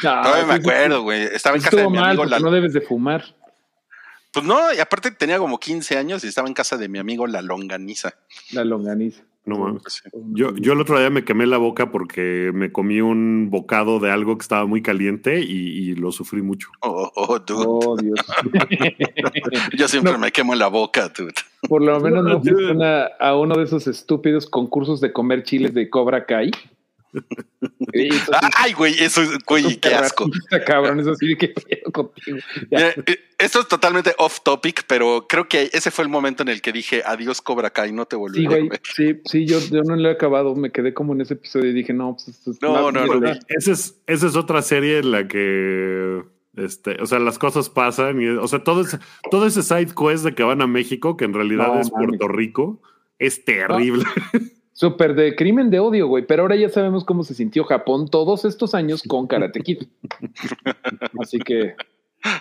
Todavía 0.02 0.46
me 0.46 0.54
eso- 0.54 0.60
acuerdo, 0.60 1.02
güey. 1.02 1.22
Estaba 1.22 1.56
en 1.56 1.62
casa 1.62 1.76
de 1.76 1.88
mi 1.88 1.96
mal 1.98 2.08
amigo 2.10 2.24
la 2.24 2.40
no 2.40 2.50
debes 2.50 2.72
de 2.72 2.80
fumar. 2.80 3.24
Pues 4.32 4.44
no, 4.46 4.72
y 4.74 4.80
aparte 4.80 5.10
tenía 5.10 5.38
como 5.38 5.58
15 5.60 5.96
años 5.98 6.24
y 6.24 6.26
estaba 6.26 6.48
en 6.48 6.54
casa 6.54 6.76
de 6.76 6.88
mi 6.88 6.98
amigo 6.98 7.26
La 7.26 7.42
Longaniza. 7.42 8.14
La 8.52 8.64
longaniza. 8.64 9.22
No 9.44 9.58
mames. 9.58 10.02
Yo, 10.34 10.54
yo 10.56 10.72
el 10.72 10.80
otro 10.80 10.98
día 11.00 11.10
me 11.10 11.24
quemé 11.24 11.46
la 11.46 11.56
boca 11.58 11.90
porque 11.90 12.52
me 12.54 12.70
comí 12.70 13.00
un 13.00 13.48
bocado 13.50 13.98
de 13.98 14.10
algo 14.10 14.38
que 14.38 14.42
estaba 14.42 14.66
muy 14.66 14.82
caliente 14.82 15.40
y, 15.40 15.46
y 15.90 15.94
lo 15.96 16.12
sufrí 16.12 16.42
mucho. 16.42 16.68
Oh, 16.80 17.10
oh, 17.16 17.38
dude. 17.40 17.64
Oh, 17.66 17.96
Dios. 17.96 18.20
Yo 19.76 19.88
siempre 19.88 20.12
no. 20.12 20.18
me 20.18 20.30
quemo 20.30 20.52
en 20.52 20.58
la 20.60 20.68
boca, 20.68 21.08
dude. 21.16 21.32
Por 21.68 21.82
lo 21.82 21.98
menos 22.00 22.24
no 22.24 22.40
una- 22.70 23.04
a 23.18 23.36
uno 23.36 23.56
de 23.56 23.64
esos 23.64 23.86
estúpidos 23.86 24.48
concursos 24.48 25.00
de 25.00 25.12
comer 25.12 25.42
chiles 25.42 25.74
de 25.74 25.90
Cobra 25.90 26.24
Kai. 26.26 26.50
Eso 27.12 28.32
sí 28.32 28.38
Ay, 28.56 28.72
güey, 28.72 28.94
eso 28.98 29.22
es, 29.22 29.30
güey, 29.46 29.76
qué 29.78 29.94
asco. 29.94 30.26
racista, 30.26 30.64
cabrón. 30.64 31.00
Eso 31.00 31.14
sí, 31.14 31.36
qué 31.36 31.48
pedo 31.48 31.92
contigo. 31.92 32.38
Mira, 32.70 32.88
eh, 32.90 33.18
Esto 33.38 33.60
es 33.60 33.68
totalmente 33.68 34.14
off 34.18 34.40
topic, 34.42 34.84
pero 34.86 35.26
creo 35.28 35.48
que 35.48 35.68
ese 35.72 35.90
fue 35.90 36.04
el 36.04 36.10
momento 36.10 36.42
en 36.42 36.48
el 36.48 36.62
que 36.62 36.72
dije 36.72 37.02
adiós 37.04 37.42
Cobra 37.42 37.70
Kai, 37.70 37.92
no 37.92 38.06
te 38.06 38.16
Sí, 38.16 38.20
volveré 38.20 38.46
a 38.46 38.48
güey. 38.50 38.68
ver. 38.68 38.80
Sí, 38.94 39.20
sí, 39.24 39.46
yo, 39.46 39.58
yo 39.70 39.82
no 39.82 39.96
lo 39.96 40.08
he 40.08 40.12
acabado. 40.12 40.54
Me 40.54 40.70
quedé 40.72 40.94
como 40.94 41.12
en 41.12 41.20
ese 41.20 41.34
episodio 41.34 41.70
y 41.70 41.74
dije, 41.74 41.92
no, 41.92 42.14
pues 42.14 42.28
esto 42.28 42.50
es 42.52 42.62
No, 42.62 42.90
no. 42.92 43.04
Esa 43.48 43.72
es, 43.72 44.00
esa 44.06 44.26
es 44.26 44.36
otra 44.36 44.62
serie 44.62 44.98
en 44.98 45.10
la 45.10 45.26
que, 45.28 46.22
este, 46.56 47.00
o 47.02 47.06
sea, 47.06 47.18
las 47.18 47.38
cosas 47.38 47.68
pasan 47.68 48.20
y, 48.22 48.28
o 48.28 48.46
sea, 48.48 48.62
todo 48.64 48.82
ese, 48.82 48.98
todo 49.30 49.46
ese 49.46 49.62
side 49.62 49.88
quest 49.94 50.24
de 50.24 50.34
que 50.34 50.42
van 50.44 50.62
a 50.62 50.66
México, 50.66 51.16
que 51.16 51.24
en 51.24 51.34
realidad 51.34 51.68
No, 51.74 51.80
es. 51.80 51.90
Puerto 51.90 52.28
Rico, 52.28 52.80
es 53.18 53.44
terrible. 53.44 54.04
Súper 54.74 55.14
de 55.14 55.36
crimen 55.36 55.70
de 55.70 55.78
odio, 55.78 56.06
güey. 56.06 56.24
Pero 56.26 56.42
ahora 56.42 56.56
ya 56.56 56.68
sabemos 56.68 57.04
cómo 57.04 57.24
se 57.24 57.34
sintió 57.34 57.64
Japón 57.64 58.08
todos 58.08 58.44
estos 58.44 58.74
años 58.74 59.02
con 59.06 59.26
Karate 59.26 59.60
Kid. 59.60 59.82
Así 61.20 61.38
que 61.38 61.74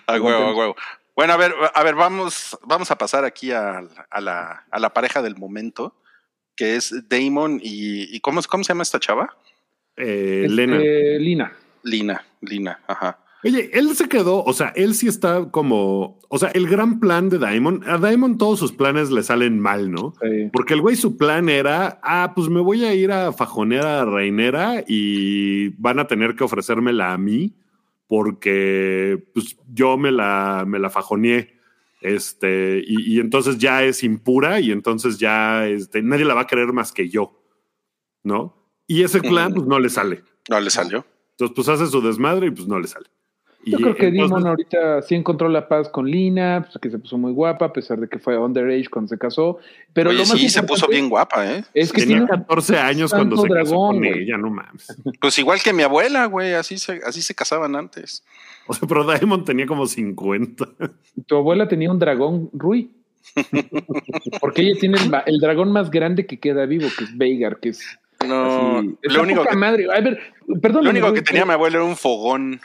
A 0.07 0.13
huevo, 0.13 0.29
a 0.45 0.55
huevo. 0.55 0.75
Bueno, 1.15 1.33
a 1.33 1.37
ver, 1.37 1.53
a 1.73 1.83
ver, 1.83 1.95
vamos, 1.95 2.57
vamos 2.63 2.89
a 2.89 2.97
pasar 2.97 3.25
aquí 3.25 3.51
a, 3.51 3.83
a 4.09 4.21
la, 4.21 4.63
a 4.71 4.79
la 4.79 4.89
pareja 4.93 5.21
del 5.21 5.35
momento, 5.35 5.93
que 6.55 6.75
es 6.75 6.93
Damon 7.09 7.59
y, 7.61 8.15
y 8.15 8.19
¿cómo, 8.21 8.39
es- 8.39 8.47
¿cómo 8.47 8.63
se 8.63 8.69
llama 8.69 8.83
esta 8.83 8.99
chava? 8.99 9.35
Eh, 9.97 10.43
este, 10.45 10.55
Lena. 10.55 10.77
Lina. 11.19 11.53
Lina, 11.83 12.25
Lina, 12.41 12.79
ajá. 12.87 13.19
Oye, 13.43 13.71
él 13.73 13.95
se 13.95 14.07
quedó, 14.07 14.43
o 14.43 14.53
sea, 14.53 14.67
él 14.75 14.93
sí 14.93 15.07
está 15.07 15.49
como, 15.49 16.19
o 16.29 16.37
sea, 16.37 16.49
el 16.49 16.67
gran 16.67 16.99
plan 16.99 17.27
de 17.29 17.39
Diamond, 17.39 17.83
a 17.87 17.97
Diamond 17.97 18.37
todos 18.37 18.59
sus 18.59 18.71
planes 18.71 19.09
le 19.09 19.23
salen 19.23 19.59
mal, 19.59 19.91
¿no? 19.91 20.13
Sí. 20.21 20.49
Porque 20.53 20.75
el 20.75 20.81
güey 20.81 20.95
su 20.95 21.17
plan 21.17 21.49
era, 21.49 21.99
ah, 22.03 22.33
pues 22.35 22.49
me 22.49 22.59
voy 22.61 22.85
a 22.85 22.93
ir 22.93 23.11
a 23.11 23.33
fajonear 23.33 23.85
a 23.87 24.05
Reinera 24.05 24.83
y 24.87 25.69
van 25.81 25.97
a 25.99 26.05
tener 26.07 26.35
que 26.35 26.43
ofrecérmela 26.43 27.13
a 27.13 27.17
mí 27.17 27.55
porque 28.25 29.23
pues 29.33 29.57
yo 29.73 29.97
me 29.97 30.11
la, 30.11 30.63
me 30.67 30.77
la 30.79 30.89
fajoneé. 30.89 31.59
Este, 32.01 32.83
y, 32.85 33.15
y 33.15 33.19
entonces 33.19 33.57
ya 33.57 33.83
es 33.83 34.03
impura 34.03 34.59
y 34.59 34.71
entonces 34.71 35.17
ya 35.17 35.67
este, 35.67 36.01
nadie 36.01 36.25
la 36.25 36.33
va 36.33 36.41
a 36.41 36.47
querer 36.47 36.73
más 36.73 36.91
que 36.91 37.09
yo, 37.09 37.41
¿no? 38.23 38.55
Y 38.87 39.03
ese 39.03 39.21
plan 39.21 39.51
Mm. 39.51 39.55
pues 39.55 39.67
no 39.67 39.79
le 39.79 39.89
sale. 39.89 40.23
No 40.49 40.59
le 40.59 40.69
salió. 40.69 41.05
Entonces 41.31 41.55
pues 41.55 41.69
hace 41.69 41.87
su 41.87 42.01
desmadre 42.01 42.47
y 42.47 42.51
pues 42.51 42.67
no 42.67 42.79
le 42.79 42.87
sale. 42.87 43.07
Yo 43.63 43.77
Y 43.77 43.81
creo 43.83 43.95
que 43.95 44.07
entonces- 44.07 44.29
Demon 44.29 44.47
ahorita 44.47 45.01
sí 45.03 45.13
encontró 45.15 45.47
la 45.47 45.67
paz 45.67 45.87
con 45.89 46.09
Lina, 46.09 46.65
pues, 46.65 46.79
que 46.81 46.89
se 46.89 46.97
puso 46.97 47.17
muy 47.17 47.31
guapa, 47.31 47.65
a 47.65 47.73
pesar 47.73 47.99
de 47.99 48.07
que 48.07 48.17
fue 48.17 48.37
underage 48.37 48.87
cuando 48.89 49.09
se 49.09 49.17
casó. 49.19 49.59
Pero 49.93 50.09
Oye, 50.09 50.19
lo 50.19 50.25
más 50.25 50.37
sí, 50.39 50.49
se 50.49 50.63
puso 50.63 50.87
bien 50.87 51.09
guapa, 51.09 51.45
¿eh? 51.51 51.63
Es 51.73 51.93
que 51.93 52.01
Tenía 52.01 52.17
tiene 52.25 52.27
14 52.31 52.77
años 52.79 53.11
cuando 53.11 53.37
se 53.37 53.47
casó 53.49 53.75
con 53.75 53.97
güey. 53.97 54.23
ella, 54.23 54.37
no 54.37 54.49
mames. 54.49 54.87
Pues 55.21 55.37
igual 55.37 55.61
que 55.61 55.73
mi 55.73 55.83
abuela, 55.83 56.25
güey, 56.25 56.53
así 56.53 56.77
se, 56.79 57.01
así 57.05 57.21
se 57.21 57.35
casaban 57.35 57.75
antes. 57.75 58.23
O 58.67 58.73
sea, 58.73 58.87
pero 58.87 59.03
Diamond 59.03 59.45
tenía 59.45 59.67
como 59.67 59.85
50. 59.85 60.65
tu 61.27 61.35
abuela 61.35 61.67
tenía 61.67 61.91
un 61.91 61.99
dragón 61.99 62.49
Rui. 62.53 62.89
Porque 64.41 64.61
ella 64.63 64.79
tiene 64.79 64.97
el, 65.25 65.39
dragón 65.39 65.71
más 65.71 65.91
grande 65.91 66.25
que 66.25 66.39
queda 66.39 66.65
vivo, 66.65 66.87
que 66.97 67.03
es 67.03 67.17
Veigar, 67.17 67.59
que 67.59 67.69
es 67.69 67.81
No, 68.27 68.79
así. 68.79 68.95
lo 69.03 69.21
único, 69.21 69.45
que, 69.45 69.55
madre. 69.55 69.85
A 69.95 70.01
ver, 70.01 70.19
perdón. 70.61 70.83
lo 70.85 70.89
único 70.89 71.13
que 71.13 71.21
tenía 71.21 71.45
mi 71.45 71.51
abuela 71.53 71.77
era 71.77 71.85
un 71.85 71.95
fogón. 71.95 72.59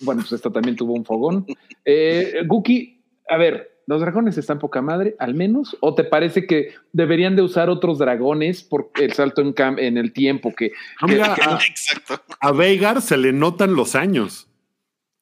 Bueno, 0.00 0.20
pues 0.22 0.32
esta 0.32 0.50
también 0.50 0.76
tuvo 0.76 0.94
un 0.94 1.04
fogón. 1.04 1.46
Eh, 1.84 2.42
Guki, 2.46 3.00
a 3.28 3.36
ver, 3.36 3.80
¿los 3.86 4.00
dragones 4.00 4.38
están 4.38 4.58
poca 4.58 4.80
madre, 4.82 5.16
al 5.18 5.34
menos? 5.34 5.76
¿O 5.80 5.94
te 5.94 6.04
parece 6.04 6.46
que 6.46 6.74
deberían 6.92 7.34
de 7.36 7.42
usar 7.42 7.68
otros 7.70 7.98
dragones 7.98 8.62
por 8.62 8.90
el 9.00 9.12
salto 9.12 9.40
en, 9.42 9.54
cam- 9.54 9.78
en 9.80 9.96
el 9.98 10.12
tiempo? 10.12 10.54
Que, 10.54 10.72
Ah, 11.00 11.06
que- 11.06 11.12
mira, 11.12 11.34
que- 11.34 11.42
a, 11.42 11.58
Exacto. 11.68 12.22
a 12.40 12.52
Veigar 12.52 13.02
se 13.02 13.16
le 13.16 13.32
notan 13.32 13.74
los 13.74 13.94
años. 13.94 14.48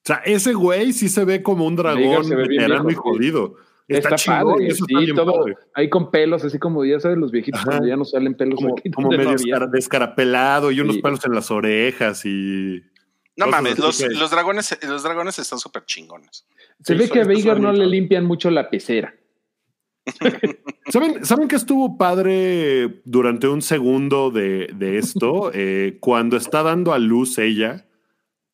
O 0.04 0.06
sea, 0.06 0.16
ese 0.24 0.52
güey 0.54 0.92
sí 0.92 1.08
se 1.08 1.24
ve 1.24 1.42
como 1.42 1.66
un 1.66 1.74
dragón 1.74 2.28
veterano 2.28 2.90
y 2.90 2.94
jodido. 2.94 3.54
Está, 3.88 4.08
está, 4.14 4.16
chido 4.16 4.52
padre, 4.52 4.64
y 4.64 4.68
eso 4.68 4.84
sí, 4.84 4.92
está 4.94 5.00
bien 5.04 5.16
todo 5.16 5.32
padre. 5.40 5.54
ahí 5.74 5.88
con 5.88 6.10
pelos, 6.10 6.44
así 6.44 6.58
como 6.58 6.84
ya 6.84 6.98
sabes, 6.98 7.18
los 7.18 7.30
viejitos 7.30 7.60
Ajá. 7.60 7.70
cuando 7.70 7.86
ya 7.86 7.96
no 7.96 8.04
salen 8.04 8.34
pelos 8.34 8.56
Como, 8.60 8.74
aquí 8.76 8.90
como 8.90 9.08
no 9.12 9.16
medio 9.16 9.30
había. 9.30 9.54
escar- 9.56 9.70
descarapelado 9.70 10.70
y 10.72 10.80
unos 10.80 10.96
Sí. 10.96 11.02
pelos 11.02 11.24
en 11.24 11.32
las 11.34 11.50
orejas 11.52 12.24
y... 12.26 12.82
No 13.36 13.46
mames, 13.48 13.78
los, 13.78 13.98
que- 13.98 14.08
los 14.08 14.30
dragones, 14.30 14.78
los 14.86 15.02
dragones 15.02 15.38
están 15.38 15.58
súper 15.58 15.84
chingones. 15.84 16.46
Se 16.82 16.94
Sí, 16.94 16.98
ve 16.98 17.08
que 17.10 17.20
a 17.20 17.24
Veigar 17.24 17.60
no 17.60 17.72
le 17.72 17.86
limpian 17.86 18.24
mucho 18.24 18.50
la 18.50 18.70
pecera. 18.70 19.14
¿Saben, 20.88 21.24
¿Saben 21.24 21.48
que 21.48 21.56
estuvo 21.56 21.98
padre 21.98 23.02
durante 23.04 23.48
un 23.48 23.60
segundo 23.62 24.30
de, 24.30 24.70
de 24.74 24.98
esto? 24.98 25.50
Eh, 25.54 25.98
cuando 26.00 26.36
está 26.36 26.62
dando 26.62 26.92
a 26.92 26.98
luz 26.98 27.38
ella 27.38 27.86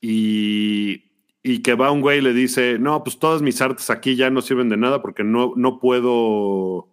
y, 0.00 1.04
y 1.42 1.62
que 1.62 1.74
va 1.74 1.90
un 1.90 2.00
güey 2.00 2.18
y 2.18 2.22
le 2.22 2.32
dice, 2.32 2.78
no, 2.78 3.02
pues 3.04 3.18
todas 3.18 3.42
mis 3.42 3.60
artes 3.60 3.90
aquí 3.90 4.16
ya 4.16 4.30
no 4.30 4.40
sirven 4.42 4.68
de 4.68 4.76
nada 4.76 5.02
porque 5.02 5.24
no, 5.24 5.52
no 5.56 5.78
puedo... 5.78 6.88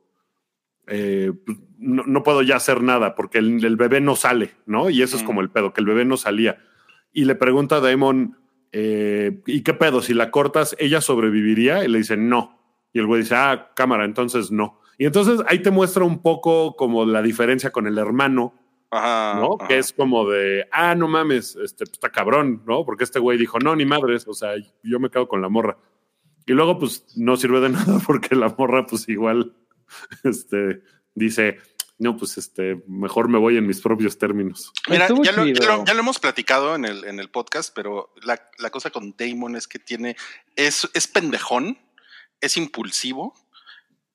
eh, 0.88 1.32
no, 1.78 2.04
no 2.06 2.24
puedo 2.24 2.42
ya 2.42 2.58
hacer 2.58 2.82
nada 2.84 3.16
porque 3.16 3.38
el, 3.38 3.64
el 3.64 3.76
bebé 3.78 4.02
no 4.02 4.16
sale, 4.16 4.52
¿no? 4.66 4.90
Y 4.90 5.02
eso 5.02 5.16
es 5.16 5.24
como 5.24 5.42
el 5.42 5.50
pedo, 5.50 5.72
que 5.74 5.80
el 5.82 5.88
bebé 5.88 6.04
no 6.06 6.18
salía. 6.18 6.62
Y 7.12 7.26
le 7.26 7.36
pregunta 7.36 7.78
a 7.78 7.80
Daemon, 7.80 8.38
eh, 8.72 9.42
¿y 9.46 9.62
qué 9.62 9.74
pedo? 9.74 10.02
Si 10.02 10.14
la 10.14 10.32
cortas, 10.32 10.76
¿ella 10.80 11.02
sobreviviría? 11.02 11.84
Y 11.84 11.88
le 11.88 12.00
dice, 12.00 12.18
no. 12.18 12.60
Y 12.94 13.00
el 13.00 13.08
güey 13.08 13.22
dice, 13.22 13.36
ah, 13.36 13.72
cámara, 13.76 14.06
entonces 14.06 14.52
no. 14.52 14.80
Y 14.98 15.06
entonces 15.06 15.42
ahí 15.48 15.60
te 15.60 15.72
muestra 15.72 16.04
un 16.04 16.22
poco 16.22 16.76
como 16.76 17.06
la 17.06 17.22
diferencia 17.22 17.72
con 17.72 17.88
el 17.88 17.98
hermano, 17.98 18.54
Ajá. 18.92 19.40
¿no? 19.40 19.56
ajá. 19.60 19.68
Que 19.68 19.78
es 19.78 19.94
como 19.94 20.28
de, 20.30 20.68
ah, 20.72 20.96
no 20.96 21.08
mames, 21.08 21.56
este 21.56 21.86
pues, 21.86 21.94
está 21.94 22.10
cabrón, 22.10 22.64
¿no? 22.66 22.86
Porque 22.86 23.04
este 23.04 23.20
güey 23.20 23.38
dijo, 23.38 23.60
no, 23.60 23.76
ni 23.76 23.86
madres, 23.86 24.28
o 24.28 24.34
sea, 24.34 24.54
yo 24.84 25.00
me 25.00 25.10
quedo 25.10 25.28
con 25.28 25.42
la 25.42 25.50
morra. 25.50 25.78
Y 26.46 26.54
luego, 26.54 26.80
pues, 26.80 27.06
no 27.16 27.38
sirve 27.38 27.60
de 27.62 27.70
nada 27.70 28.00
porque 28.06 28.36
la 28.36 28.54
morra, 28.58 28.86
pues, 28.86 29.08
igual, 29.08 29.54
este, 30.24 30.82
dice, 31.16 31.58
No, 32.00 32.16
pues 32.18 32.38
este, 32.38 32.82
mejor 32.88 33.28
me 33.28 33.38
voy 33.38 33.58
en 33.58 33.68
mis 33.68 33.82
propios 33.82 34.18
términos. 34.18 34.72
Mira, 34.90 35.08
ya 35.10 35.14
lo, 35.34 35.46
ya, 35.46 35.54
chido. 35.60 35.78
lo, 35.78 35.86
ya 35.86 35.94
lo 35.94 36.00
hemos 36.00 36.18
platicado 36.18 36.74
en 36.76 36.86
el, 36.86 37.04
en 37.04 37.20
el 37.20 37.30
podcast, 37.30 37.74
pero 37.76 38.14
la, 38.24 38.42
la 38.58 38.70
cosa 38.70 38.90
con 38.90 39.14
Damon 39.18 39.56
es 39.58 39.68
que 39.68 39.80
tiene, 39.80 40.16
es, 40.56 40.90
es 40.94 41.08
pendejón, 41.08 41.78
es 42.40 42.56
impulsivo, 42.56 43.34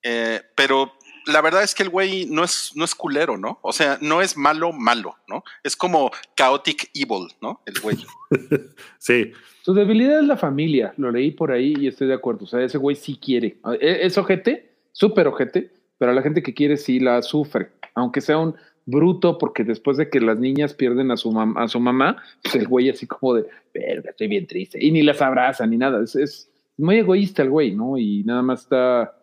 eh, 0.01 0.41
pero 0.55 0.93
la 1.27 1.41
verdad 1.41 1.63
es 1.63 1.73
que 1.75 1.83
el 1.83 1.89
güey 1.89 2.25
no 2.25 2.43
es, 2.43 2.71
no 2.75 2.85
es 2.85 2.95
culero, 2.95 3.37
¿no? 3.37 3.59
O 3.61 3.71
sea, 3.73 3.97
no 4.01 4.21
es 4.21 4.35
malo, 4.37 4.71
malo, 4.71 5.15
¿no? 5.27 5.43
Es 5.63 5.75
como 5.75 6.11
chaotic 6.35 6.89
evil, 6.93 7.27
¿no? 7.41 7.61
El 7.65 7.79
güey. 7.81 7.97
Sí, 8.97 9.31
Su 9.61 9.73
debilidad 9.75 10.19
es 10.19 10.25
la 10.25 10.37
familia, 10.37 10.93
lo 10.97 11.11
leí 11.11 11.29
por 11.31 11.51
ahí 11.51 11.75
y 11.79 11.87
estoy 11.87 12.07
de 12.07 12.15
acuerdo. 12.15 12.45
O 12.45 12.47
sea, 12.47 12.61
ese 12.63 12.79
güey 12.79 12.95
sí 12.95 13.19
quiere. 13.23 13.57
E- 13.79 13.99
Es 14.01 14.17
ojete, 14.17 14.71
súper 14.91 15.27
ojete, 15.27 15.71
pero 15.97 16.11
la 16.13 16.21
gente 16.21 16.43
que 16.43 16.53
quiere 16.53 16.77
sí 16.77 16.99
la 16.99 17.21
sufre. 17.21 17.69
Aunque 17.95 18.21
sea 18.21 18.37
un 18.37 18.55
bruto, 18.85 19.37
porque 19.37 19.63
después 19.63 19.97
de 19.97 20.09
que 20.09 20.19
las 20.19 20.37
niñas 20.37 20.73
pierden 20.73 21.11
a 21.11 21.17
su, 21.17 21.31
mamá, 21.31 22.17
pues 22.43 22.55
el 22.55 22.67
güey 22.67 22.89
así 22.89 23.07
como 23.07 23.33
de, 23.35 23.45
verga, 23.73 24.11
estoy 24.11 24.27
bien 24.27 24.45
triste. 24.45 24.83
Y 24.83 24.91
ni 24.91 25.01
las 25.01 25.21
abraza 25.21 25.65
ni 25.65 25.77
nada. 25.77 26.03
Es, 26.03 26.51
muy 26.77 26.97
egoísta 26.97 27.41
el 27.41 27.49
güey, 27.49 27.73
¿no? 27.73 27.97
Y 27.97 28.23
nada 28.25 28.41
más 28.41 28.63
está... 28.63 29.15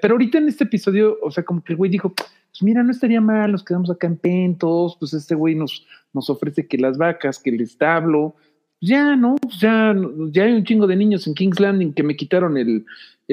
Pero 0.00 0.14
ahorita 0.14 0.38
en 0.38 0.48
este 0.48 0.64
episodio, 0.64 1.18
o 1.22 1.30
sea, 1.30 1.44
como 1.44 1.62
que 1.62 1.72
el 1.72 1.76
güey 1.76 1.90
dijo, 1.90 2.12
pues 2.14 2.62
mira, 2.62 2.82
no 2.82 2.92
estaría 2.92 3.20
mal, 3.20 3.52
nos 3.52 3.64
quedamos 3.64 3.90
acá 3.90 4.06
en 4.06 4.16
Pentos, 4.16 4.96
pues 4.98 5.12
este 5.12 5.34
güey 5.34 5.54
nos, 5.54 5.86
nos 6.12 6.30
ofrece 6.30 6.66
que 6.66 6.78
las 6.78 6.96
vacas, 6.96 7.38
que 7.38 7.50
el 7.50 7.60
establo, 7.60 8.36
ya, 8.80 9.14
¿no? 9.14 9.36
Ya, 9.60 9.94
ya 10.30 10.44
hay 10.44 10.52
un 10.52 10.64
chingo 10.64 10.86
de 10.86 10.96
niños 10.96 11.26
en 11.26 11.34
King's 11.34 11.60
Landing 11.60 11.92
que 11.92 12.02
me 12.02 12.16
quitaron 12.16 12.56
el, 12.56 12.84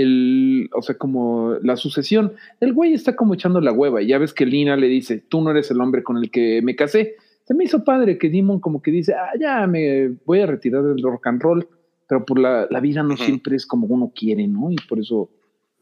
el, 0.01 0.69
o 0.73 0.81
sea, 0.81 0.97
como 0.97 1.55
la 1.63 1.75
sucesión. 1.75 2.33
El 2.59 2.73
güey 2.73 2.93
está 2.93 3.15
como 3.15 3.33
echando 3.33 3.59
la 3.61 3.71
hueva 3.71 4.01
y 4.01 4.07
ya 4.07 4.17
ves 4.17 4.33
que 4.33 4.45
Lina 4.45 4.75
le 4.75 4.87
dice, 4.87 5.17
tú 5.19 5.41
no 5.41 5.51
eres 5.51 5.71
el 5.71 5.81
hombre 5.81 6.03
con 6.03 6.17
el 6.17 6.29
que 6.31 6.61
me 6.61 6.75
casé. 6.75 7.15
Se 7.45 7.53
me 7.53 7.63
hizo 7.63 7.83
padre 7.83 8.17
que 8.17 8.29
Dimon 8.29 8.59
como 8.59 8.81
que 8.81 8.91
dice, 8.91 9.13
ah, 9.15 9.31
ya 9.39 9.65
me 9.67 10.09
voy 10.25 10.41
a 10.41 10.45
retirar 10.45 10.83
del 10.83 11.01
rock 11.01 11.27
and 11.27 11.41
roll, 11.41 11.67
pero 12.07 12.25
por 12.25 12.39
la, 12.39 12.67
la 12.69 12.79
vida 12.79 13.01
no 13.03 13.17
siempre 13.17 13.55
es 13.55 13.65
como 13.65 13.87
uno 13.87 14.11
quiere, 14.15 14.45
¿no? 14.47 14.69
Y 14.71 14.75
por 14.87 14.99
eso 14.99 15.29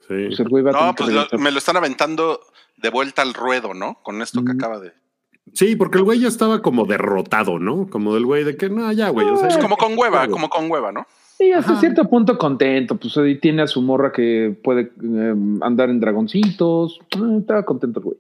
sí. 0.02 0.14
pues, 0.28 0.40
el 0.40 0.48
güey 0.50 0.64
va 0.64 0.72
a 0.72 0.74
No, 0.74 0.80
tener 0.80 0.96
que 0.96 1.04
pues 1.20 1.32
lo- 1.34 1.40
me 1.40 1.52
lo 1.52 1.58
están 1.58 1.76
aventando 1.78 2.40
de 2.78 2.90
vuelta 2.90 3.22
al 3.22 3.34
ruedo, 3.34 3.74
¿no? 3.74 4.00
Con 4.04 4.22
esto 4.22 4.44
que 4.46 4.52
acaba 4.54 4.80
de. 4.80 4.92
Sí, 5.54 5.76
porque 5.76 5.98
el 6.00 6.04
güey 6.04 6.20
ya 6.20 6.28
estaba 6.28 6.62
como 6.62 6.86
derrotado, 6.86 7.60
¿no? 7.60 7.88
Como 7.90 8.14
del 8.16 8.26
güey 8.26 8.44
de 8.44 8.58
que 8.58 8.70
no, 8.70 8.92
ya, 8.92 9.10
güey. 9.10 9.28
O 9.28 9.38
sea, 9.38 9.48
Es 9.50 9.56
ya- 9.56 9.62
como 9.62 9.78
con 9.78 9.98
hueva, 9.98 10.28
como 10.28 10.50
con 10.50 10.70
hueva, 10.72 10.92
¿no? 10.92 11.06
Y 11.40 11.52
hasta 11.52 11.74
Ajá. 11.74 11.82
cierto 11.82 12.10
punto 12.10 12.38
contento, 12.38 12.96
pues 12.96 13.18
ahí 13.18 13.40
tiene 13.40 13.64
a 13.64 13.68
su 13.68 13.82
morra 13.82 14.12
que 14.12 14.58
puede 14.64 14.92
eh, 15.04 15.36
andar 15.62 15.90
en 15.90 16.00
dragoncitos. 16.00 17.00
Eh, 17.12 17.38
estaba 17.40 17.66
contento 17.66 18.00
el 18.00 18.06
güey. 18.06 18.18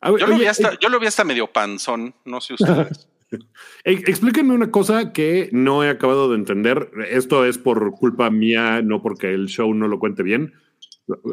A 0.00 0.10
ver, 0.10 0.20
Yo, 0.20 0.26
lo 0.26 0.34
oye, 0.34 0.44
vi 0.44 0.48
hasta, 0.48 0.78
yo 0.78 0.88
lo 0.88 0.98
vi 0.98 1.06
hasta 1.06 1.24
medio 1.24 1.48
panzón, 1.48 2.14
no 2.24 2.40
sé 2.40 2.54
ustedes. 2.54 3.08
eh, 3.30 4.02
explíquenme 4.06 4.54
una 4.54 4.70
cosa 4.70 5.12
que 5.12 5.48
no 5.52 5.84
he 5.84 5.90
acabado 5.90 6.30
de 6.30 6.36
entender. 6.36 6.90
Esto 7.10 7.44
es 7.44 7.58
por 7.58 7.92
culpa 7.92 8.30
mía, 8.30 8.80
no 8.82 9.02
porque 9.02 9.34
el 9.34 9.46
show 9.48 9.72
no 9.74 9.88
lo 9.88 9.98
cuente 9.98 10.22
bien. 10.22 10.54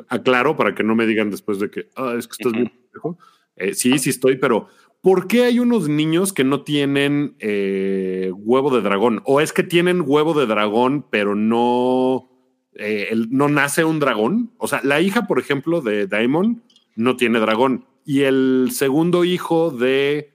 Aclaro 0.09 0.55
para 0.55 0.75
que 0.75 0.83
no 0.83 0.95
me 0.95 1.05
digan 1.05 1.31
después 1.31 1.59
de 1.59 1.69
que 1.69 1.89
ah, 1.95 2.15
es 2.17 2.27
que 2.27 2.33
estás 2.33 2.51
bien. 2.53 2.69
pendejo". 2.69 3.17
Eh, 3.55 3.73
sí, 3.75 3.99
sí 3.99 4.09
estoy, 4.09 4.37
pero 4.37 4.67
¿por 5.03 5.27
qué 5.27 5.43
hay 5.43 5.59
unos 5.59 5.89
niños 5.89 6.31
que 6.31 6.43
no 6.45 6.61
tienen 6.63 7.35
eh, 7.39 8.31
huevo 8.35 8.73
de 8.73 8.81
dragón? 8.81 9.21
¿O 9.25 9.41
es 9.41 9.51
que 9.53 9.61
tienen 9.63 10.01
huevo 10.05 10.33
de 10.33 10.45
dragón, 10.47 11.05
pero 11.11 11.35
no, 11.35 12.29
eh, 12.73 13.09
el- 13.11 13.29
no 13.29 13.49
nace 13.49 13.83
un 13.83 13.99
dragón? 13.99 14.51
O 14.57 14.67
sea, 14.67 14.79
la 14.83 15.01
hija, 15.01 15.27
por 15.27 15.39
ejemplo, 15.39 15.81
de 15.81 16.07
Daemon 16.07 16.63
no 16.95 17.17
tiene 17.17 17.39
dragón. 17.39 17.85
Y 18.05 18.21
el 18.21 18.69
segundo 18.71 19.25
hijo 19.25 19.71
de, 19.71 20.31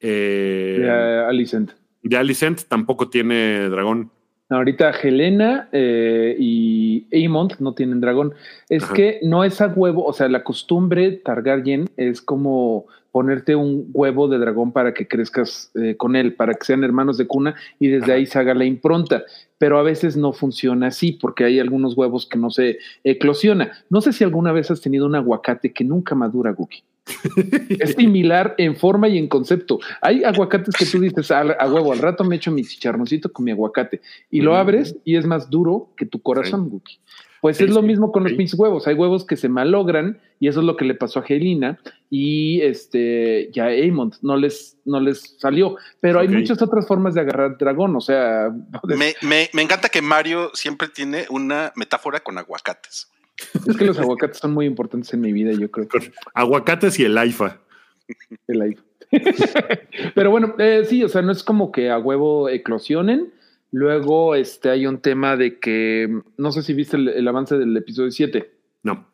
eh, 0.00 0.76
De, 0.80 0.86
eh, 0.86 1.24
Alicent. 1.28 1.72
de 2.04 2.16
Alicent 2.16 2.62
tampoco 2.68 3.10
tiene 3.10 3.68
dragón. 3.70 4.10
Ahorita 4.50 4.90
Helena 5.02 5.68
eh, 5.72 6.36
y 6.38 7.06
Aemond 7.12 7.54
no 7.58 7.74
tienen 7.74 8.00
dragón. 8.00 8.34
Es 8.68 8.84
Ajá. 8.84 8.94
que 8.94 9.18
no 9.22 9.42
es 9.44 9.60
a 9.62 9.68
huevo, 9.68 10.04
o 10.04 10.12
sea, 10.12 10.28
la 10.28 10.44
costumbre 10.44 11.10
Targaryen 11.12 11.88
es 11.96 12.20
como 12.20 12.86
ponerte 13.12 13.54
un 13.54 13.90
huevo 13.92 14.26
de 14.26 14.38
dragón 14.38 14.72
para 14.72 14.94
que 14.94 15.06
crezcas 15.06 15.70
eh, 15.74 15.96
con 15.96 16.16
él, 16.16 16.34
para 16.34 16.54
que 16.54 16.64
sean 16.64 16.82
hermanos 16.82 17.18
de 17.18 17.26
cuna 17.26 17.54
y 17.78 17.88
desde 17.88 18.04
Ajá. 18.04 18.14
ahí 18.14 18.26
se 18.26 18.38
haga 18.38 18.54
la 18.54 18.64
impronta. 18.64 19.22
Pero 19.58 19.78
a 19.78 19.82
veces 19.82 20.16
no 20.16 20.32
funciona 20.32 20.88
así 20.88 21.12
porque 21.12 21.44
hay 21.44 21.60
algunos 21.60 21.96
huevos 21.96 22.26
que 22.26 22.38
no 22.38 22.50
se 22.50 22.78
eclosiona. 23.04 23.70
No 23.90 24.00
sé 24.00 24.12
si 24.12 24.24
alguna 24.24 24.50
vez 24.50 24.70
has 24.70 24.80
tenido 24.80 25.06
un 25.06 25.14
aguacate 25.14 25.72
que 25.72 25.84
nunca 25.84 26.14
madura, 26.14 26.50
Guki. 26.50 26.82
Es 27.78 27.94
similar 27.94 28.54
en 28.58 28.76
forma 28.76 29.08
y 29.08 29.18
en 29.18 29.28
concepto. 29.28 29.78
Hay 30.00 30.24
aguacates 30.24 30.74
que 30.74 30.86
tú 30.86 30.98
dices 30.98 31.30
a, 31.30 31.40
a 31.40 31.72
huevo, 31.72 31.92
al 31.92 31.98
rato 31.98 32.24
me 32.24 32.36
echo 32.36 32.50
mi 32.50 32.64
chicharroncito 32.64 33.32
con 33.32 33.44
mi 33.44 33.50
aguacate 33.50 34.00
y 34.30 34.40
lo 34.40 34.56
abres 34.56 34.96
y 35.04 35.16
es 35.16 35.26
más 35.26 35.50
duro 35.50 35.90
que 35.96 36.06
tu 36.06 36.20
corazón, 36.20 36.68
Guki. 36.68 36.98
Pues 37.42 37.56
Sí, 37.56 37.64
es 37.64 37.70
lo 37.70 37.82
mismo 37.82 38.12
con 38.12 38.22
los 38.22 38.34
pinches 38.34 38.56
huevos. 38.56 38.86
Hay 38.86 38.94
huevos 38.94 39.26
que 39.26 39.36
se 39.36 39.48
malogran 39.48 40.20
y 40.38 40.46
eso 40.46 40.60
es 40.60 40.64
lo 40.64 40.76
que 40.76 40.84
le 40.84 40.94
pasó 40.94 41.18
a 41.18 41.24
Helena 41.26 41.76
y 42.08 42.60
este 42.60 43.50
ya 43.52 43.64
a 43.64 43.70
Aemond 43.70 44.14
no 44.22 44.36
les, 44.36 44.78
no 44.84 45.00
les 45.00 45.34
salió. 45.40 45.74
Pero 45.98 46.20
hay 46.20 46.28
muchas 46.28 46.62
otras 46.62 46.86
formas 46.86 47.14
de 47.14 47.20
agarrar 47.20 47.58
dragón. 47.58 47.96
O 47.96 48.00
sea, 48.00 48.48
Me, 48.84 49.14
me, 49.22 49.50
me 49.54 49.62
encanta 49.62 49.88
que 49.88 50.00
Mario 50.00 50.52
siempre 50.54 50.86
tiene 50.86 51.26
una 51.30 51.72
metáfora 51.74 52.20
con 52.20 52.38
aguacates. 52.38 53.10
es 53.66 53.76
que 53.76 53.86
los 53.86 53.98
aguacates 53.98 54.38
son 54.38 54.52
muy 54.52 54.66
importantes 54.66 55.12
en 55.12 55.20
mi 55.20 55.32
vida, 55.32 55.50
yo 55.50 55.68
creo. 55.68 55.88
Aguacates 56.34 56.96
y 57.00 57.06
el 57.06 57.18
AIFA. 57.18 57.58
el 58.46 58.62
iPhone. 58.62 58.86
Pero 60.14 60.30
bueno, 60.30 60.54
eh, 60.58 60.84
sí, 60.88 61.02
o 61.02 61.08
sea, 61.08 61.22
no 61.22 61.32
es 61.32 61.42
como 61.42 61.72
que 61.72 61.90
a 61.90 61.98
huevo 61.98 62.48
eclosionen. 62.48 63.32
Luego 63.72 64.34
este, 64.34 64.70
hay 64.70 64.86
un 64.86 64.98
tema 64.98 65.36
de 65.36 65.58
que, 65.58 66.08
no 66.36 66.52
sé 66.52 66.62
si 66.62 66.74
viste 66.74 66.96
el, 66.96 67.08
el 67.08 67.26
avance 67.26 67.56
del 67.58 67.76
episodio 67.76 68.10
7. 68.10 68.52
No. 68.82 69.08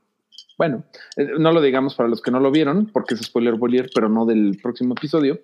Bueno, 0.58 0.84
eh, 1.16 1.28
no 1.38 1.52
lo 1.52 1.62
digamos 1.62 1.94
para 1.94 2.08
los 2.08 2.20
que 2.20 2.32
no 2.32 2.40
lo 2.40 2.50
vieron, 2.50 2.86
porque 2.92 3.14
es 3.14 3.20
spoiler 3.20 3.54
bolier, 3.54 3.88
pero 3.94 4.08
no 4.08 4.26
del 4.26 4.58
próximo 4.60 4.94
episodio. 4.98 5.40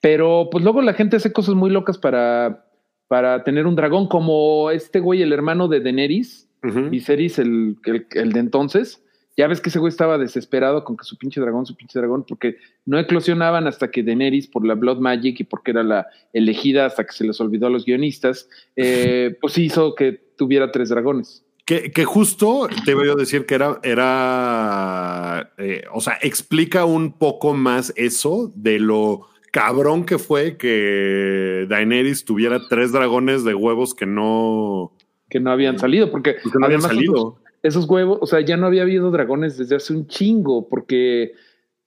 Pero 0.00 0.48
pues 0.50 0.64
luego 0.64 0.82
la 0.82 0.94
gente 0.94 1.16
hace 1.16 1.32
cosas 1.32 1.54
muy 1.54 1.70
locas 1.70 1.98
para, 1.98 2.66
para 3.06 3.44
tener 3.44 3.66
un 3.66 3.76
dragón, 3.76 4.08
como 4.08 4.70
este 4.70 4.98
güey, 4.98 5.22
el 5.22 5.32
hermano 5.32 5.68
de 5.68 5.80
Daenerys, 5.80 6.48
Ujú. 6.64 6.90
Viserys, 6.90 7.38
el, 7.38 7.76
el, 7.84 8.06
el 8.10 8.32
de 8.32 8.40
entonces. 8.40 9.04
Ya 9.38 9.46
ves 9.46 9.60
que 9.60 9.68
ese 9.68 9.78
güey 9.78 9.88
estaba 9.88 10.18
desesperado 10.18 10.82
con 10.82 10.96
que 10.96 11.04
su 11.04 11.16
pinche 11.16 11.40
dragón, 11.40 11.64
su 11.64 11.76
pinche 11.76 11.96
dragón, 12.00 12.24
porque 12.26 12.56
no 12.84 12.98
eclosionaban 12.98 13.68
hasta 13.68 13.88
que 13.88 14.02
Daenerys, 14.02 14.48
por 14.48 14.66
la 14.66 14.74
Blood 14.74 14.98
Magic 14.98 15.38
y 15.38 15.44
porque 15.44 15.70
era 15.70 15.84
la 15.84 16.08
elegida 16.32 16.86
hasta 16.86 17.06
que 17.06 17.12
se 17.12 17.24
les 17.24 17.40
olvidó 17.40 17.68
a 17.68 17.70
los 17.70 17.84
guionistas, 17.84 18.48
eh, 18.74 19.36
pues 19.40 19.56
hizo 19.56 19.94
que 19.94 20.12
tuviera 20.36 20.72
tres 20.72 20.88
dragones. 20.88 21.44
Que, 21.64 21.92
que 21.92 22.04
justo 22.04 22.68
te 22.84 22.92
yo 22.92 23.12
a 23.12 23.14
decir 23.14 23.46
que 23.46 23.54
era, 23.54 23.78
era 23.84 25.52
eh, 25.56 25.84
o 25.92 26.00
sea, 26.00 26.18
explica 26.20 26.84
un 26.84 27.12
poco 27.12 27.54
más 27.54 27.92
eso 27.94 28.50
de 28.56 28.80
lo 28.80 29.28
cabrón 29.52 30.04
que 30.04 30.18
fue 30.18 30.56
que 30.56 31.64
Daenerys 31.68 32.24
tuviera 32.24 32.58
tres 32.68 32.90
dragones 32.90 33.44
de 33.44 33.54
huevos 33.54 33.94
que 33.94 34.06
no, 34.06 34.94
Que 35.28 35.38
no 35.38 35.52
habían 35.52 35.78
salido, 35.78 36.10
porque, 36.10 36.36
que 36.36 36.58
no 36.58 36.66
habían 36.66 36.82
salido. 36.82 37.38
Esos 37.62 37.88
huevos, 37.88 38.18
o 38.20 38.26
sea, 38.26 38.40
ya 38.40 38.56
no 38.56 38.66
había 38.66 38.82
habido 38.82 39.10
dragones 39.10 39.56
desde 39.58 39.76
hace 39.76 39.92
un 39.92 40.06
chingo, 40.06 40.68
porque 40.68 41.32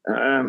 ah, 0.07 0.45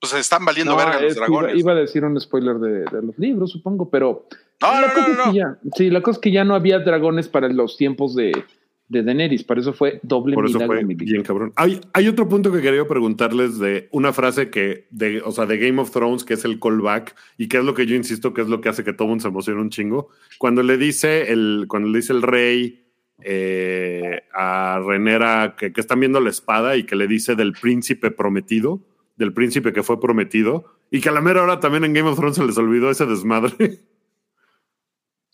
Pues 0.00 0.14
están 0.14 0.44
valiendo 0.44 0.72
no, 0.72 0.78
verga 0.78 1.00
los 1.00 1.14
dragones. 1.14 1.50
Iba, 1.52 1.60
iba 1.60 1.72
a 1.72 1.76
decir 1.76 2.04
un 2.04 2.20
spoiler 2.20 2.56
de, 2.56 2.84
de 2.84 3.02
los 3.02 3.18
libros, 3.18 3.50
supongo, 3.52 3.88
pero 3.90 4.26
no, 4.60 4.80
la 4.80 4.80
no, 4.88 4.94
cosa 4.94 5.00
no, 5.08 5.12
es 5.12 5.18
no, 5.18 5.24
que 5.24 5.28
no. 5.30 5.34
ya, 5.34 5.58
sí, 5.76 5.90
la 5.90 6.02
cosa 6.02 6.16
es 6.18 6.20
que 6.20 6.32
ya 6.32 6.44
no 6.44 6.54
había 6.54 6.78
dragones 6.80 7.28
para 7.28 7.48
los 7.48 7.76
tiempos 7.76 8.14
de, 8.14 8.32
de 8.88 9.02
Daenerys, 9.02 9.42
para 9.44 9.60
eso 9.60 9.72
fue 9.72 10.00
doble 10.02 10.34
Por 10.34 10.46
eso 10.46 10.58
milagro, 10.58 10.76
fue 10.76 10.84
mi 10.84 10.94
vida. 10.94 11.12
bien 11.12 11.22
cabrón. 11.22 11.52
Hay, 11.56 11.80
hay 11.94 12.08
otro 12.08 12.28
punto 12.28 12.52
que 12.52 12.60
quería 12.60 12.86
preguntarles 12.86 13.58
de 13.58 13.88
una 13.90 14.12
frase 14.12 14.50
que, 14.50 14.86
de, 14.90 15.20
o 15.22 15.30
sea, 15.32 15.46
de 15.46 15.56
Game 15.58 15.80
of 15.80 15.90
Thrones, 15.92 16.24
que 16.24 16.34
es 16.34 16.44
el 16.44 16.60
callback, 16.60 17.14
y 17.38 17.48
que 17.48 17.58
es 17.58 17.64
lo 17.64 17.74
que 17.74 17.86
yo 17.86 17.94
insisto 17.96 18.34
que 18.34 18.42
es 18.42 18.48
lo 18.48 18.60
que 18.60 18.68
hace 18.68 18.84
que 18.84 18.92
todo 18.92 19.08
mundo 19.08 19.22
se 19.22 19.28
emocione 19.28 19.60
un 19.60 19.70
chingo. 19.70 20.08
Cuando 20.38 20.62
le 20.62 20.76
dice 20.78 21.32
el, 21.32 21.66
cuando 21.68 21.88
le 21.88 21.98
dice 21.98 22.12
el 22.12 22.22
rey 22.22 22.81
eh, 23.24 24.22
a 24.34 24.80
Renera 24.86 25.54
que, 25.58 25.72
que 25.72 25.80
están 25.80 26.00
viendo 26.00 26.20
la 26.20 26.30
espada 26.30 26.76
y 26.76 26.84
que 26.84 26.96
le 26.96 27.06
dice 27.06 27.34
del 27.34 27.52
príncipe 27.52 28.10
prometido, 28.10 28.80
del 29.16 29.32
príncipe 29.32 29.72
que 29.72 29.82
fue 29.82 30.00
prometido, 30.00 30.64
y 30.90 31.00
que 31.00 31.08
a 31.08 31.12
la 31.12 31.20
mera 31.20 31.42
hora 31.42 31.60
también 31.60 31.84
en 31.84 31.92
Game 31.92 32.08
of 32.08 32.16
Thrones 32.18 32.36
se 32.36 32.44
les 32.44 32.56
olvidó 32.58 32.90
ese 32.90 33.06
desmadre. 33.06 33.80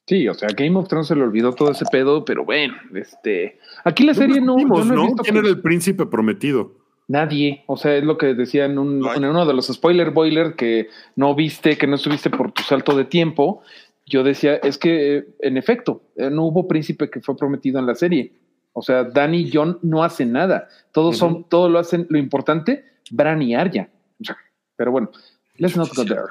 Sí, 0.07 0.26
o 0.26 0.32
sea, 0.34 0.49
Game 0.57 0.76
of 0.78 0.89
Thrones 0.89 1.09
se 1.09 1.14
le 1.16 1.22
olvidó 1.22 1.53
todo 1.53 1.70
ese 1.70 1.84
pedo, 1.91 2.24
pero 2.24 2.45
bueno, 2.45 2.74
este, 2.95 3.59
aquí 3.84 4.05
la 4.05 4.14
serie 4.14 4.41
no, 4.41 4.57
Vimos, 4.57 4.86
no 4.86 4.95
¿no? 4.95 5.07
¿Quién 5.16 5.34
que- 5.34 5.39
era 5.41 5.49
el 5.49 5.61
príncipe 5.61 6.07
prometido? 6.07 6.72
Nadie, 7.09 7.64
o 7.66 7.76
sea, 7.78 7.97
es 7.97 8.05
lo 8.05 8.18
que 8.18 8.34
decía 8.34 8.66
en, 8.66 8.78
un- 8.78 9.07
en 9.14 9.24
uno 9.24 9.47
de 9.47 9.55
los 9.55 9.66
spoiler 9.68 10.11
boiler 10.11 10.55
que 10.55 10.89
no 11.16 11.34
viste, 11.34 11.76
que 11.78 11.86
no 11.86 11.97
estuviste 11.97 12.28
por 12.30 12.53
tu 12.53 12.62
salto 12.62 12.95
de 12.97 13.05
tiempo. 13.07 13.62
Yo 14.09 14.22
decía, 14.22 14.54
es 14.56 14.78
que 14.78 15.34
en 15.40 15.59
efecto, 15.59 16.02
eh, 16.16 16.30
no 16.30 16.44
hubo 16.44 16.66
príncipe 16.66 17.11
que 17.11 17.20
fue 17.20 17.36
prometido 17.36 17.78
en 17.78 17.86
la 17.86 17.94
serie. 17.94 18.32
O 18.72 18.80
sea, 18.80 19.04
Danny 19.04 19.42
y 19.42 19.50
John 19.52 19.78
no 19.82 20.02
hacen 20.02 20.32
nada. 20.32 20.68
Todos 20.92 21.18
son, 21.18 21.48
todo 21.48 21.68
lo 21.68 21.78
hacen, 21.78 22.06
lo 22.09 22.18
importante, 22.18 22.84
Bran 23.11 23.42
y 23.42 23.54
Arya. 23.54 23.90
Pero 24.76 24.92
bueno, 24.92 25.11
let's 25.56 25.76
not 25.76 25.94
go 25.94 26.04
there. 26.04 26.22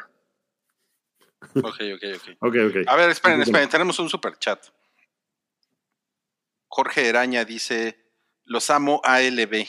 Ok, 1.55 1.81
ok, 1.95 2.03
ok. 2.15 2.37
Ok, 2.39 2.55
ok. 2.69 2.87
A 2.87 2.95
ver, 2.95 3.09
esperen, 3.11 3.41
esperen, 3.41 3.69
tenemos 3.69 3.99
un 3.99 4.09
super 4.09 4.37
chat. 4.39 4.65
Jorge 6.67 7.07
Eraña 7.07 7.45
dice: 7.45 7.97
Los 8.45 8.69
amo 8.69 9.01
ALB. 9.03 9.65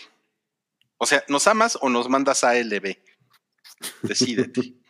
O 0.96 1.06
sea, 1.06 1.22
¿nos 1.28 1.46
amas 1.46 1.78
o 1.80 1.88
nos 1.88 2.08
mandas 2.08 2.42
ALB? 2.42 2.96
Decídete. 4.02 4.74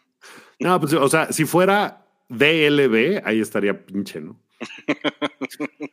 No, 0.61 0.81
pues, 0.81 0.93
o 0.93 1.09
sea, 1.09 1.31
si 1.31 1.45
fuera 1.45 2.08
DLB, 2.29 3.23
ahí 3.25 3.41
estaría 3.41 3.87
pinche, 3.87 4.21
¿no? 4.21 4.37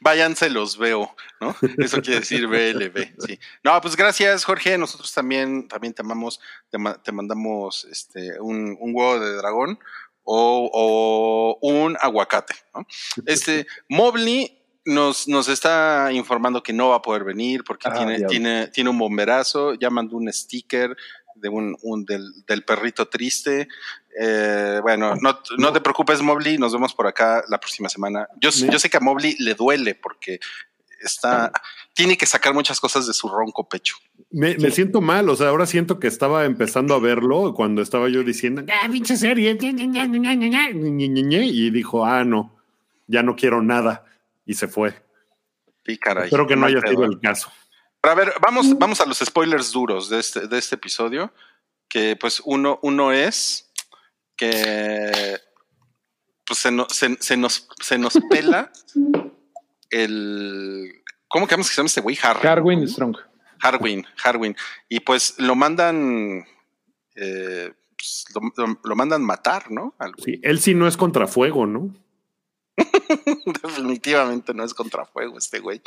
Váyanse, 0.00 0.50
los 0.50 0.76
veo, 0.78 1.14
¿no? 1.40 1.54
Eso 1.78 2.00
quiere 2.02 2.20
decir 2.20 2.46
BLB, 2.46 3.14
sí. 3.26 3.38
No, 3.62 3.80
pues 3.80 3.96
gracias, 3.96 4.44
Jorge. 4.44 4.76
Nosotros 4.78 5.12
también, 5.12 5.68
también 5.68 5.94
te 5.94 6.02
amamos, 6.02 6.40
te, 6.70 6.78
ma- 6.78 7.00
te 7.00 7.12
mandamos 7.12 7.84
este, 7.90 8.40
un, 8.40 8.76
un 8.80 8.94
huevo 8.94 9.20
de 9.20 9.34
dragón 9.36 9.78
o, 10.24 11.58
o 11.60 11.68
un 11.68 11.96
aguacate, 12.00 12.54
¿no? 12.74 12.86
Este, 13.26 13.66
Mobley 13.88 14.56
nos, 14.84 15.28
nos 15.28 15.48
está 15.48 16.08
informando 16.12 16.62
que 16.62 16.72
no 16.72 16.88
va 16.88 16.96
a 16.96 17.02
poder 17.02 17.22
venir 17.22 17.62
porque 17.64 17.88
Ah, 17.88 17.94
tiene, 17.94 18.24
tiene, 18.26 18.68
tiene 18.68 18.90
un 18.90 18.98
bomberazo, 18.98 19.74
ya 19.74 19.90
mandó 19.90 20.16
un 20.16 20.32
sticker 20.32 20.96
de 21.40 21.48
un, 21.48 21.76
un 21.82 22.04
del, 22.04 22.44
del, 22.46 22.64
perrito 22.64 23.08
triste. 23.08 23.68
Eh, 24.18 24.78
bueno, 24.82 25.14
no, 25.16 25.40
no, 25.58 25.72
te 25.72 25.80
preocupes, 25.80 26.22
Mobley, 26.22 26.58
nos 26.58 26.72
vemos 26.72 26.94
por 26.94 27.06
acá 27.06 27.44
la 27.48 27.58
próxima 27.58 27.88
semana. 27.88 28.28
Yo, 28.40 28.50
sé 28.50 28.90
que 28.90 28.96
a 28.96 29.00
Mobley 29.00 29.36
le 29.38 29.54
duele 29.54 29.94
porque 29.94 30.40
está, 31.00 31.46
ah. 31.46 31.62
tiene 31.94 32.16
que 32.16 32.26
sacar 32.26 32.54
muchas 32.54 32.80
cosas 32.80 33.06
de 33.06 33.12
su 33.12 33.28
ronco 33.28 33.68
pecho. 33.68 33.96
Me, 34.30 34.54
siento 34.70 35.00
mal, 35.00 35.28
o 35.28 35.36
sea, 35.36 35.48
ahora 35.48 35.66
siento 35.66 35.98
que 35.98 36.06
estaba 36.06 36.44
empezando 36.44 36.94
a 36.94 37.00
verlo 37.00 37.52
cuando 37.54 37.82
estaba 37.82 38.08
yo 38.08 38.22
diciendo, 38.22 38.64
ah, 38.68 38.88
pinche 38.90 39.16
serie, 39.16 39.58
y 39.60 41.70
dijo, 41.70 42.04
ah, 42.04 42.24
no, 42.24 42.56
ya 43.08 43.22
no 43.22 43.34
quiero 43.34 43.62
nada, 43.62 44.04
y 44.46 44.54
se 44.54 44.68
fue. 44.68 44.94
Espero 45.84 46.46
que 46.46 46.56
no 46.56 46.66
haya 46.66 46.80
sido 46.80 47.04
el 47.04 47.20
caso. 47.20 47.50
Pero 48.00 48.12
a 48.12 48.14
ver, 48.14 48.32
vamos, 48.40 48.78
vamos 48.78 49.00
a 49.00 49.06
los 49.06 49.18
spoilers 49.18 49.72
duros 49.72 50.08
de 50.08 50.18
este, 50.20 50.46
de 50.46 50.58
este 50.58 50.76
episodio. 50.76 51.32
Que 51.88 52.16
pues 52.16 52.40
uno, 52.44 52.78
uno 52.82 53.12
es 53.12 53.70
que 54.36 55.38
pues 56.46 56.58
se, 56.60 56.70
no- 56.70 56.88
se, 56.88 57.16
se 57.20 57.36
nos, 57.36 57.68
se 57.80 57.98
nos 57.98 58.14
pela 58.30 58.70
el. 59.90 61.02
¿Cómo 61.28 61.46
que 61.46 61.62
se 61.62 61.74
llama 61.74 61.86
este 61.86 62.00
güey? 62.00 62.16
Har- 62.22 62.40
Carwin 62.40 62.88
Strong. 62.88 63.16
Harwin, 63.62 64.06
Harwin. 64.24 64.56
Y 64.88 65.00
pues 65.00 65.34
lo 65.38 65.54
mandan. 65.54 66.46
eh, 67.14 67.72
pues, 67.96 68.24
lo, 68.34 68.66
lo- 68.66 68.80
lo 68.82 68.96
mandan 68.96 69.22
matar, 69.22 69.70
¿no? 69.70 69.94
Sí, 70.24 70.40
él 70.42 70.60
sí 70.60 70.74
no 70.74 70.88
es 70.88 70.96
contrafuego, 70.96 71.66
¿no? 71.66 71.94
Definitivamente 73.62 74.54
no 74.54 74.64
es 74.64 74.72
contrafuego 74.74 75.36
este 75.38 75.60
güey. 75.60 75.82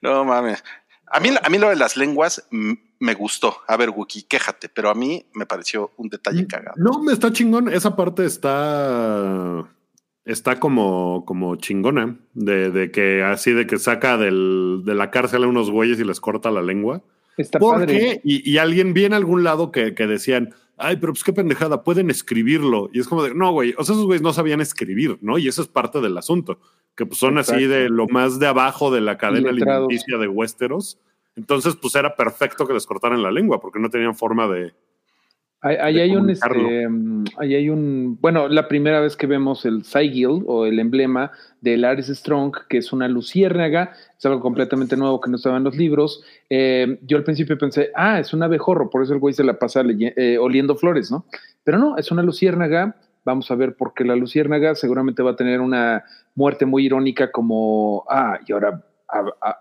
No 0.00 0.24
mames. 0.24 0.64
A 1.12 1.20
mí, 1.20 1.28
a 1.42 1.48
mí 1.50 1.58
lo 1.58 1.68
de 1.68 1.76
las 1.76 1.96
lenguas 1.96 2.46
mm, 2.50 2.72
me 3.00 3.14
gustó. 3.14 3.56
A 3.68 3.76
ver, 3.76 3.90
Wookie, 3.90 4.22
quéjate, 4.22 4.68
pero 4.68 4.88
a 4.88 4.94
mí 4.94 5.26
me 5.34 5.44
pareció 5.44 5.92
un 5.98 6.08
detalle 6.08 6.46
cagado. 6.46 6.74
No, 6.76 7.02
me 7.02 7.12
está 7.12 7.30
chingón. 7.32 7.68
Esa 7.68 7.94
parte 7.94 8.24
está. 8.24 9.68
Está 10.24 10.58
como, 10.58 11.24
como 11.26 11.56
chingona. 11.56 12.16
De, 12.32 12.70
de 12.70 12.90
que 12.90 13.22
así 13.22 13.52
de 13.52 13.66
que 13.66 13.78
saca 13.78 14.16
del, 14.16 14.82
de 14.86 14.94
la 14.94 15.10
cárcel 15.10 15.44
a 15.44 15.48
unos 15.48 15.70
güeyes 15.70 16.00
y 16.00 16.04
les 16.04 16.20
corta 16.20 16.50
la 16.50 16.62
lengua. 16.62 17.02
Está 17.36 17.58
¿Por 17.58 17.80
padre. 17.80 17.98
qué? 17.98 18.20
Y, 18.24 18.50
y 18.50 18.58
alguien 18.58 18.94
vi 18.94 19.04
en 19.04 19.14
algún 19.14 19.44
lado 19.44 19.70
que, 19.70 19.94
que 19.94 20.06
decían, 20.06 20.54
ay, 20.76 20.96
pero 20.96 21.12
pues 21.12 21.24
qué 21.24 21.32
pendejada, 21.32 21.82
pueden 21.84 22.10
escribirlo. 22.10 22.90
Y 22.92 23.00
es 23.00 23.08
como 23.08 23.22
de, 23.22 23.34
no, 23.34 23.52
güey, 23.52 23.74
o 23.78 23.84
sea, 23.84 23.94
esos 23.94 24.06
güeyes 24.06 24.22
no 24.22 24.32
sabían 24.32 24.60
escribir, 24.60 25.18
¿no? 25.20 25.38
Y 25.38 25.48
eso 25.48 25.62
es 25.62 25.68
parte 25.68 26.00
del 26.00 26.16
asunto, 26.18 26.58
que 26.96 27.06
pues 27.06 27.18
son 27.18 27.38
así 27.38 27.66
de 27.66 27.88
lo 27.88 28.06
más 28.06 28.38
de 28.38 28.46
abajo 28.46 28.90
de 28.90 29.00
la 29.00 29.16
cadena 29.18 29.50
Iletrados. 29.50 29.86
alimenticia 29.86 30.18
de 30.18 30.28
Westeros. 30.28 30.98
Entonces, 31.36 31.76
pues 31.80 31.94
era 31.94 32.14
perfecto 32.14 32.66
que 32.66 32.74
les 32.74 32.86
cortaran 32.86 33.22
la 33.22 33.30
lengua, 33.30 33.60
porque 33.60 33.78
no 33.78 33.88
tenían 33.88 34.14
forma 34.14 34.46
de... 34.48 34.74
Ahí, 35.64 35.76
ahí 35.76 35.94
de 35.94 36.02
hay 36.02 36.16
un, 36.16 36.28
este, 36.28 36.88
ahí 37.38 37.54
hay 37.54 37.68
un, 37.70 38.18
bueno, 38.20 38.48
la 38.48 38.66
primera 38.66 39.00
vez 39.00 39.16
que 39.16 39.28
vemos 39.28 39.64
el 39.64 39.84
sigil 39.84 40.42
o 40.46 40.66
el 40.66 40.80
emblema 40.80 41.30
de 41.60 41.76
Laris 41.76 42.08
Strong, 42.08 42.66
que 42.68 42.78
es 42.78 42.92
una 42.92 43.06
luciérnaga, 43.06 43.92
es 44.18 44.26
algo 44.26 44.40
completamente 44.40 44.96
nuevo 44.96 45.20
que 45.20 45.30
no 45.30 45.36
estaba 45.36 45.56
en 45.56 45.64
los 45.64 45.76
libros. 45.76 46.24
Eh, 46.50 46.98
yo 47.02 47.16
al 47.16 47.22
principio 47.22 47.56
pensé, 47.56 47.92
ah, 47.94 48.18
es 48.18 48.34
un 48.34 48.42
abejorro, 48.42 48.90
por 48.90 49.04
eso 49.04 49.14
el 49.14 49.20
güey 49.20 49.34
se 49.34 49.44
la 49.44 49.56
pasa 49.56 49.84
eh, 49.86 50.36
oliendo 50.36 50.74
flores, 50.74 51.12
¿no? 51.12 51.26
Pero 51.62 51.78
no, 51.78 51.96
es 51.96 52.10
una 52.10 52.24
luciérnaga. 52.24 52.96
Vamos 53.24 53.50
a 53.50 53.54
ver 53.54 53.76
por 53.76 53.94
qué 53.94 54.04
la 54.04 54.16
luciérnaga 54.16 54.74
seguramente 54.74 55.22
va 55.22 55.32
a 55.32 55.36
tener 55.36 55.60
una 55.60 56.04
muerte 56.34 56.66
muy 56.66 56.86
irónica 56.86 57.30
como, 57.30 58.04
ah, 58.08 58.38
y 58.46 58.52
ahora 58.52 58.84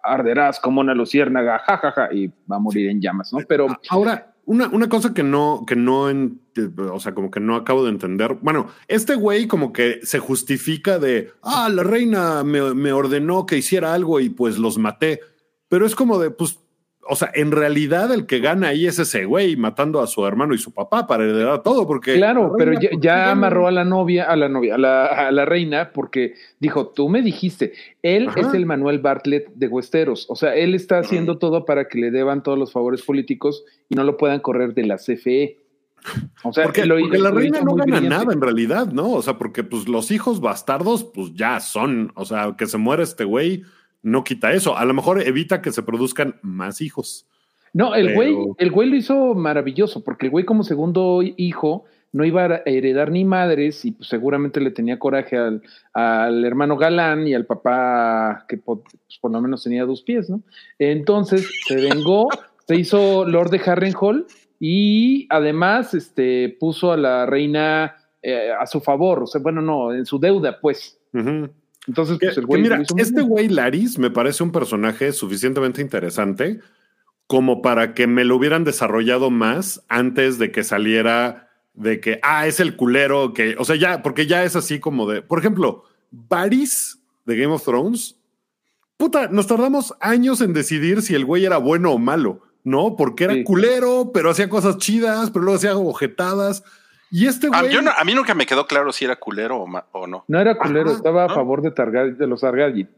arderás 0.04 0.60
como 0.60 0.82
una 0.82 0.94
luciérnaga, 0.96 1.60
jajaja, 1.60 2.10
y 2.14 2.28
va 2.50 2.56
a 2.56 2.60
morir 2.60 2.90
en 2.90 3.02
llamas, 3.02 3.34
¿no? 3.34 3.40
Pero 3.48 3.68
Ahora, 3.90 4.34
una, 4.46 4.68
una 4.70 4.90
cosa 4.90 5.14
que 5.14 5.24
no, 5.24 5.64
que 5.68 5.76
no, 5.76 6.10
en- 6.10 6.42
o 6.92 7.00
sea, 7.00 7.14
como 7.14 7.30
que 7.32 7.40
no 7.40 7.56
acabo 7.56 7.84
de 7.84 7.92
entender. 7.92 8.38
Bueno, 8.42 8.68
este 8.88 9.16
güey 9.16 9.48
como 9.48 9.72
que 9.74 10.00
se 10.04 10.20
justifica 10.20 11.00
de, 11.00 11.32
ah, 11.44 11.70
la 11.72 11.84
reina 11.84 12.44
me, 12.44 12.74
me 12.74 12.94
ordenó 12.94 13.46
que 13.46 13.58
hiciera 13.58 13.94
algo 13.94 14.20
y 14.20 14.30
pues 14.30 14.58
los 14.58 14.78
maté. 14.78 15.20
Pero 15.70 15.86
es 15.86 15.96
como 15.96 16.20
de, 16.20 16.32
pues, 16.32 16.60
o 17.10 17.16
sea, 17.16 17.32
en 17.34 17.52
realidad 17.52 18.14
el 18.14 18.26
que 18.28 18.40
gana 18.40 18.68
ahí 18.70 18.86
es 18.86 19.00
ese 19.00 19.26
güey 19.26 19.56
matando 19.56 20.02
a 20.02 20.08
su 20.08 20.26
hermano 20.26 20.54
y 20.54 20.58
su 20.60 20.72
papá 20.74 21.08
para 21.08 21.24
heredar 21.24 21.64
todo, 21.64 21.88
porque... 21.88 22.16
Claro, 22.16 22.50
la 22.52 22.58
pero 22.58 22.74
ya, 22.80 22.90
pues, 22.92 23.02
ya 23.02 23.32
amarró 23.32 23.68
a 23.68 23.72
la 23.72 23.84
novia, 23.84 24.26
a 24.26 24.36
la 24.36 24.48
novia, 24.50 24.76
a 24.76 24.78
la, 24.78 25.06
a 25.06 25.32
la 25.32 25.46
reina, 25.46 25.92
porque 25.94 26.36
dijo, 26.60 26.88
tú 26.90 27.10
me 27.10 27.22
dijiste, 27.22 27.74
él 28.04 28.28
Ajá. 28.30 28.40
es 28.42 28.54
el 28.54 28.66
Manuel 28.66 29.00
Bartlett 29.00 29.48
de 29.56 29.68
Westeros, 29.68 30.26
o 30.30 30.36
sea, 30.36 30.56
él 30.56 30.76
está 30.76 31.00
haciendo 31.00 31.38
todo 31.38 31.66
para 31.66 31.88
que 31.88 31.98
le 32.00 32.12
deban 32.12 32.44
todos 32.44 32.58
los 32.58 32.72
favores 32.72 33.02
políticos 33.02 33.64
y 33.90 33.96
no 33.96 34.04
lo 34.04 34.16
puedan 34.18 34.40
correr 34.40 34.74
de 34.74 34.86
la 34.86 34.98
CFE. 34.98 35.58
O 36.44 36.52
sea, 36.52 36.64
Porque, 36.64 36.86
lo- 36.86 37.00
porque 37.00 37.20
la 37.20 37.30
reina 37.30 37.62
no 37.62 37.76
gana 37.76 37.98
brillante. 37.98 38.10
nada 38.10 38.34
en 38.34 38.42
realidad, 38.42 38.88
¿no? 38.88 39.12
O 39.12 39.22
sea, 39.22 39.38
porque 39.38 39.64
pues 39.64 39.88
los 39.88 40.10
hijos 40.10 40.42
bastardos, 40.42 41.04
pues 41.04 41.34
ya 41.36 41.60
son. 41.60 42.12
O 42.16 42.26
sea, 42.26 42.56
que 42.58 42.66
se 42.66 42.78
muera 42.80 43.04
este 43.04 43.24
güey 43.24 43.64
no 44.04 44.24
quita 44.24 44.52
eso. 44.54 44.78
A 44.78 44.86
lo 44.86 44.94
mejor 44.94 45.22
evita 45.22 45.62
que 45.62 45.72
se 45.72 45.84
produzcan 45.84 46.36
más 46.42 46.82
hijos. 46.82 47.26
No, 47.74 47.96
el 47.96 48.08
Pero- 48.08 48.16
güey, 48.16 48.36
el 48.58 48.72
güey 48.72 48.90
lo 48.90 48.96
hizo 48.98 49.34
maravilloso, 49.34 50.04
porque 50.04 50.26
el 50.26 50.32
güey 50.32 50.44
como 50.46 50.64
segundo 50.64 51.22
hijo 51.38 51.86
no 52.14 52.26
iba 52.26 52.44
a 52.44 52.62
heredar 52.66 53.10
ni 53.10 53.24
madres 53.24 53.86
y 53.86 53.92
pues, 53.94 54.10
seguramente 54.10 54.60
le 54.60 54.72
tenía 54.72 55.00
coraje 55.00 55.38
al, 55.38 55.62
al 55.94 56.44
hermano 56.44 56.76
Galán 56.76 57.26
y 57.26 57.34
al 57.34 57.46
papá 57.46 58.44
que 58.50 58.58
po- 58.58 58.82
pues, 58.84 59.18
por 59.22 59.32
lo 59.32 59.40
menos 59.40 59.64
tenía 59.64 59.86
dos 59.86 60.02
pies, 60.02 60.30
¿no? 60.30 60.42
Entonces 60.78 61.50
se 61.66 61.76
vengó, 61.76 62.28
se 62.68 62.76
hizo 62.76 63.24
Lord 63.26 63.52
de 63.52 63.62
Harrenhal 63.66 64.26
y 64.60 65.26
además 65.30 65.94
este, 65.94 66.58
puso 66.60 66.92
a 66.92 66.98
la 66.98 67.26
reina 67.26 67.96
eh, 68.22 68.52
a 68.60 68.66
su 68.68 68.82
favor, 68.82 69.24
o 69.24 69.28
sea, 69.28 69.40
bueno, 69.40 69.62
no, 69.62 69.94
en 69.94 70.06
su 70.06 70.20
deuda, 70.20 70.60
pues. 70.60 71.00
Entonces, 71.88 72.20
Que- 72.20 72.28
pues 72.28 72.38
el 72.38 72.46
güey 72.46 72.62
mira, 72.62 72.82
este 72.98 73.22
güey 73.22 73.50
Laris 73.50 73.98
me 73.98 74.12
parece 74.12 74.44
un 74.44 74.52
personaje 74.52 75.12
suficientemente 75.12 75.82
interesante 75.82 76.60
como 77.28 77.62
para 77.62 77.94
que 77.94 78.08
me 78.08 78.24
lo 78.26 78.36
hubieran 78.36 78.64
desarrollado 78.64 79.32
más 79.32 79.84
antes 79.88 80.38
de 80.38 80.52
que 80.52 80.64
saliera 80.64 81.48
de 81.74 82.00
que, 82.02 82.20
ah, 82.24 82.46
es 82.48 82.60
el 82.60 82.76
culero 82.76 83.34
que, 83.34 83.56
o 83.58 83.64
sea, 83.64 83.78
ya, 83.78 84.04
porque 84.04 84.28
ya 84.28 84.44
es 84.44 84.56
así 84.58 84.80
como 84.80 85.10
de, 85.10 85.22
por 85.22 85.40
ejemplo, 85.40 85.84
Varys 86.12 87.00
de 87.26 87.38
Game 87.38 87.54
of 87.54 87.64
Thrones, 87.64 88.18
puta, 88.98 89.30
nos 89.30 89.48
tardamos 89.48 89.94
años 90.02 90.42
en 90.42 90.52
decidir 90.54 91.02
si 91.02 91.16
el 91.16 91.26
güey 91.26 91.46
era 91.46 91.58
bueno 91.58 91.92
o 91.94 91.98
malo, 91.98 92.42
¿no? 92.66 92.96
Porque 92.98 93.24
era 93.24 93.34
Sí. 93.36 93.44
culero, 93.46 94.12
pero 94.14 94.30
hacía 94.32 94.50
cosas 94.50 94.78
chidas, 94.78 95.32
pero 95.32 95.46
luego 95.46 95.58
hacía 95.58 95.76
ojetadas. 95.78 96.64
Y 97.12 97.28
este 97.28 97.48
A, 97.52 97.62
güey... 97.62 97.74
yo 97.74 97.82
no- 97.82 97.92
a 97.96 98.04
mí 98.04 98.14
nunca 98.14 98.34
me 98.34 98.46
quedó 98.46 98.66
claro 98.66 98.92
si 98.92 99.06
era 99.06 99.18
culero 99.18 99.58
o, 99.58 99.68
ma- 99.68 99.86
o 99.92 100.08
no. 100.08 100.24
No 100.28 100.40
era 100.40 100.58
culero, 100.58 100.88
Ajá, 100.90 100.98
estaba 100.98 101.26
a 101.26 101.30
favor 101.30 101.62
de, 101.62 101.72
Targaryen, 101.72 102.18
de 102.18 102.28
los 102.28 102.42
Targaryen. 102.42 102.90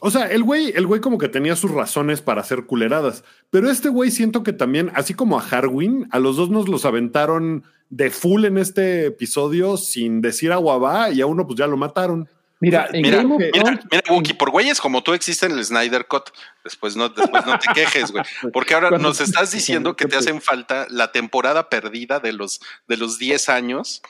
O 0.00 0.10
sea, 0.10 0.26
el 0.26 0.42
güey, 0.44 0.72
el 0.76 0.86
güey 0.86 1.00
como 1.00 1.18
que 1.18 1.28
tenía 1.28 1.56
sus 1.56 1.70
razones 1.70 2.20
para 2.22 2.40
hacer 2.40 2.64
culeradas. 2.66 3.24
Pero 3.50 3.70
este 3.70 3.88
güey 3.88 4.10
siento 4.10 4.42
que 4.42 4.52
también, 4.52 4.90
así 4.94 5.14
como 5.14 5.38
a 5.38 5.42
Harwin, 5.42 6.06
a 6.10 6.18
los 6.18 6.36
dos 6.36 6.50
nos 6.50 6.68
los 6.68 6.84
aventaron 6.84 7.64
de 7.90 8.10
full 8.10 8.44
en 8.44 8.56
este 8.58 9.06
episodio 9.06 9.76
sin 9.76 10.20
decir 10.20 10.52
agua 10.52 10.78
va 10.78 11.10
y 11.10 11.20
a 11.20 11.26
uno 11.26 11.46
pues 11.46 11.58
ya 11.58 11.66
lo 11.66 11.76
mataron. 11.76 12.28
Mira, 12.60 12.88
en 12.92 13.02
Mira, 13.02 13.16
Game 13.18 13.34
of 13.34 13.40
mira, 13.40 13.52
Thrones- 13.52 13.84
mira, 13.90 14.02
Wookie, 14.10 14.34
por 14.34 14.50
güeyes 14.50 14.80
como 14.80 15.02
tú 15.02 15.12
existe 15.14 15.46
en 15.46 15.52
el 15.52 15.64
Snyder 15.64 16.06
Cut. 16.06 16.24
Después 16.62 16.94
no, 16.94 17.08
después 17.08 17.46
no 17.46 17.58
te 17.58 17.68
quejes, 17.74 18.12
güey. 18.12 18.22
Porque 18.52 18.74
ahora 18.74 18.90
Cuando- 18.90 19.08
nos 19.08 19.20
estás 19.20 19.50
diciendo 19.50 19.96
que 19.96 20.04
te 20.06 20.16
hacen 20.16 20.40
falta 20.42 20.86
la 20.90 21.10
temporada 21.10 21.68
perdida 21.70 22.20
de 22.20 22.32
los, 22.34 22.60
de 22.86 22.96
los 22.98 23.18
10 23.18 23.48
años, 23.48 24.02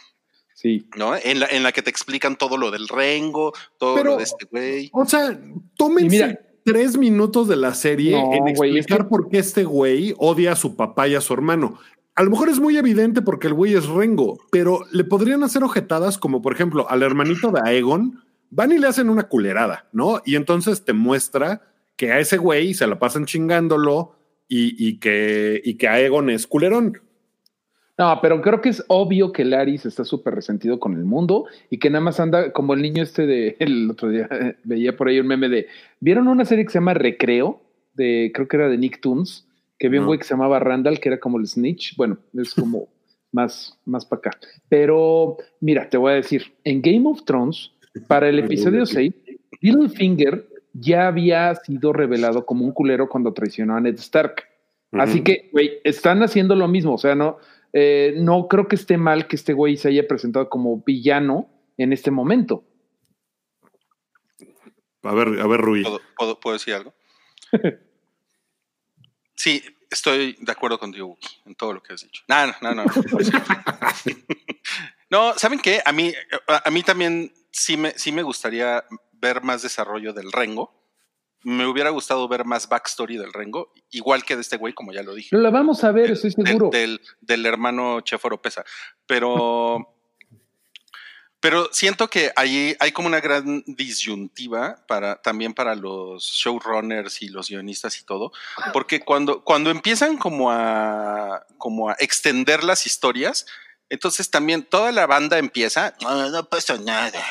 Sí. 0.54 0.86
¿no? 0.96 1.16
En 1.16 1.40
la, 1.40 1.46
en 1.46 1.62
la 1.62 1.72
que 1.72 1.80
te 1.80 1.88
explican 1.90 2.36
todo 2.36 2.58
lo 2.58 2.70
del 2.70 2.86
Rengo, 2.88 3.52
todo 3.78 3.94
Pero- 3.94 4.10
lo 4.12 4.16
de 4.18 4.24
este 4.24 4.44
güey. 4.50 4.90
O 4.92 5.06
sea, 5.06 5.38
tómense, 5.76 6.08
mira- 6.26 6.40
tres 6.64 6.98
minutos 6.98 7.48
de 7.48 7.56
la 7.56 7.72
serie 7.74 8.12
No, 8.12 8.32
en 8.34 8.48
es 8.48 8.60
explicar 8.60 9.08
por 9.08 9.30
qué 9.30 9.38
este 9.38 9.64
güey 9.64 10.14
odia 10.18 10.52
a 10.52 10.56
su 10.56 10.76
papá 10.76 11.08
y 11.08 11.14
a 11.14 11.20
su 11.22 11.32
hermano. 11.32 11.78
A 12.16 12.22
lo 12.24 12.30
mejor 12.30 12.50
es 12.50 12.58
muy 12.58 12.76
evidente 12.76 13.22
porque 13.22 13.46
el 13.46 13.54
güey 13.54 13.74
es 13.74 13.86
Rengo, 13.86 14.38
pero 14.50 14.80
le 14.92 15.04
podrían 15.04 15.42
hacer 15.44 15.62
ojetadas 15.64 16.18
como, 16.18 16.42
por 16.42 16.52
ejemplo, 16.52 16.90
al 16.90 17.02
hermanito 17.02 17.50
de 17.52 17.60
Aegon, 17.64 18.22
van 18.50 18.72
y 18.72 18.78
le 18.78 18.86
hacen 18.86 19.08
una 19.08 19.24
culerada, 19.24 19.88
¿no? 19.92 20.22
Y 20.24 20.36
entonces 20.36 20.84
te 20.84 20.92
muestra 20.92 21.62
que 21.96 22.12
a 22.12 22.18
ese 22.18 22.36
güey 22.36 22.74
se 22.74 22.86
la 22.86 22.98
pasan 22.98 23.26
chingándolo 23.26 24.16
y, 24.48 24.74
y 24.84 24.98
que, 24.98 25.60
y 25.64 25.74
que 25.74 25.88
Aegon 25.88 26.30
es 26.30 26.46
culerón. 26.46 27.00
No, 27.98 28.18
pero 28.22 28.40
creo 28.40 28.62
que 28.62 28.70
es 28.70 28.82
obvio 28.88 29.30
que 29.30 29.44
Laris 29.44 29.84
está 29.84 30.04
súper 30.04 30.34
resentido 30.34 30.80
con 30.80 30.94
el 30.94 31.04
mundo 31.04 31.44
y 31.68 31.78
que 31.78 31.90
nada 31.90 32.02
más 32.02 32.18
anda 32.18 32.50
como 32.52 32.72
el 32.72 32.80
niño 32.80 33.02
este 33.02 33.26
de 33.26 33.56
el 33.60 33.90
otro 33.90 34.08
día 34.08 34.28
veía 34.64 34.96
por 34.96 35.08
ahí 35.08 35.20
un 35.20 35.26
meme 35.26 35.48
de 35.48 35.66
¿vieron 36.00 36.26
una 36.28 36.44
serie 36.44 36.64
que 36.64 36.70
se 36.70 36.78
llama 36.78 36.94
Recreo? 36.94 37.60
de 37.94 38.30
creo 38.32 38.48
que 38.48 38.56
era 38.56 38.68
de 38.68 38.78
Nick 38.78 39.00
Toons, 39.00 39.46
que 39.78 39.86
había 39.86 40.00
un 40.00 40.06
güey 40.06 40.18
que 40.18 40.24
se 40.24 40.34
llamaba 40.34 40.58
Randall, 40.58 41.00
que 41.00 41.08
era 41.08 41.20
como 41.20 41.38
el 41.38 41.46
Snitch. 41.46 41.96
Bueno, 41.96 42.18
es 42.34 42.54
como 42.54 42.88
más, 43.32 43.78
más 43.84 44.06
para 44.06 44.20
acá. 44.20 44.30
Pero 44.68 45.36
mira, 45.60 45.88
te 45.88 45.96
voy 45.96 46.12
a 46.12 46.16
decir, 46.16 46.54
en 46.64 46.82
Game 46.82 47.08
of 47.08 47.24
Thrones, 47.24 47.72
para 48.06 48.28
el 48.28 48.38
episodio 48.38 48.86
6, 48.86 49.12
Littlefinger 49.60 50.48
ya 50.72 51.08
había 51.08 51.54
sido 51.56 51.92
revelado 51.92 52.46
como 52.46 52.64
un 52.64 52.72
culero 52.72 53.08
cuando 53.08 53.32
traicionó 53.32 53.76
a 53.76 53.80
Ned 53.80 53.94
Stark. 53.96 54.44
Así 54.92 55.22
que, 55.22 55.48
güey, 55.52 55.78
están 55.84 56.22
haciendo 56.22 56.54
lo 56.56 56.66
mismo. 56.68 56.94
O 56.94 56.98
sea, 56.98 57.14
no, 57.14 57.38
eh, 57.72 58.14
no 58.16 58.48
creo 58.48 58.66
que 58.68 58.76
esté 58.76 58.96
mal 58.96 59.28
que 59.28 59.36
este 59.36 59.52
güey 59.52 59.76
se 59.76 59.88
haya 59.88 60.06
presentado 60.08 60.48
como 60.48 60.82
villano 60.84 61.48
en 61.76 61.92
este 61.92 62.10
momento. 62.10 62.64
A 65.02 65.14
ver, 65.14 65.40
a 65.40 65.46
ver, 65.46 65.60
Rui. 65.60 65.82
¿Puedo, 65.82 66.00
puedo- 66.16 66.40
puedo 66.40 66.54
decir 66.54 66.74
algo? 66.74 66.94
Sí, 69.34 69.62
estoy 69.90 70.36
de 70.40 70.52
acuerdo 70.52 70.78
contigo, 70.78 71.08
Wookie, 71.08 71.42
en 71.46 71.54
todo 71.54 71.74
lo 71.74 71.82
que 71.82 71.92
has 71.92 72.02
dicho. 72.02 72.22
No, 72.28 72.46
no, 72.46 72.54
no, 72.62 72.74
no. 72.74 72.84
No, 75.10 75.34
¿saben 75.36 75.58
qué? 75.58 75.82
A 75.84 75.92
mí, 75.92 76.12
a 76.46 76.70
mí 76.70 76.82
también 76.82 77.32
sí 77.50 77.76
me, 77.76 77.90
sí 77.98 78.12
me 78.12 78.22
gustaría 78.22 78.84
ver 79.12 79.42
más 79.42 79.62
desarrollo 79.62 80.12
del 80.12 80.32
Rengo. 80.32 80.78
Me 81.42 81.66
hubiera 81.66 81.90
gustado 81.90 82.28
ver 82.28 82.44
más 82.44 82.68
backstory 82.68 83.16
del 83.16 83.32
Rengo, 83.32 83.72
igual 83.90 84.24
que 84.24 84.36
de 84.36 84.42
este 84.42 84.58
güey, 84.58 84.74
como 84.74 84.92
ya 84.92 85.02
lo 85.02 85.14
dije. 85.14 85.34
Lo 85.34 85.40
la 85.40 85.50
vamos 85.50 85.82
a 85.84 85.90
ver, 85.90 86.10
estoy 86.10 86.32
seguro. 86.32 86.68
Del, 86.70 87.00
del 87.20 87.46
hermano 87.46 88.02
Chef 88.02 88.22
Oropesa. 88.24 88.62
Pero, 89.06 89.99
pero 91.40 91.68
siento 91.72 92.08
que 92.08 92.32
ahí 92.36 92.76
hay 92.80 92.92
como 92.92 93.08
una 93.08 93.20
gran 93.20 93.64
disyuntiva 93.66 94.76
para, 94.86 95.16
también 95.22 95.54
para 95.54 95.74
los 95.74 96.24
showrunners 96.24 97.22
y 97.22 97.28
los 97.28 97.48
guionistas 97.48 97.98
y 98.00 98.04
todo, 98.04 98.32
porque 98.72 99.00
cuando, 99.00 99.42
cuando 99.42 99.70
empiezan 99.70 100.18
como 100.18 100.50
a, 100.50 101.44
como 101.58 101.88
a 101.90 101.96
extender 101.98 102.62
las 102.64 102.86
historias, 102.86 103.46
entonces 103.88 104.30
también 104.30 104.62
toda 104.64 104.92
la 104.92 105.06
banda 105.06 105.38
empieza, 105.38 105.94
no, 106.02 106.28
no 106.30 106.48
pasa 106.48 106.76
nada. 106.78 107.24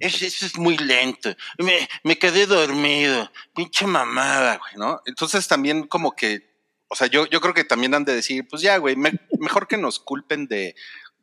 Eso, 0.00 0.24
eso 0.24 0.46
es 0.46 0.56
muy 0.56 0.76
lento. 0.78 1.34
Me, 1.58 1.88
me 2.04 2.18
quedé 2.18 2.46
dormido. 2.46 3.30
Pinche 3.54 3.86
mamada, 3.86 4.56
güey, 4.58 4.74
¿no? 4.76 5.00
Entonces 5.06 5.48
también 5.48 5.86
como 5.86 6.12
que, 6.12 6.54
o 6.88 6.94
sea, 6.94 7.06
yo, 7.08 7.26
yo 7.26 7.40
creo 7.40 7.54
que 7.54 7.64
también 7.64 7.94
han 7.94 8.04
de 8.04 8.14
decir, 8.14 8.46
pues 8.48 8.62
ya, 8.62 8.76
güey, 8.78 8.96
me- 8.96 9.18
mejor 9.38 9.66
que 9.66 9.76
nos 9.76 9.98
culpen 9.98 10.46
de, 10.46 10.74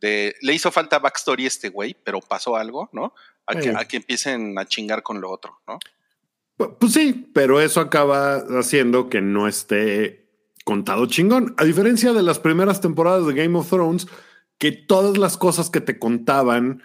de, 0.06 0.36
le 0.42 0.54
hizo 0.54 0.72
falta 0.72 1.00
backstory 1.00 1.46
a 1.46 1.48
este 1.48 1.70
güey, 1.70 1.96
pero 2.04 2.20
pasó 2.22 2.56
algo, 2.56 2.90
¿no? 2.94 3.14
A 3.48 3.56
que, 3.56 3.70
a 3.70 3.86
que 3.86 3.98
empiecen 3.98 4.58
a 4.58 4.66
chingar 4.66 5.04
con 5.04 5.22
lo 5.22 5.30
otro, 5.32 5.60
¿no? 5.68 5.80
Pu- 6.58 6.78
Pues 6.80 6.94
sí, 6.94 7.30
pero 7.34 7.60
eso 7.60 7.80
acaba 7.82 8.36
haciendo 8.60 9.10
que 9.10 9.22
no 9.22 9.48
esté 9.48 10.30
contado 10.64 11.06
chingón. 11.06 11.54
A 11.58 11.64
diferencia 11.64 12.14
de 12.14 12.24
las 12.24 12.40
primeras 12.40 12.82
temporadas 12.82 13.26
de 13.28 13.34
Game 13.34 13.58
of 13.58 13.70
Thrones, 13.70 14.08
que 14.58 14.72
todas 14.72 15.18
las 15.18 15.38
cosas 15.38 15.70
que 15.70 15.82
te 15.82 16.00
contaban 16.00 16.84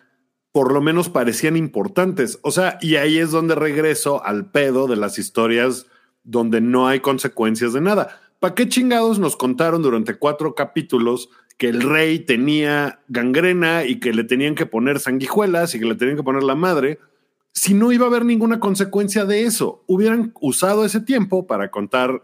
por 0.53 0.73
lo 0.73 0.81
menos 0.81 1.09
parecían 1.09 1.57
importantes. 1.57 2.41
O 2.43 2.51
sea, 2.51 2.77
y 2.81 2.97
ahí 2.97 3.19
es 3.19 3.31
donde 3.31 3.55
regreso 3.55 4.25
al 4.25 4.51
pedo 4.51 4.89
de 4.89 4.97
las 4.97 5.17
historias 5.19 5.87
donde 6.25 6.61
no 6.61 6.89
hay 6.89 6.99
consecuencias 7.01 7.73
de 7.73 7.81
nada. 7.81 8.21
¿Para 8.41 8.55
qué 8.57 8.69
chingados 8.69 9.19
nos 9.21 9.37
contaron 9.37 9.81
durante 9.83 10.17
cuatro 10.19 10.55
capítulos 10.57 11.29
que 11.61 11.69
el 11.69 11.83
rey 11.83 12.19
tenía 12.19 13.01
gangrena 13.07 13.85
y 13.85 14.01
que 14.01 14.13
le 14.13 14.25
tenían 14.25 14.57
que 14.57 14.67
poner 14.67 14.99
sanguijuelas 14.99 15.77
y 15.77 15.79
que 15.79 15.87
le 15.87 15.95
tenían 15.95 16.17
que 16.17 16.25
poner 16.25 16.43
la 16.43 16.57
madre? 16.57 16.99
si 17.53 17.75
no 17.75 17.93
iba 17.93 18.07
a 18.07 18.09
haber 18.09 18.25
ninguna 18.25 18.61
consecuencia 18.61 19.25
de 19.25 19.43
eso. 19.43 19.83
Hubieran 19.87 20.33
usado 20.41 20.85
ese 20.85 21.01
tiempo 21.01 21.47
para 21.47 21.71
contar 21.71 22.23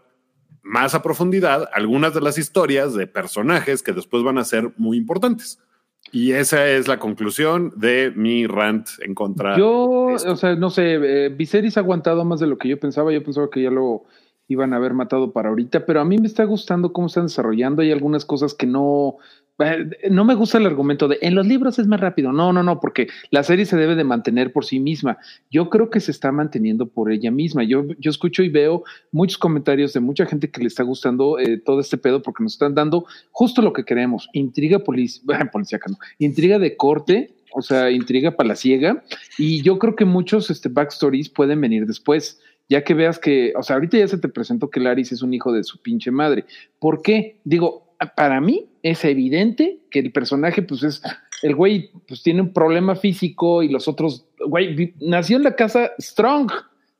más 0.62 0.95
a 0.95 1.03
profundidad 1.03 1.68
algunas 1.72 2.14
de 2.14 2.20
las 2.20 2.39
historias 2.39 2.95
de 2.95 3.07
personajes 3.07 3.82
que 3.82 3.93
después 3.93 4.22
van 4.22 4.39
a 4.39 4.45
ser 4.45 4.72
muy 4.76 4.97
importantes. 4.97 5.61
Y 6.12 6.32
esa 6.32 6.68
es 6.68 6.87
la 6.87 6.99
conclusión 6.99 7.72
de 7.76 8.12
mi 8.14 8.47
rant 8.47 8.89
en 9.01 9.14
contra. 9.14 9.59
Yo, 9.59 10.14
o 10.14 10.37
sea, 10.37 10.55
no 10.55 10.70
sé, 10.70 10.95
eh, 10.95 11.28
Viserys 11.30 11.76
ha 11.76 11.80
aguantado 11.80 12.24
más 12.24 12.39
de 12.39 12.47
lo 12.47 12.59
que 12.59 12.68
yo 12.68 12.78
pensaba. 12.78 13.12
Yo 13.12 13.22
pensaba 13.24 13.51
que 13.51 13.62
ya 13.62 13.70
lo 13.70 14.05
iban 14.49 14.72
a 14.72 14.76
haber 14.76 14.94
matado 14.94 15.32
para 15.32 15.49
ahorita, 15.49 15.86
pero 15.86 16.01
a 16.01 16.05
mí 16.05 16.18
me 16.18 16.26
está 16.26 16.44
gustando 16.44 16.92
cómo 16.92 17.09
están 17.09 17.26
desarrollando. 17.26 17.82
Hay 17.82 17.92
algunas 17.92 18.24
cosas 18.24 18.55
que 18.55 18.66
no. 18.66 19.16
eh, 19.59 20.09
No 20.11 20.24
me 20.24 20.34
gusta 20.34 20.59
el 20.59 20.66
argumento 20.66 21.09
de 21.09 21.18
en 21.20 21.34
los 21.34 21.47
libros 21.47 21.78
es 21.78 21.86
más 21.86 22.01
rápido. 22.01 22.32
No, 22.32 22.53
no, 22.53 22.62
no, 22.62 22.78
porque 22.80 23.09
la 23.30 23.42
serie 23.42 23.66
se 23.66 23.76
debe 23.76 23.97
de 23.97 24.05
mantener 24.05 24.53
por 24.53 24.64
sí 24.64 24.78
misma. 24.78 25.18
Yo 25.51 25.68
creo 25.68 25.90
que 25.90 26.01
se 26.01 26.11
está 26.12 26.30
manteniendo 26.32 26.86
por 26.86 27.11
ella 27.11 27.30
misma. 27.30 27.64
Yo, 27.64 27.86
yo 27.99 28.11
escucho 28.11 28.42
y 28.42 28.49
veo 28.49 28.84
muchos 29.12 29.38
comentarios 29.38 29.92
de 29.92 30.01
mucha 30.01 30.26
gente 30.26 30.51
que 30.51 30.61
le 30.61 30.68
está 30.68 30.82
gustando 30.84 31.38
eh, 31.38 31.59
todo 31.59 31.80
este 31.80 31.97
pedo 31.99 32.22
porque 32.22 32.42
nos 32.44 32.53
están 32.53 32.74
dando 32.74 33.07
justo 33.32 33.62
lo 33.62 33.72
que 33.72 33.84
queremos: 33.84 34.28
intriga 34.32 34.78
polic 34.78 35.22
policíaca, 35.53 35.90
no, 35.90 35.99
intriga 36.18 36.59
de 36.59 36.76
corte, 36.76 37.34
o 37.53 37.62
sea, 37.62 37.90
intriga 37.90 38.32
palaciega. 38.36 39.03
Y 39.38 39.62
yo 39.62 39.78
creo 39.78 39.97
que 39.97 40.05
muchos 40.05 40.51
este, 40.51 40.68
backstories 40.68 41.30
pueden 41.30 41.61
venir 41.61 41.86
después, 41.86 42.38
ya 42.68 42.82
que 42.84 42.94
veas 42.94 43.18
que, 43.18 43.52
o 43.56 43.62
sea, 43.62 43.76
ahorita 43.76 43.98
ya 43.98 44.08
se 44.08 44.18
te 44.18 44.28
presentó 44.28 44.70
que 44.70 44.80
Laris 44.80 45.12
es 45.12 45.22
un 45.22 45.34
hijo 45.34 45.52
de 45.52 45.64
su 45.64 45.80
pinche 45.80 46.10
madre. 46.10 46.44
¿Por 46.78 47.02
qué? 47.02 47.36
Digo, 47.44 47.86
para 48.16 48.40
mí 48.40 48.66
es 48.82 49.04
evidente 49.04 49.80
que 49.90 50.00
el 50.00 50.12
personaje, 50.12 50.62
pues 50.62 50.82
es, 50.82 51.02
el 51.42 51.54
güey, 51.54 51.90
pues 52.08 52.22
tiene 52.22 52.42
un 52.42 52.52
problema 52.52 52.96
físico 52.96 53.62
y 53.62 53.68
los 53.68 53.88
otros, 53.88 54.26
güey, 54.46 54.94
nació 55.00 55.36
en 55.36 55.44
la 55.44 55.56
casa 55.56 55.92
Strong. 55.98 56.50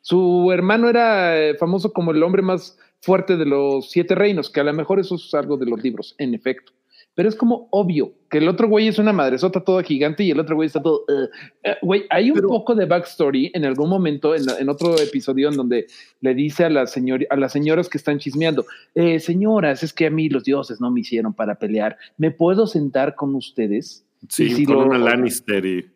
Su 0.01 0.51
hermano 0.53 0.89
era 0.89 1.39
eh, 1.39 1.57
famoso 1.57 1.93
como 1.93 2.13
el 2.13 2.23
hombre 2.23 2.43
más 2.43 2.79
fuerte 3.01 3.37
de 3.37 3.47
los 3.47 3.91
siete 3.91 4.15
reinos, 4.15 4.51
que 4.51 4.61
a 4.61 4.65
lo 4.65 4.73
mejor 4.73 5.01
eso 5.01 5.17
es 5.17 5.35
algo 5.35 5.57
de 5.57 5.67
los 5.67 5.83
libros, 5.83 6.15
en 6.19 6.35
efecto. 6.35 6.73
Pero 7.17 7.29
es 7.29 7.35
como 7.35 7.67
obvio 7.73 8.13
que 8.31 8.39
el 8.39 8.47
otro 8.49 8.69
güey 8.69 8.87
es 8.89 8.99
una 8.99 9.13
madresota 9.13 9.65
toda 9.65 9.83
gigante 9.83 10.23
y 10.23 10.31
el 10.31 10.39
otro 10.39 10.55
güey 10.55 10.67
está 10.67 10.81
todo. 10.83 11.05
eh, 11.09 11.29
eh, 11.65 11.77
Güey, 11.83 12.05
hay 12.11 12.31
un 12.31 12.37
Pero- 12.37 12.49
poco 12.49 12.75
de 12.77 12.85
backstory 12.87 13.51
en 13.55 13.65
algún 13.65 13.89
momento, 13.89 14.35
en, 14.37 14.43
en 14.61 14.69
otro 14.69 14.97
episodio, 15.01 15.49
en 15.49 15.57
donde 15.57 15.87
le 16.21 16.35
dice 16.35 16.65
a, 16.67 16.71
la 16.71 16.87
señor, 16.87 17.27
a 17.31 17.37
las 17.37 17.51
señoras 17.53 17.89
que 17.89 17.99
están 17.99 18.19
chismeando: 18.21 18.67
eh, 18.95 19.19
Señoras, 19.19 19.83
es 19.83 19.93
que 19.93 20.07
a 20.07 20.11
mí 20.11 20.29
los 20.29 20.45
dioses 20.45 20.81
no 20.81 20.91
me 20.93 21.01
hicieron 21.01 21.33
para 21.35 21.55
pelear. 21.57 21.97
¿Me 22.19 22.31
puedo 22.31 22.67
sentar 22.69 23.15
con 23.17 23.35
ustedes? 23.35 24.05
sí, 24.29 24.45
y 24.45 24.51
si 24.51 24.65
con 24.67 24.77
lo- 24.77 24.85
una 24.85 24.99
Lannister 24.99 25.65
y. 25.67 25.87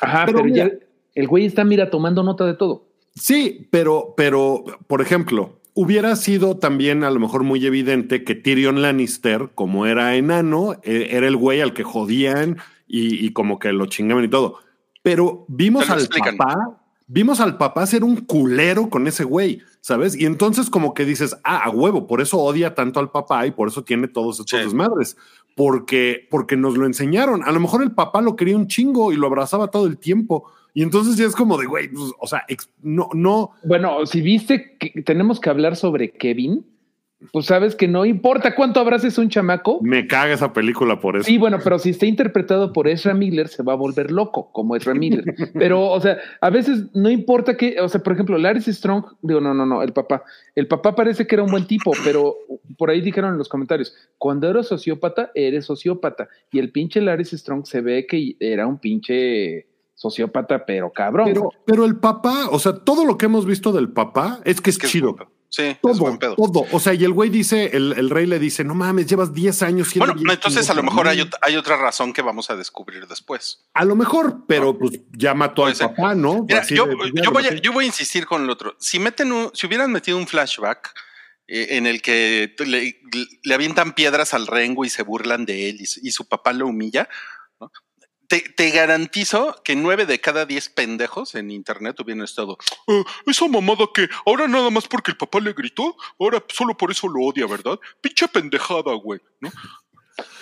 Ajá, 0.00 0.24
Pero 0.26 0.38
pero, 0.42 0.54
ya 0.54 0.70
el 1.14 1.28
güey 1.28 1.44
está, 1.44 1.62
mira, 1.62 1.90
tomando 1.90 2.22
nota 2.22 2.46
de 2.46 2.54
todo. 2.54 2.86
Sí, 3.14 3.68
pero, 3.70 4.14
pero, 4.16 4.64
por 4.86 5.02
ejemplo, 5.02 5.59
hubiera 5.80 6.14
sido 6.16 6.56
también 6.58 7.04
a 7.04 7.10
lo 7.10 7.20
mejor 7.20 7.42
muy 7.44 7.64
evidente 7.64 8.24
que 8.24 8.34
Tyrion 8.34 8.82
Lannister, 8.82 9.50
como 9.54 9.86
era 9.86 10.14
enano, 10.16 10.74
eh, 10.82 11.08
era 11.12 11.26
el 11.26 11.36
güey 11.36 11.60
al 11.60 11.72
que 11.72 11.82
jodían 11.84 12.58
y, 12.86 13.24
y 13.24 13.32
como 13.32 13.58
que 13.58 13.72
lo 13.72 13.86
chingaban 13.86 14.24
y 14.24 14.28
todo. 14.28 14.58
Pero 15.02 15.44
vimos 15.48 15.88
al 15.90 16.00
explican. 16.00 16.36
papá, 16.36 16.82
vimos 17.06 17.40
al 17.40 17.56
papá 17.56 17.86
ser 17.86 18.04
un 18.04 18.16
culero 18.16 18.90
con 18.90 19.06
ese 19.06 19.24
güey, 19.24 19.62
¿sabes? 19.80 20.14
Y 20.14 20.26
entonces 20.26 20.68
como 20.68 20.92
que 20.92 21.04
dices, 21.04 21.36
ah, 21.44 21.62
a 21.64 21.70
huevo, 21.70 22.06
por 22.06 22.20
eso 22.20 22.38
odia 22.38 22.74
tanto 22.74 23.00
al 23.00 23.10
papá 23.10 23.46
y 23.46 23.50
por 23.50 23.68
eso 23.68 23.82
tiene 23.82 24.08
todos 24.08 24.40
estos 24.40 24.50
Sí. 24.60 24.64
desmadres. 24.64 25.16
Porque, 25.60 26.26
porque 26.30 26.56
nos 26.56 26.78
lo 26.78 26.86
enseñaron. 26.86 27.42
A 27.44 27.52
lo 27.52 27.60
mejor 27.60 27.82
el 27.82 27.92
papá 27.92 28.22
lo 28.22 28.34
quería 28.34 28.56
un 28.56 28.66
chingo 28.66 29.12
y 29.12 29.16
lo 29.16 29.26
abrazaba 29.26 29.68
todo 29.68 29.86
el 29.86 29.98
tiempo. 29.98 30.50
Y 30.72 30.82
entonces 30.82 31.16
ya 31.16 31.26
es 31.26 31.36
como 31.36 31.58
de, 31.58 31.66
güey, 31.66 31.88
pues, 31.88 32.12
o 32.18 32.26
sea, 32.26 32.46
no, 32.80 33.10
no, 33.12 33.50
Bueno, 33.64 34.06
si 34.06 34.22
viste 34.22 34.78
que 34.78 35.02
tenemos 35.02 35.38
que 35.38 35.50
hablar 35.50 35.76
sobre 35.76 36.12
Kevin, 36.12 36.64
pues 37.32 37.46
sabes 37.46 37.76
que 37.76 37.86
no 37.86 38.06
importa 38.06 38.54
cuánto 38.54 38.80
abraces 38.80 39.18
a 39.18 39.20
un 39.20 39.28
chamaco. 39.28 39.78
Me 39.82 40.06
caga 40.06 40.32
esa 40.32 40.52
película 40.52 41.00
por 41.00 41.16
eso. 41.16 41.24
Sí, 41.24 41.36
bueno, 41.36 41.58
pero 41.62 41.78
si 41.78 41.90
está 41.90 42.06
interpretado 42.06 42.72
por 42.72 42.88
Ezra 42.88 43.12
Miller, 43.12 43.48
se 43.48 43.62
va 43.62 43.74
a 43.74 43.76
volver 43.76 44.10
loco 44.10 44.50
como 44.52 44.74
Ezra 44.74 44.94
Miller. 44.94 45.24
Pero, 45.54 45.90
o 45.90 46.00
sea, 46.00 46.18
a 46.40 46.50
veces 46.50 46.84
no 46.94 47.10
importa 47.10 47.56
que, 47.56 47.80
o 47.80 47.88
sea, 47.88 48.02
por 48.02 48.14
ejemplo, 48.14 48.38
Laris 48.38 48.66
Strong, 48.66 49.04
digo, 49.20 49.40
no, 49.40 49.52
no, 49.52 49.66
no, 49.66 49.82
el 49.82 49.92
papá. 49.92 50.24
El 50.54 50.66
papá 50.66 50.94
parece 50.94 51.26
que 51.26 51.34
era 51.34 51.44
un 51.44 51.50
buen 51.50 51.66
tipo, 51.66 51.92
pero 52.04 52.36
por 52.78 52.90
ahí 52.90 53.00
dijeron 53.00 53.32
en 53.32 53.38
los 53.38 53.48
comentarios, 53.48 53.94
cuando 54.16 54.48
eres 54.48 54.68
sociópata, 54.68 55.30
eres 55.34 55.66
sociópata. 55.66 56.28
Y 56.50 56.58
el 56.58 56.72
pinche 56.72 57.00
Laris 57.00 57.30
Strong 57.30 57.66
se 57.66 57.82
ve 57.82 58.06
que 58.06 58.36
era 58.40 58.66
un 58.66 58.78
pinche 58.78 59.66
sociópata, 59.94 60.64
pero 60.64 60.90
cabrón. 60.90 61.26
Pero, 61.26 61.50
pero 61.66 61.84
el 61.84 61.96
papá, 61.96 62.48
o 62.50 62.58
sea, 62.58 62.72
todo 62.72 63.04
lo 63.04 63.18
que 63.18 63.26
hemos 63.26 63.44
visto 63.44 63.72
del 63.72 63.90
papá 63.90 64.40
es 64.44 64.62
que 64.62 64.70
es, 64.70 64.78
chido. 64.78 65.16
Sí, 65.52 65.62
es 65.64 65.80
todo, 65.80 65.94
buen 65.98 66.16
pedo. 66.16 66.36
todo. 66.36 66.64
O 66.70 66.78
sea, 66.78 66.94
y 66.94 67.02
el 67.04 67.12
güey 67.12 67.28
dice, 67.28 67.76
el, 67.76 67.92
el 67.94 68.08
rey 68.08 68.24
le 68.26 68.38
dice, 68.38 68.62
no 68.62 68.76
mames, 68.76 69.06
llevas 69.08 69.34
10 69.34 69.62
años 69.64 69.88
siendo 69.88 70.14
Bueno, 70.14 70.32
entonces 70.32 70.70
a 70.70 70.74
lo 70.74 70.82
mejor 70.84 71.08
hay, 71.08 71.16
mí". 71.18 71.24
ot- 71.24 71.36
hay 71.42 71.56
otra 71.56 71.76
razón 71.76 72.12
que 72.12 72.22
vamos 72.22 72.50
a 72.50 72.56
descubrir 72.56 73.08
después. 73.08 73.64
A 73.74 73.84
lo 73.84 73.96
mejor, 73.96 74.44
pero 74.46 74.78
pues 74.78 75.00
ya 75.10 75.34
mató 75.34 75.66
al 75.66 75.74
papá, 75.74 76.14
¿no? 76.14 76.44
Mira, 76.48 76.64
yo, 76.68 76.86
de, 76.86 76.96
pues, 76.96 77.10
ya 77.14 77.30
voy 77.30 77.46
a, 77.46 77.54
yo 77.56 77.72
voy 77.72 77.84
a 77.84 77.86
insistir 77.88 78.26
con 78.26 78.44
el 78.44 78.50
otro. 78.50 78.76
Si 78.78 79.00
meten 79.00 79.32
un, 79.32 79.50
si 79.52 79.66
hubieran 79.66 79.90
metido 79.90 80.18
un 80.18 80.28
flashback 80.28 80.92
eh, 81.48 81.66
en 81.70 81.88
el 81.88 82.00
que 82.00 82.54
le, 82.64 83.00
le 83.42 83.54
avientan 83.54 83.92
piedras 83.94 84.34
al 84.34 84.46
rengo 84.46 84.84
y 84.84 84.88
se 84.88 85.02
burlan 85.02 85.46
de 85.46 85.68
él 85.70 85.78
y, 85.80 85.82
y 86.08 86.12
su 86.12 86.28
papá 86.28 86.52
lo 86.52 86.68
humilla, 86.68 87.08
¿no? 87.60 87.72
Te, 88.30 88.42
te 88.42 88.70
garantizo 88.70 89.56
que 89.64 89.74
nueve 89.74 90.06
de 90.06 90.20
cada 90.20 90.46
diez 90.46 90.68
pendejos 90.68 91.34
en 91.34 91.50
internet 91.50 91.98
hubieran 91.98 92.22
estado. 92.22 92.56
"Ah, 92.86 93.02
esa 93.26 93.48
mamada 93.48 93.86
que 93.92 94.08
ahora 94.24 94.46
nada 94.46 94.70
más 94.70 94.86
porque 94.86 95.10
el 95.10 95.16
papá 95.16 95.40
le 95.40 95.52
gritó, 95.52 95.96
ahora 96.20 96.40
solo 96.48 96.76
por 96.76 96.92
eso 96.92 97.08
lo 97.08 97.24
odia, 97.24 97.48
¿verdad? 97.48 97.80
Pinche 98.00 98.28
pendejada, 98.28 98.94
güey. 98.94 99.18
¿no? 99.40 99.50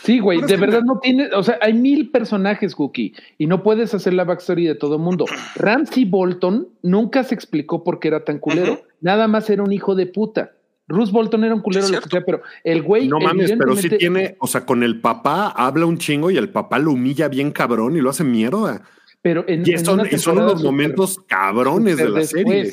Sí, 0.02 0.18
güey, 0.18 0.42
de 0.42 0.56
verdad 0.56 0.82
no 0.82 0.98
tiene, 0.98 1.28
o 1.34 1.42
sea, 1.42 1.58
hay 1.62 1.72
mil 1.72 2.10
personajes, 2.10 2.74
Cookie, 2.74 3.14
y 3.38 3.46
no 3.46 3.62
puedes 3.62 3.94
hacer 3.94 4.12
la 4.12 4.24
backstory 4.24 4.66
de 4.66 4.74
todo 4.74 4.96
el 4.96 5.00
mundo. 5.00 5.24
Ramsey 5.54 6.04
Bolton 6.04 6.68
nunca 6.82 7.24
se 7.24 7.34
explicó 7.34 7.84
por 7.84 8.00
qué 8.00 8.08
era 8.08 8.24
tan 8.24 8.38
culero, 8.38 8.82
nada 9.00 9.28
más 9.28 9.48
era 9.48 9.62
un 9.62 9.72
hijo 9.72 9.94
de 9.94 10.06
puta. 10.06 10.52
Bruce 10.88 11.12
Bolton 11.12 11.44
era 11.44 11.54
un 11.54 11.60
culero, 11.60 11.82
lo 11.82 11.86
que 11.88 11.92
cierto. 11.98 12.08
sea, 12.10 12.24
pero 12.24 12.42
el 12.64 12.82
güey. 12.82 13.06
No 13.08 13.20
mames, 13.20 13.52
pero 13.58 13.76
sí 13.76 13.86
evidentemente- 13.86 13.98
tiene, 13.98 14.36
o 14.40 14.46
sea, 14.46 14.64
con 14.64 14.82
el 14.82 15.00
papá 15.00 15.48
habla 15.48 15.86
un 15.86 15.98
chingo 15.98 16.30
y 16.30 16.36
el 16.38 16.48
papá 16.48 16.78
lo 16.78 16.92
humilla 16.92 17.28
bien 17.28 17.50
cabrón 17.52 17.96
y 17.96 18.00
lo 18.00 18.10
hace 18.10 18.24
mierda. 18.24 18.82
Pero 19.22 19.44
en, 19.48 19.64
Y 19.66 19.72
en 19.72 19.84
son, 19.84 20.06
y 20.10 20.16
son 20.18 20.38
unos 20.38 20.62
momentos 20.62 21.18
cabrones 21.26 21.96
de 21.98 22.08
la 22.08 22.24
serie. 22.24 22.72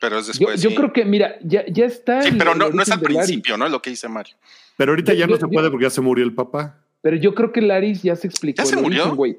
Pero 0.00 0.18
es 0.20 0.28
después. 0.28 0.62
yo 0.62 0.70
sí. 0.70 0.76
creo 0.76 0.92
que, 0.92 1.04
mira, 1.04 1.34
ya, 1.42 1.64
ya 1.66 1.84
está. 1.86 2.22
Sí, 2.22 2.30
pero 2.38 2.54
no, 2.54 2.68
no 2.70 2.82
es 2.82 2.90
al 2.92 3.00
de 3.00 3.06
Larry. 3.08 3.16
principio, 3.26 3.56
¿no? 3.56 3.66
Es 3.66 3.72
lo 3.72 3.82
que 3.82 3.90
dice 3.90 4.08
Mario. 4.08 4.36
Pero 4.76 4.92
ahorita 4.92 5.12
Yo- 5.12 5.18
ya 5.18 5.26
no 5.26 5.32
yo- 5.32 5.40
se 5.40 5.48
puede 5.48 5.70
porque 5.70 5.84
ya 5.86 5.90
se 5.90 6.00
murió 6.00 6.24
el 6.24 6.32
papá. 6.34 6.78
Pero 7.00 7.16
yo 7.16 7.34
creo 7.34 7.50
que 7.52 7.60
Laris 7.60 8.02
ya 8.02 8.14
se 8.14 8.28
explicó. 8.28 8.62
¿Ya 8.62 8.66
se 8.66 8.76
murió? 8.76 9.02
origen, 9.02 9.16
güey. 9.16 9.38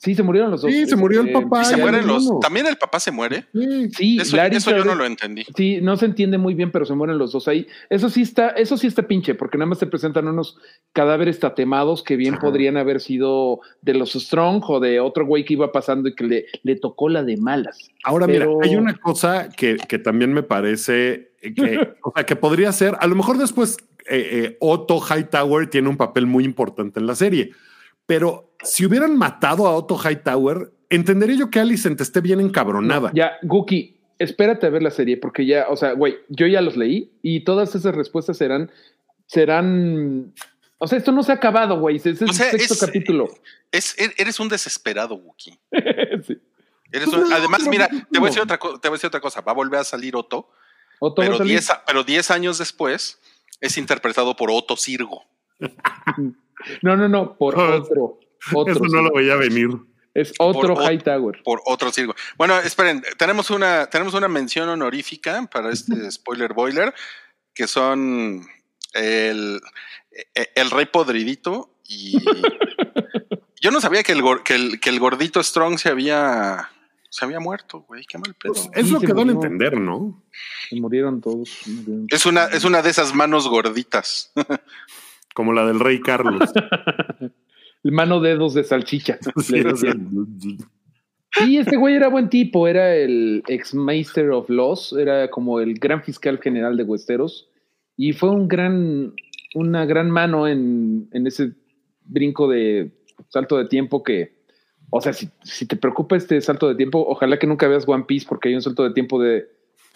Sí, 0.00 0.14
se 0.14 0.22
murieron 0.22 0.50
los 0.50 0.62
dos. 0.62 0.72
Sí, 0.72 0.86
se 0.86 0.96
murió 0.96 1.20
el 1.20 1.30
papá. 1.30 1.60
Y 1.60 1.64
se 1.66 1.76
mueren 1.76 2.06
no, 2.06 2.14
los. 2.14 2.40
También 2.40 2.66
el 2.66 2.76
papá 2.76 2.98
se 2.98 3.10
muere. 3.10 3.44
Sí. 3.52 3.90
Sí, 3.90 4.18
Eso, 4.18 4.36
eso 4.40 4.76
yo 4.76 4.84
no 4.84 4.94
lo 4.94 5.04
entendí. 5.04 5.44
Sí, 5.54 5.80
no 5.82 5.96
se 5.98 6.06
entiende 6.06 6.38
muy 6.38 6.54
bien, 6.54 6.70
pero 6.70 6.86
se 6.86 6.94
mueren 6.94 7.18
los 7.18 7.32
dos 7.32 7.48
ahí. 7.48 7.66
Eso 7.90 8.08
sí 8.08 8.22
está, 8.22 8.48
eso 8.50 8.78
sí 8.78 8.86
está 8.86 9.02
pinche, 9.06 9.34
porque 9.34 9.58
nada 9.58 9.66
más 9.68 9.78
te 9.78 9.86
presentan 9.86 10.26
unos 10.26 10.56
cadáveres 10.94 11.38
tatemados 11.38 12.02
que 12.02 12.16
bien 12.16 12.34
Ajá. 12.34 12.46
podrían 12.46 12.78
haber 12.78 13.00
sido 13.00 13.60
de 13.82 13.92
los 13.92 14.12
Strong 14.14 14.62
o 14.68 14.80
de 14.80 15.00
otro 15.00 15.26
güey 15.26 15.44
que 15.44 15.52
iba 15.52 15.70
pasando 15.70 16.08
y 16.08 16.14
que 16.14 16.24
le, 16.24 16.46
le 16.62 16.76
tocó 16.76 17.10
la 17.10 17.22
de 17.22 17.36
malas. 17.36 17.90
Ahora, 18.02 18.26
Pero- 18.26 18.58
mira, 18.58 18.70
hay 18.70 18.76
una 18.76 18.94
cosa 18.96 19.50
que, 19.50 19.76
que 19.86 19.98
también 19.98 20.32
me 20.32 20.42
parece 20.42 21.32
que, 21.40 21.94
o 22.02 22.12
sea, 22.14 22.24
que 22.24 22.36
podría 22.36 22.72
ser, 22.72 22.96
a 23.00 23.06
lo 23.06 23.16
mejor 23.16 23.36
después 23.36 23.76
eh, 24.08 24.28
eh, 24.32 24.56
Otto 24.60 24.98
Hightower 24.98 25.68
tiene 25.68 25.88
un 25.88 25.96
papel 25.96 26.26
muy 26.26 26.44
importante 26.44 27.00
en 27.00 27.06
la 27.06 27.14
serie, 27.14 27.50
pero 28.10 28.56
si 28.64 28.84
hubieran 28.84 29.16
matado 29.16 29.68
a 29.68 29.76
Otto 29.76 29.96
Hightower, 29.96 30.72
entendería 30.88 31.36
yo 31.36 31.48
que 31.48 31.60
Alicent 31.60 32.00
esté 32.00 32.20
bien 32.20 32.40
encabronada. 32.40 33.12
Ya, 33.14 33.34
Guki, 33.42 34.00
espérate 34.18 34.66
a 34.66 34.70
ver 34.70 34.82
la 34.82 34.90
serie, 34.90 35.16
porque 35.16 35.46
ya, 35.46 35.66
o 35.68 35.76
sea, 35.76 35.92
güey, 35.92 36.16
yo 36.28 36.48
ya 36.48 36.60
los 36.60 36.76
leí 36.76 37.12
y 37.22 37.44
todas 37.44 37.72
esas 37.76 37.94
respuestas 37.94 38.36
serán, 38.36 38.72
serán, 39.26 40.34
o 40.78 40.88
sea, 40.88 40.98
esto 40.98 41.12
no 41.12 41.22
se 41.22 41.30
ha 41.30 41.36
acabado, 41.36 41.78
güey, 41.78 41.98
es 41.98 42.06
es 42.06 42.20
el 42.20 42.32
sea, 42.32 42.50
sexto 42.50 42.74
es- 42.74 42.80
capítulo. 42.80 43.28
Es, 43.70 43.96
er- 43.96 44.14
eres 44.18 44.40
un 44.40 44.48
desesperado, 44.48 45.14
Wookie. 45.14 45.56
Sí. 46.26 46.36
Eres 46.90 47.06
un- 47.06 47.32
además, 47.32 47.64
mira, 47.68 47.86
te 48.10 48.18
voy, 48.18 48.26
a 48.26 48.30
decir 48.30 48.42
otra 48.42 48.58
co- 48.58 48.80
te 48.80 48.88
voy 48.88 48.94
a 48.94 48.98
decir 48.98 49.06
otra 49.06 49.20
cosa. 49.20 49.40
Va 49.42 49.52
a 49.52 49.54
volver 49.54 49.78
a 49.78 49.84
salir 49.84 50.16
Otto, 50.16 50.50
Otto 50.98 51.22
pero 51.22 51.38
salir. 51.38 51.52
10 51.52 51.70
a- 51.70 51.84
pero 51.86 52.02
10 52.02 52.28
años 52.32 52.58
después 52.58 53.20
es 53.60 53.78
interpretado 53.78 54.34
por 54.34 54.50
Otto 54.50 54.76
Sirgo. 54.76 55.22
No, 56.82 56.96
no, 56.96 57.08
no, 57.08 57.36
por 57.36 57.58
otro. 57.58 58.18
otro 58.54 58.72
Eso 58.72 58.84
no 58.94 59.02
lo 59.02 59.12
veía 59.12 59.36
venir. 59.36 59.68
Es 60.12 60.32
otro 60.38 60.74
Por 60.74 60.92
Hightower. 60.92 61.42
Por 61.44 61.62
otro 61.66 61.92
Sirgo. 61.92 62.14
Bueno, 62.36 62.58
esperen, 62.58 63.02
tenemos 63.16 63.50
una, 63.50 63.86
tenemos 63.88 64.12
una 64.14 64.26
mención 64.28 64.68
honorífica 64.68 65.46
para 65.52 65.70
este 65.72 65.94
spoiler 66.10 66.52
boiler, 66.52 66.92
que 67.54 67.66
son 67.68 68.44
el, 68.94 69.60
e- 70.34 70.50
el 70.56 70.70
rey 70.70 70.86
podridito 70.86 71.76
y 71.88 72.18
yo 73.60 73.70
no 73.70 73.80
sabía 73.80 74.02
que 74.02 74.12
el, 74.12 74.22
que 74.44 74.54
el, 74.54 74.80
que 74.80 74.90
el 74.90 74.98
gordito 74.98 75.42
Strong 75.42 75.78
se 75.78 75.90
había 75.90 76.70
se 77.08 77.24
había 77.24 77.40
muerto, 77.40 77.80
güey, 77.88 78.04
qué 78.04 78.18
mal 78.18 78.34
pedo. 78.34 78.52
Pues, 78.54 78.68
es 78.72 78.86
Sí, 78.86 78.92
lo 78.92 79.00
que 79.00 79.12
dan 79.12 79.28
a 79.28 79.32
entender, 79.32 79.76
¿no? 79.78 80.22
Se 80.68 80.76
murieron 80.80 81.20
todos. 81.20 81.48
se 81.50 81.70
murieron. 81.70 82.06
Es 82.08 82.24
una, 82.24 82.44
es 82.46 82.62
una 82.64 82.82
de 82.82 82.90
esas 82.90 83.14
manos 83.14 83.48
gorditas. 83.48 84.32
Como 85.40 85.54
la 85.54 85.64
del 85.64 85.80
rey 85.80 86.02
Carlos. 86.02 86.52
Mano 87.82 88.20
dedos 88.20 88.52
de 88.52 88.62
salchicha. 88.62 89.18
Sí, 89.38 89.58
o 89.60 89.74
sea. 89.74 89.94
Sí, 91.32 91.56
este 91.56 91.78
güey 91.78 91.94
era 91.94 92.08
buen 92.08 92.28
tipo, 92.28 92.68
era 92.68 92.94
el 92.94 93.42
ex 93.48 93.74
Master 93.74 94.32
of 94.32 94.50
Laws, 94.50 94.94
era 94.98 95.30
como 95.30 95.60
el 95.60 95.78
gran 95.78 96.02
fiscal 96.02 96.40
general 96.42 96.76
de 96.76 96.82
Westeros 96.82 97.48
y 97.96 98.12
fue 98.12 98.28
un 98.28 98.48
gran, 98.48 99.14
una 99.54 99.86
gran 99.86 100.10
mano 100.10 100.46
en, 100.46 101.08
en 101.12 101.26
ese 101.26 101.52
brinco 102.04 102.46
de 102.46 102.92
salto 103.28 103.56
de 103.56 103.64
tiempo 103.64 104.02
que, 104.02 104.42
o 104.90 105.00
sea, 105.00 105.14
si, 105.14 105.30
si 105.42 105.64
te 105.64 105.76
preocupa 105.76 106.18
este 106.18 106.38
salto 106.42 106.68
de 106.68 106.74
tiempo, 106.74 107.02
ojalá 107.08 107.38
que 107.38 107.46
nunca 107.46 107.66
veas 107.66 107.88
One 107.88 108.04
Piece 108.06 108.26
porque 108.28 108.50
hay 108.50 108.56
un 108.56 108.62
salto 108.62 108.84
de 108.84 108.92
tiempo 108.92 109.22
de, 109.22 109.48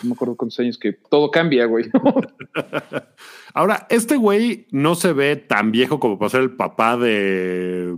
no 0.03 0.09
me 0.11 0.13
acuerdo 0.15 0.37
cuántos 0.37 0.59
años, 0.61 0.79
que 0.79 0.93
todo 0.93 1.31
cambia, 1.31 1.67
güey. 1.67 1.87
Ahora, 3.55 3.87
este 3.91 4.17
güey 4.17 4.67
no 4.71 4.95
se 4.95 5.13
ve 5.13 5.37
tan 5.37 5.71
viejo 5.73 6.01
como 6.01 6.19
para 6.19 6.31
ser 6.31 6.41
el 6.43 6.57
papá 6.57 6.97
de 6.97 7.97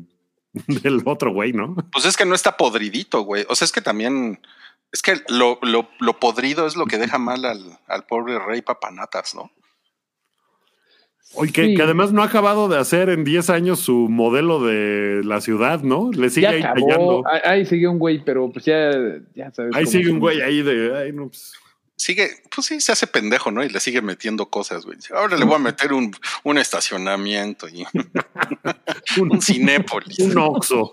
del 0.67 1.03
otro 1.05 1.33
güey, 1.33 1.53
¿no? 1.53 1.75
Pues 1.93 2.05
es 2.07 2.17
que 2.17 2.25
no 2.27 2.35
está 2.35 2.57
podridito, 2.57 3.23
güey. 3.23 3.45
O 3.49 3.55
sea, 3.55 3.65
es 3.67 3.73
que 3.73 3.81
también. 3.83 4.41
Es 4.93 5.03
que 5.03 5.15
lo, 5.29 5.59
lo, 5.63 5.89
lo 5.99 6.19
podrido 6.21 6.67
es 6.67 6.77
lo 6.77 6.87
que 6.87 6.97
deja 6.97 7.19
mal 7.19 7.45
al, 7.45 7.79
al 7.89 8.07
pobre 8.07 8.39
rey 8.39 8.63
papanatas, 8.63 9.35
¿no? 9.35 9.51
Oye, 11.35 11.53
que, 11.53 11.65
Sí. 11.67 11.75
que 11.75 11.83
además 11.83 12.13
no 12.13 12.23
ha 12.23 12.27
acabado 12.27 12.69
de 12.69 12.79
hacer 12.79 13.09
en 13.11 13.25
10 13.25 13.51
años 13.51 13.81
su 13.81 14.09
modelo 14.09 14.63
de 14.65 15.23
la 15.25 15.41
ciudad, 15.41 15.83
¿no? 15.83 16.11
Le 16.13 16.31
sigue 16.31 16.43
ya 16.43 16.51
ahí 16.51 16.63
acabó, 16.63 16.87
tallando. 16.87 17.23
ahí, 17.29 17.41
ahí 17.45 17.67
sigue 17.67 17.89
un 17.89 17.99
güey, 17.99 18.25
pero 18.25 18.51
pues 18.51 18.65
ya, 18.65 18.91
ya 19.35 19.51
sabes. 19.53 19.75
Ahí 19.75 19.85
cómo 19.85 19.93
sigue 19.93 20.11
un 20.11 20.21
güey 20.21 20.41
ahí 20.41 20.63
de. 20.63 20.97
Ay, 20.97 21.13
no, 21.13 21.29
pues, 21.29 21.53
Sigue, 21.99 22.43
pues 22.55 22.67
sí, 22.67 22.81
se 22.83 22.93
hace 22.93 23.07
pendejo, 23.07 23.51
¿no? 23.51 23.65
Y 23.65 23.71
le 23.71 23.81
sigue 23.81 24.03
metiendo 24.03 24.51
cosas, 24.51 24.85
güey. 24.85 24.99
Ahora 25.15 25.37
le 25.39 25.47
voy 25.47 25.55
a 25.55 25.59
meter 25.59 25.95
un, 25.95 26.15
un 26.45 26.59
estacionamiento 26.59 27.69
y 27.69 27.87
un, 29.21 29.33
un 29.33 29.41
cinépolis. 29.43 30.19
un 30.19 30.37
oxo. 30.39 30.93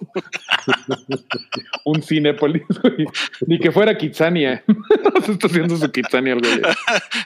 un 1.86 2.02
Cinépolis, 2.02 2.64
güey. 2.82 3.06
Ni 3.48 3.60
que 3.60 3.72
fuera 3.72 3.98
Kitsania. 3.98 4.64
Se 5.26 5.34
está 5.34 5.48
haciendo 5.48 5.78
su 5.78 5.92
Kitsania, 5.92 6.34
el 6.34 6.40
güey. 6.40 6.62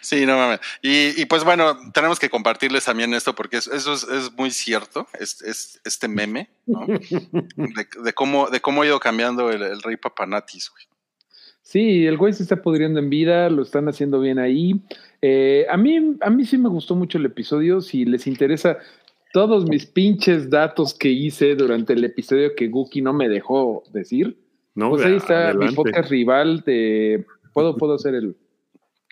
Sí, 0.01 0.25
no 0.25 0.37
mames. 0.37 0.59
Y, 0.81 1.21
y 1.21 1.25
pues 1.25 1.43
bueno, 1.43 1.77
tenemos 1.93 2.19
que 2.19 2.29
compartirles 2.29 2.85
también 2.85 3.13
esto 3.13 3.35
porque 3.35 3.57
es- 3.57 3.67
eso 3.67 3.93
es, 3.93 4.03
es 4.03 4.31
muy 4.33 4.51
cierto, 4.51 5.07
es, 5.19 5.41
es- 5.41 5.79
este 5.85 6.07
meme, 6.07 6.49
¿no? 6.65 6.85
De, 6.87 7.87
de 8.03 8.13
cómo, 8.13 8.49
de 8.49 8.59
cómo 8.59 8.81
ha 8.81 8.85
ido 8.87 8.99
cambiando 8.99 9.51
el, 9.51 9.61
el 9.61 9.81
rey 9.83 9.97
papanatis, 9.97 10.71
güey. 10.71 10.85
Sí, 11.67 12.05
el 12.05 12.15
güey 12.15 12.31
se 12.31 12.43
está 12.43 12.61
pudriendo 12.61 12.97
en 13.01 13.09
vida, 13.09 13.49
lo 13.49 13.61
están 13.61 13.89
haciendo 13.89 14.21
bien 14.21 14.39
ahí. 14.39 14.79
Eh, 15.21 15.65
a, 15.69 15.75
mí, 15.75 16.15
a 16.21 16.29
mí 16.29 16.45
sí 16.45 16.57
me 16.57 16.69
gustó 16.69 16.95
mucho 16.95 17.17
el 17.17 17.25
episodio. 17.25 17.81
Si 17.81 18.05
les 18.05 18.25
interesa 18.25 18.77
todos 19.33 19.67
mis 19.67 19.85
pinches 19.85 20.49
datos 20.49 20.93
que 20.93 21.09
hice 21.09 21.55
durante 21.55 21.91
el 21.91 22.05
episodio 22.05 22.55
que 22.55 22.69
Guki 22.69 23.01
no 23.01 23.11
me 23.11 23.27
dejó 23.27 23.83
decir, 23.91 24.37
No, 24.75 24.91
pues 24.91 25.03
ahí 25.03 25.17
está 25.17 25.53
mi 25.55 25.69
podcast 25.73 26.09
rival 26.09 26.61
de... 26.65 27.25
Puedo, 27.51 27.75
puedo 27.75 27.95
hacer 27.95 28.15
el, 28.15 28.37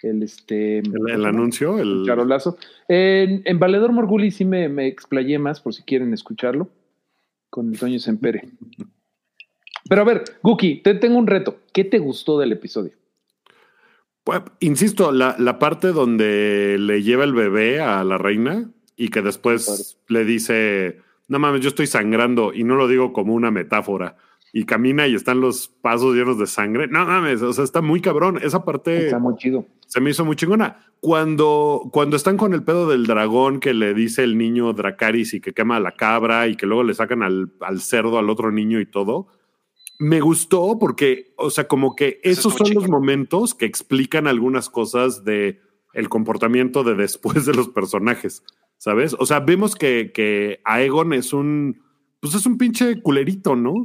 el, 0.02 0.24
este, 0.24 0.78
El, 0.78 1.10
el 1.10 1.26
anuncio, 1.26 1.78
el. 1.78 2.06
charolazo. 2.06 2.58
En, 2.88 3.42
en 3.44 3.60
Valedor 3.60 3.92
Morguli 3.92 4.32
sí 4.32 4.46
me, 4.46 4.70
me 4.70 4.88
explayé 4.88 5.38
más 5.40 5.60
por 5.60 5.74
si 5.74 5.84
quieren 5.84 6.14
escucharlo 6.14 6.70
con 7.50 7.74
el 7.74 7.78
Toño 7.78 8.00
Sempere. 8.00 8.48
Pero 9.88 10.02
a 10.02 10.06
ver, 10.06 10.24
Guki, 10.42 10.82
te 10.82 10.96
tengo 10.96 11.18
un 11.18 11.28
reto. 11.28 11.60
¿Qué 11.72 11.84
te 11.84 12.00
gustó 12.00 12.40
del 12.40 12.52
episodio? 12.52 12.94
Pues, 14.24 14.42
insisto, 14.60 15.12
la, 15.12 15.36
la 15.38 15.60
parte 15.60 15.90
donde 15.90 16.78
le 16.80 17.04
lleva 17.04 17.24
el 17.24 17.34
bebé 17.34 17.80
a 17.82 18.04
la 18.04 18.18
reina 18.18 18.72
y 18.98 19.10
que 19.10 19.22
después 19.22 20.00
le 20.08 20.26
dice, 20.26 21.02
no 21.28 21.38
mames, 21.38 21.62
yo 21.62 21.70
estoy 21.70 21.86
sangrando 21.86 22.52
y 22.54 22.64
no 22.64 22.76
lo 22.76 22.88
digo 22.88 23.14
como 23.14 23.34
una 23.36 23.52
metáfora. 23.52 24.18
Y 24.52 24.64
camina 24.66 25.06
y 25.06 25.16
están 25.16 25.42
los 25.42 25.68
pasos 25.68 26.16
llenos 26.16 26.40
de 26.40 26.48
sangre. 26.48 26.88
No 26.88 27.06
mames, 27.06 27.42
o 27.42 27.52
sea, 27.54 27.66
está 27.66 27.82
muy 27.82 28.00
cabrón. 28.02 28.40
Esa 28.42 28.64
parte 28.64 29.06
Está 29.06 29.20
muy 29.20 29.36
chido. 29.36 29.66
se 29.86 30.00
me 30.00 30.10
hizo 30.12 30.24
muy 30.24 30.38
chingona. 30.38 30.80
Cuando, 31.02 31.90
cuando 31.92 32.16
están 32.16 32.38
con 32.38 32.54
el 32.54 32.64
pedo 32.64 32.90
del 32.90 33.06
dragón 33.06 33.60
que 33.60 33.74
le 33.74 33.94
dice 33.94 34.24
el 34.24 34.38
niño 34.38 34.72
Dracaris 34.72 35.34
y 35.34 35.42
que 35.42 35.54
quema 35.54 35.76
a 35.76 35.82
la 35.82 35.92
cabra 35.92 36.48
y 36.48 36.56
que 36.56 36.66
luego 36.66 36.84
le 36.84 36.94
sacan 36.94 37.22
al, 37.22 37.52
al 37.60 37.82
cerdo 37.82 38.18
al 38.18 38.30
otro 38.30 38.50
niño 38.52 38.80
y 38.80 38.86
todo. 38.86 39.28
Me 39.98 40.20
gustó 40.20 40.78
porque, 40.80 41.34
o 41.38 41.50
sea, 41.50 41.68
como 41.68 41.96
que 41.96 42.20
Eso 42.24 42.50
esos 42.50 42.56
son 42.56 42.74
los 42.74 42.90
momentos 42.90 43.54
que 43.54 43.66
explican 43.66 44.28
algunas 44.28 44.70
cosas 44.70 45.24
de 45.24 45.60
el 45.94 46.10
comportamiento 46.10 46.84
de 46.84 46.96
después 46.96 47.46
de 47.46 47.54
los 47.54 47.70
personajes, 47.70 48.44
¿sabes? 48.78 49.16
O 49.18 49.26
sea, 49.26 49.40
vemos 49.40 49.76
que, 49.76 50.12
que 50.14 50.60
Aegon 50.66 51.14
es 51.14 51.34
un, 51.34 51.82
pues 52.20 52.36
es 52.36 52.46
un 52.46 52.58
pinche 52.58 53.02
culerito, 53.02 53.56
¿no? 53.56 53.84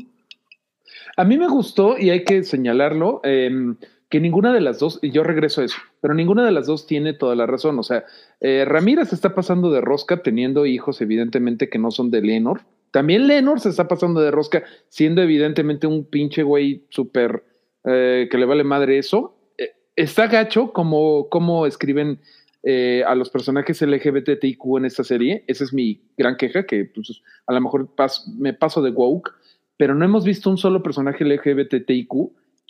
A 1.16 1.24
mí 1.24 1.38
me 1.38 1.48
gustó, 1.48 1.98
y 1.98 2.10
hay 2.10 2.24
que 2.24 2.42
señalarlo, 2.42 3.20
em, 3.24 3.76
que 4.08 4.20
ninguna 4.20 4.52
de 4.52 4.60
las 4.60 4.80
dos, 4.80 4.98
y 5.02 5.12
yo 5.12 5.22
regreso 5.22 5.60
a 5.60 5.64
eso, 5.64 5.76
pero 6.00 6.14
ninguna 6.14 6.44
de 6.44 6.50
las 6.50 6.66
dos 6.66 6.86
tiene 6.86 7.12
toda 7.12 7.36
la 7.36 7.46
razón. 7.46 7.78
O 7.78 7.82
sea, 7.84 8.04
eh, 8.40 8.64
Ramírez 8.66 9.12
está 9.12 9.34
pasando 9.34 9.70
de 9.70 9.80
rosca 9.80 10.22
teniendo 10.22 10.66
hijos, 10.66 11.00
evidentemente, 11.00 11.68
que 11.68 11.78
no 11.78 11.90
son 11.90 12.10
de 12.10 12.22
Lenor. 12.22 12.62
También 12.90 13.26
Lenor 13.26 13.60
se 13.60 13.68
está 13.68 13.86
pasando 13.88 14.20
de 14.20 14.30
rosca, 14.30 14.64
siendo 14.88 15.22
evidentemente 15.22 15.86
un 15.86 16.04
pinche 16.04 16.42
güey 16.42 16.84
súper 16.90 17.44
eh, 17.84 18.28
que 18.30 18.38
le 18.38 18.46
vale 18.46 18.64
madre 18.64 18.98
eso. 18.98 19.36
Eh, 19.58 19.70
está 19.96 20.26
gacho 20.26 20.72
como, 20.72 21.28
como 21.28 21.66
escriben 21.66 22.20
eh, 22.62 23.02
a 23.06 23.14
los 23.14 23.30
personajes 23.30 23.80
LGBTIQ 23.80 24.78
en 24.78 24.84
esta 24.84 25.02
serie. 25.02 25.44
Esa 25.46 25.64
es 25.64 25.72
mi 25.72 26.02
gran 26.18 26.36
queja, 26.36 26.66
que 26.66 26.84
pues, 26.84 27.22
a 27.46 27.54
lo 27.54 27.60
mejor 27.60 27.88
me 28.36 28.52
paso 28.52 28.82
de 28.82 28.90
woke, 28.90 29.32
pero 29.78 29.94
no 29.94 30.04
hemos 30.04 30.24
visto 30.24 30.50
un 30.50 30.58
solo 30.58 30.82
personaje 30.82 31.24
LGBTIQ 31.24 32.10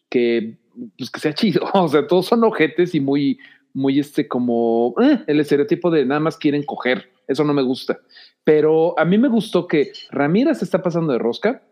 que, 0.08 0.58
pues, 0.96 1.10
que 1.10 1.20
sea 1.20 1.34
chido. 1.34 1.62
O 1.74 1.88
sea, 1.88 2.06
todos 2.06 2.26
son 2.26 2.44
ojetes 2.44 2.94
y 2.94 3.00
muy, 3.00 3.38
muy 3.72 3.98
este 3.98 4.28
como 4.28 4.94
eh, 5.02 5.24
el 5.26 5.40
estereotipo 5.40 5.90
de 5.90 6.04
nada 6.04 6.20
más 6.20 6.36
quieren 6.36 6.62
coger. 6.62 7.10
Eso 7.26 7.42
no 7.42 7.52
me 7.52 7.62
gusta. 7.62 7.98
Pero 8.44 8.98
a 8.98 9.04
mí 9.04 9.18
me 9.18 9.28
gustó 9.28 9.66
que 9.66 9.92
Ramírez 10.10 10.58
se 10.58 10.64
está 10.64 10.82
pasando 10.82 11.12
de 11.12 11.18
rosca, 11.18 11.62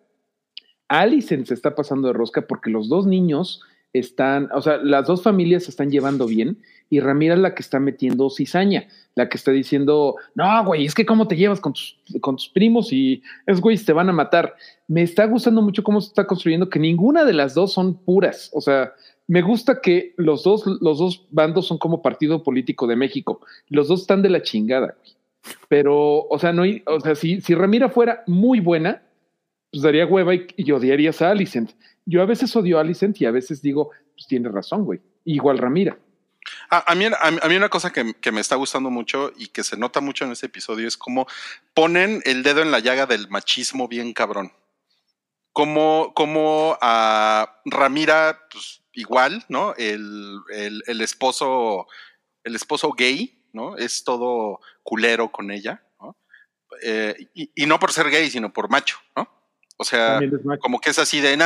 Alicent 0.88 1.46
se 1.46 1.54
está 1.54 1.74
pasando 1.74 2.08
de 2.08 2.14
rosca 2.14 2.46
porque 2.46 2.70
los 2.70 2.88
dos 2.88 3.06
niños 3.06 3.62
están, 3.92 4.48
o 4.52 4.60
sea, 4.60 4.78
las 4.78 5.06
dos 5.06 5.22
familias 5.22 5.64
se 5.64 5.70
están 5.70 5.90
llevando 5.90 6.26
bien 6.26 6.58
y 6.90 7.00
Ramírez 7.00 7.36
es 7.36 7.42
la 7.42 7.54
que 7.54 7.62
está 7.62 7.80
metiendo 7.80 8.30
cizaña, 8.30 8.88
la 9.14 9.28
que 9.28 9.36
está 9.36 9.50
diciendo, 9.50 10.16
no, 10.34 10.64
güey, 10.64 10.84
es 10.86 10.94
que 10.94 11.06
cómo 11.06 11.28
te 11.28 11.36
llevas 11.36 11.60
con 11.60 11.72
tus, 11.72 11.98
con 12.20 12.36
tus 12.36 12.48
primos 12.48 12.92
y 12.92 13.22
es, 13.46 13.60
güey, 13.60 13.76
te 13.76 13.92
van 13.92 14.08
a 14.08 14.12
matar. 14.12 14.54
Me 14.86 15.02
está 15.02 15.26
gustando 15.26 15.62
mucho 15.62 15.82
cómo 15.82 16.00
se 16.00 16.08
está 16.08 16.26
construyendo 16.26 16.70
que 16.70 16.78
ninguna 16.78 17.24
de 17.24 17.34
las 17.34 17.54
dos 17.54 17.72
son 17.72 17.94
puras, 17.94 18.50
o 18.54 18.60
sea, 18.60 18.92
me 19.26 19.42
gusta 19.42 19.82
que 19.82 20.14
los 20.16 20.42
dos, 20.42 20.64
los 20.80 20.98
dos 20.98 21.26
bandos 21.30 21.66
son 21.66 21.76
como 21.76 22.00
partido 22.00 22.42
político 22.42 22.86
de 22.86 22.96
México, 22.96 23.40
los 23.68 23.88
dos 23.88 24.02
están 24.02 24.22
de 24.22 24.30
la 24.30 24.42
chingada, 24.42 24.96
güey. 24.98 25.17
Pero, 25.68 26.26
o 26.28 26.38
sea, 26.38 26.52
no, 26.52 26.64
o 26.86 27.00
sea, 27.00 27.14
si, 27.14 27.40
si 27.40 27.54
Ramira 27.54 27.88
fuera 27.88 28.22
muy 28.26 28.60
buena, 28.60 29.02
pues 29.70 29.82
daría 29.82 30.06
hueva 30.06 30.34
y, 30.34 30.46
y 30.56 30.72
odiarías 30.72 31.20
a 31.22 31.30
Alicent. 31.30 31.72
Yo 32.06 32.22
a 32.22 32.26
veces 32.26 32.54
odio 32.56 32.78
a 32.78 32.80
Alicent 32.80 33.20
y 33.20 33.26
a 33.26 33.30
veces 33.30 33.60
digo, 33.62 33.90
pues 34.14 34.26
tiene 34.26 34.48
razón, 34.48 34.84
güey. 34.84 35.00
Igual 35.24 35.58
Ramira. 35.58 35.98
A, 36.70 36.94
mí, 36.94 37.04
a, 37.06 37.30
mí- 37.48 37.56
una 37.56 37.68
cosa 37.68 37.92
que, 37.92 38.14
que 38.14 38.32
me 38.32 38.40
está 38.40 38.56
gustando 38.56 38.88
mucho 38.88 39.32
y 39.36 39.48
que 39.48 39.62
se 39.62 39.76
nota 39.76 40.00
mucho 40.00 40.24
en 40.24 40.32
este 40.32 40.46
episodio 40.46 40.88
es 40.88 40.96
cómo 40.96 41.26
ponen 41.74 42.22
el 42.24 42.42
dedo 42.42 42.62
en 42.62 42.70
la 42.70 42.78
llaga 42.78 43.04
del 43.04 43.28
machismo 43.28 43.88
bien 43.88 44.14
cabrón. 44.14 44.52
Como, 45.52 46.12
como 46.14 46.78
a 46.80 47.60
Ramira, 47.66 48.38
pues 48.50 48.82
igual, 48.94 49.44
¿no? 49.48 49.74
El, 49.76 50.38
el 50.86 51.00
esposo, 51.00 51.86
el 52.44 52.54
esposo 52.54 52.92
gay, 52.92 53.37
¿no? 53.52 53.76
Es 53.76 54.04
todo 54.04 54.60
culero 54.82 55.30
con 55.30 55.50
ella, 55.50 55.82
¿no? 56.00 56.16
Eh, 56.82 57.16
y, 57.34 57.50
y 57.54 57.66
no 57.66 57.78
por 57.78 57.92
ser 57.92 58.10
gay, 58.10 58.30
sino 58.30 58.52
por 58.52 58.70
macho, 58.70 58.98
¿no? 59.16 59.28
O 59.78 59.84
sea, 59.84 60.20
como 60.60 60.80
que 60.80 60.90
es 60.90 60.98
así 60.98 61.20
de, 61.20 61.36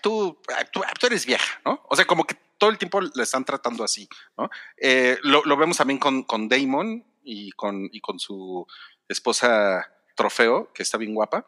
tú, 0.00 0.38
tú, 0.72 0.82
tú 0.98 1.06
eres 1.06 1.26
vieja, 1.26 1.60
¿no? 1.64 1.82
O 1.90 1.94
sea, 1.94 2.06
como 2.06 2.24
que 2.24 2.36
todo 2.56 2.70
el 2.70 2.78
tiempo 2.78 3.02
le 3.02 3.22
están 3.22 3.44
tratando 3.44 3.84
así, 3.84 4.08
¿no? 4.38 4.48
Eh, 4.78 5.18
lo, 5.22 5.44
lo 5.44 5.56
vemos 5.56 5.76
también 5.76 5.98
con, 5.98 6.22
con 6.22 6.48
Damon 6.48 7.04
y 7.22 7.52
con, 7.52 7.90
y 7.92 8.00
con 8.00 8.18
su 8.18 8.66
esposa 9.08 9.90
Trofeo, 10.14 10.72
que 10.72 10.82
está 10.82 10.96
bien 10.96 11.14
guapa. 11.14 11.46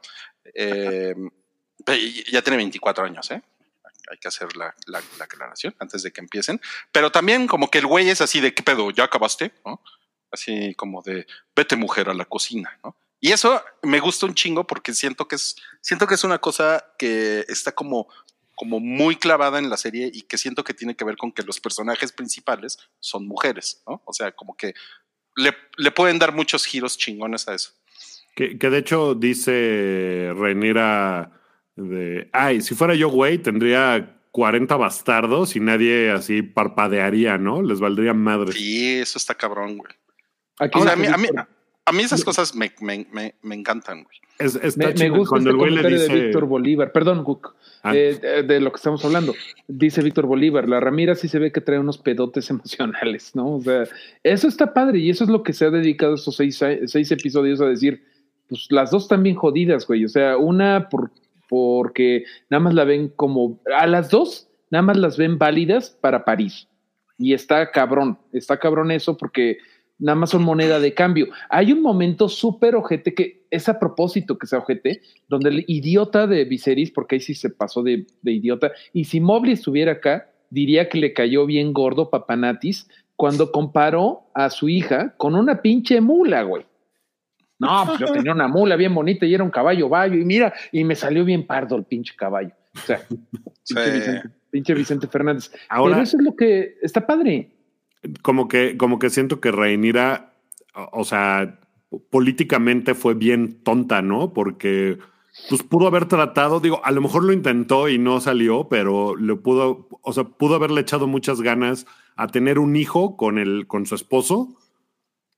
Eh, 0.55 1.15
ya 2.31 2.43
tiene 2.43 2.59
24 2.59 3.07
años, 3.07 3.31
¿eh? 3.31 3.43
Hay 4.11 4.19
que 4.19 4.29
hacer 4.29 4.57
la, 4.57 4.75
la- 4.87 5.03
la 5.19 5.25
aclaración 5.25 5.75
antes 5.79 6.03
de 6.03 6.13
que 6.13 6.21
empiecen. 6.21 6.61
Pero 6.93 7.11
también 7.11 7.47
como 7.47 7.71
que 7.71 7.79
el 7.79 7.87
güey 7.87 8.09
es 8.09 8.21
así 8.21 8.41
de, 8.41 8.55
¿qué 8.55 8.63
pedo? 8.63 8.91
¿Ya 8.91 9.05
acabaste? 9.05 9.53
¿no? 9.65 9.81
Así 10.31 10.75
como 10.75 11.03
de, 11.03 11.27
vete 11.55 11.77
mujer 11.77 12.09
a 12.11 12.15
la 12.15 12.25
cocina, 12.25 12.79
¿no? 12.85 12.97
Y 13.21 13.33
eso 13.33 13.63
me 13.83 13.99
gusta 13.99 14.27
un 14.27 14.35
chingo 14.35 14.67
porque 14.67 14.93
siento 14.93 15.27
que 15.27 15.37
es, 15.37 15.57
siento 15.81 16.07
que 16.07 16.15
es 16.15 16.23
una 16.25 16.39
cosa 16.39 16.85
que 16.99 17.45
está 17.49 17.73
como, 17.73 18.09
como 18.55 18.79
muy 18.79 19.17
clavada 19.17 19.59
en 19.59 19.71
la 19.71 19.79
serie 19.79 20.11
y 20.13 20.23
que 20.23 20.37
siento 20.37 20.63
que 20.65 20.75
tiene 20.75 20.95
que 20.97 21.05
ver 21.05 21.17
con 21.17 21.33
que 21.33 21.43
los 21.43 21.59
personajes 21.59 22.13
principales 22.13 22.79
son 23.01 23.27
mujeres, 23.27 23.83
¿no? 23.87 24.03
O 24.05 24.13
sea, 24.13 24.33
como 24.33 24.55
que 24.55 24.75
le, 25.35 25.57
le 25.79 25.91
pueden 25.93 26.19
dar 26.19 26.33
muchos 26.35 26.67
giros 26.67 26.99
chingones 26.99 27.49
a 27.49 27.55
eso. 27.55 27.73
Que, 28.35 28.59
que 28.59 28.69
de 28.69 28.79
hecho 28.79 29.15
dice 29.15 30.31
Renira 30.37 31.36
de, 31.77 32.29
ay, 32.33 32.61
si 32.61 32.75
fuera 32.75 32.95
yo 32.95 33.09
güey, 33.09 33.39
tendría 33.39 34.19
40 34.33 34.77
bastardos 34.77 35.57
y 35.57 35.61
nadie 35.61 36.11
así 36.11 36.43
parpadearía, 36.43 37.39
¿no? 37.39 37.63
Les 37.63 37.81
valdría 37.81 38.15
madre. 38.15 38.53
Sí, 38.53 38.97
eso 38.97 39.19
está 39.19 39.35
cabrón, 39.35 39.79
güey. 39.79 39.93
Aquí 40.59 40.79
O 40.79 40.83
sea, 40.83 40.93
a 40.93 40.97
mí, 40.97 41.07
a 41.07 41.17
mí, 41.17 41.29
a 41.85 41.93
mí 41.93 42.03
esas 42.03 42.25
cosas 42.25 42.55
me, 42.55 42.73
me, 42.81 43.07
me, 43.13 43.35
me 43.43 43.55
encantan, 43.55 44.05
güey. 44.05 44.17
Es, 44.39 44.55
está 44.57 44.93
me, 44.99 45.09
gusta 45.09 45.31
cuando 45.31 45.51
este 45.51 45.51
el 45.51 45.57
güey 45.57 45.83
le 45.83 45.89
dice. 45.89 46.13
de 46.13 46.25
Víctor 46.27 46.45
Bolívar. 46.47 46.93
Perdón, 46.93 47.25
Ah. 47.83 47.95
eh, 47.95 48.19
de, 48.21 48.43
de 48.43 48.61
lo 48.61 48.73
que 48.73 48.77
estamos 48.77 49.05
hablando. 49.05 49.33
Dice 49.69 50.03
Víctor 50.03 50.27
Bolívar, 50.27 50.69
la 50.69 50.81
Ramira 50.81 51.15
sí 51.15 51.29
se 51.29 51.39
ve 51.39 51.53
que 51.53 51.61
trae 51.61 51.79
unos 51.79 51.99
pedotes 51.99 52.51
emocionales, 52.51 53.35
¿no? 53.35 53.55
O 53.57 53.61
sea, 53.63 53.85
eso 54.25 54.49
está 54.49 54.75
padre 54.75 54.99
y 54.99 55.11
eso 55.11 55.25
es 55.25 55.31
lo 55.31 55.43
que 55.43 55.53
se 55.53 55.67
ha 55.67 55.71
dedicado 55.71 56.15
estos 56.15 56.37
seis, 56.37 56.61
seis 56.87 57.11
episodios 57.13 57.61
a 57.61 57.67
decir, 57.67 58.03
pues 58.49 58.67
las 58.71 58.91
dos 58.91 59.05
están 59.05 59.23
bien 59.23 59.37
jodidas, 59.37 59.87
güey. 59.87 60.05
O 60.05 60.09
sea, 60.09 60.37
una 60.37 60.89
por, 60.89 61.13
porque 61.49 62.25
nada 62.51 62.65
más 62.65 62.75
la 62.75 62.85
ven 62.85 63.09
como, 63.09 63.61
a 63.77 63.87
las 63.87 64.11
dos 64.11 64.49
nada 64.71 64.83
más 64.83 64.97
las 64.97 65.17
ven 65.17 65.39
válidas 65.39 65.91
para 66.01 66.25
París. 66.25 66.69
Y 67.19 67.33
está 67.33 67.71
cabrón, 67.71 68.19
está 68.33 68.59
cabrón 68.59 68.91
eso 68.91 69.17
porque 69.17 69.59
nada 69.99 70.17
más 70.17 70.31
son 70.31 70.43
moneda 70.43 70.79
de 70.81 70.93
cambio. 70.93 71.29
Hay 71.49 71.73
un 71.73 71.81
momento 71.83 72.29
súper 72.29 72.75
ojete 72.75 73.15
que 73.15 73.47
es 73.51 73.69
a 73.69 73.79
propósito 73.79 74.37
que 74.37 74.47
sea 74.47 74.59
ojete, 74.59 75.01
donde 75.29 75.49
el 75.49 75.65
idiota 75.67 76.27
de 76.27 76.45
Viserys, 76.45 76.91
porque 76.91 77.17
ahí 77.17 77.21
sí 77.21 77.35
se 77.35 77.51
pasó 77.51 77.83
de, 77.83 78.07
de 78.21 78.33
idiota, 78.33 78.73
y 78.93 79.05
si 79.05 79.21
Mobley 79.21 79.55
estuviera 79.55 79.93
acá, 79.93 80.31
diría 80.51 80.89
que 80.89 80.99
le 80.99 81.13
cayó 81.13 81.47
bien 81.47 81.73
gordo 81.73 82.11
Papanatis 82.11 82.89
cuando 83.15 83.51
comparó 83.51 84.25
a 84.35 84.51
su 84.51 84.69
hija 84.69 85.15
con 85.17 85.35
una 85.35 85.63
pinche 85.63 86.01
mula, 86.03 86.43
güey. 86.43 86.67
No, 87.59 87.85
pues 87.87 87.99
yo 87.99 88.13
tenía 88.13 88.33
una 88.33 88.49
mula 88.49 88.77
bien 88.77 88.95
bonita 88.95 89.25
y 89.27 89.35
era 89.35 89.43
un 89.45 89.51
caballo 89.51 89.89
bayo, 89.89 90.15
y 90.15 90.25
mira, 90.25 90.53
y 90.73 90.85
me 90.85 90.95
salió 90.95 91.25
bien 91.25 91.47
pardo 91.47 91.77
el 91.77 91.85
pinche 91.85 92.15
caballo. 92.17 92.53
O 92.75 92.79
sea, 92.81 93.01
Sí. 93.63 93.75
pinche, 93.75 93.93
Vicente, 93.93 94.31
pinche 94.51 94.75
Vicente 94.75 95.07
Fernández. 95.09 95.51
Ahora- 95.69 95.95
Pero 95.95 96.05
eso 96.05 96.17
es 96.19 96.23
lo 96.25 96.37
que 96.37 96.75
está 96.83 97.07
padre. 97.07 97.53
como 98.23 98.47
que, 98.49 98.77
como 98.77 98.99
que 98.99 99.11
siento 99.11 99.41
que 99.41 99.51
Reinira, 99.53 100.35
o 100.75 101.01
o 101.01 101.05
sea, 101.05 101.59
políticamente 102.11 102.95
fue 102.95 103.15
bien 103.15 103.63
tonta, 103.63 104.03
¿no? 104.03 104.33
Porque 104.33 104.99
pues 105.49 105.63
pudo 105.63 105.87
haber 105.87 106.07
tratado, 106.07 106.61
digo, 106.61 106.81
a 106.85 106.91
lo 106.93 107.01
mejor 107.03 107.25
lo 107.25 107.33
intentó 107.33 107.89
y 107.89 107.99
no 107.99 108.21
salió, 108.21 108.69
pero 108.69 109.17
le 109.17 109.37
pudo, 109.37 109.89
o 110.03 110.13
sea, 110.13 110.25
pudo 110.25 110.55
haberle 110.55 110.81
echado 110.81 111.07
muchas 111.07 111.41
ganas 111.43 111.87
a 112.17 112.27
tener 112.29 112.59
un 112.59 112.75
hijo 112.77 113.17
con 113.17 113.39
el, 113.39 113.67
con 113.67 113.85
su 113.87 113.95
esposo 113.95 114.57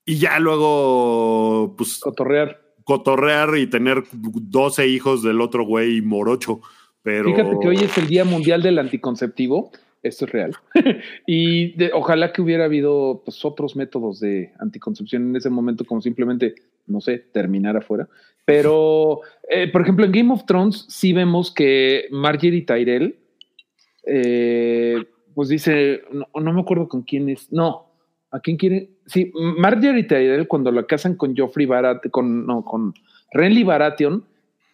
y 0.05 0.17
ya 0.17 0.39
luego, 0.39 1.75
pues, 1.77 1.99
Cotorrear. 1.99 2.59
cotorrear 2.83 3.57
y 3.57 3.67
tener 3.67 4.03
12 4.11 4.87
hijos 4.87 5.23
del 5.23 5.41
otro 5.41 5.65
güey 5.65 6.01
morocho. 6.01 6.61
Pero 7.03 7.25
Fíjate 7.29 7.57
que 7.61 7.67
hoy 7.67 7.77
es 7.77 7.97
el 7.97 8.07
Día 8.07 8.25
Mundial 8.25 8.61
del 8.61 8.79
Anticonceptivo. 8.79 9.71
Esto 10.01 10.25
es 10.25 10.31
real. 10.31 10.55
y 11.27 11.73
de- 11.77 11.91
ojalá 11.93 12.31
que 12.33 12.41
hubiera 12.41 12.65
habido 12.65 13.21
pues, 13.25 13.43
otros 13.45 13.75
métodos 13.75 14.19
de 14.19 14.51
anticoncepción 14.59 15.29
en 15.29 15.35
ese 15.35 15.49
momento, 15.49 15.85
como 15.85 16.01
simplemente, 16.01 16.55
no 16.87 17.01
sé, 17.01 17.19
terminar 17.19 17.75
afuera. 17.77 18.07
Pero, 18.45 19.19
eh, 19.49 19.67
por 19.71 19.81
ejemplo, 19.81 20.05
en 20.05 20.11
Game 20.11 20.33
of 20.33 20.45
Thrones 20.45 20.85
sí 20.89 21.13
vemos 21.13 21.51
que 21.53 22.05
Marjorie 22.11 22.63
Tyrell, 22.65 23.19
eh, 24.05 25.03
pues 25.35 25.49
dice, 25.49 26.01
no, 26.11 26.27
no 26.41 26.53
me 26.53 26.61
acuerdo 26.61 26.87
con 26.87 27.03
quién 27.03 27.29
es, 27.29 27.51
no, 27.51 27.88
¿a 28.31 28.39
quién 28.39 28.57
quiere? 28.57 28.89
Sí, 29.05 29.31
Marjorie 29.33 30.03
Tyrell 30.03 30.47
cuando 30.47 30.71
la 30.71 30.85
casan 30.85 31.15
con 31.15 31.35
Joffrey 31.35 31.65
Baratheon, 31.65 32.11
con, 32.11 32.45
no, 32.45 32.63
con 32.63 32.93
Renly 33.31 33.63
Baratheon, 33.63 34.23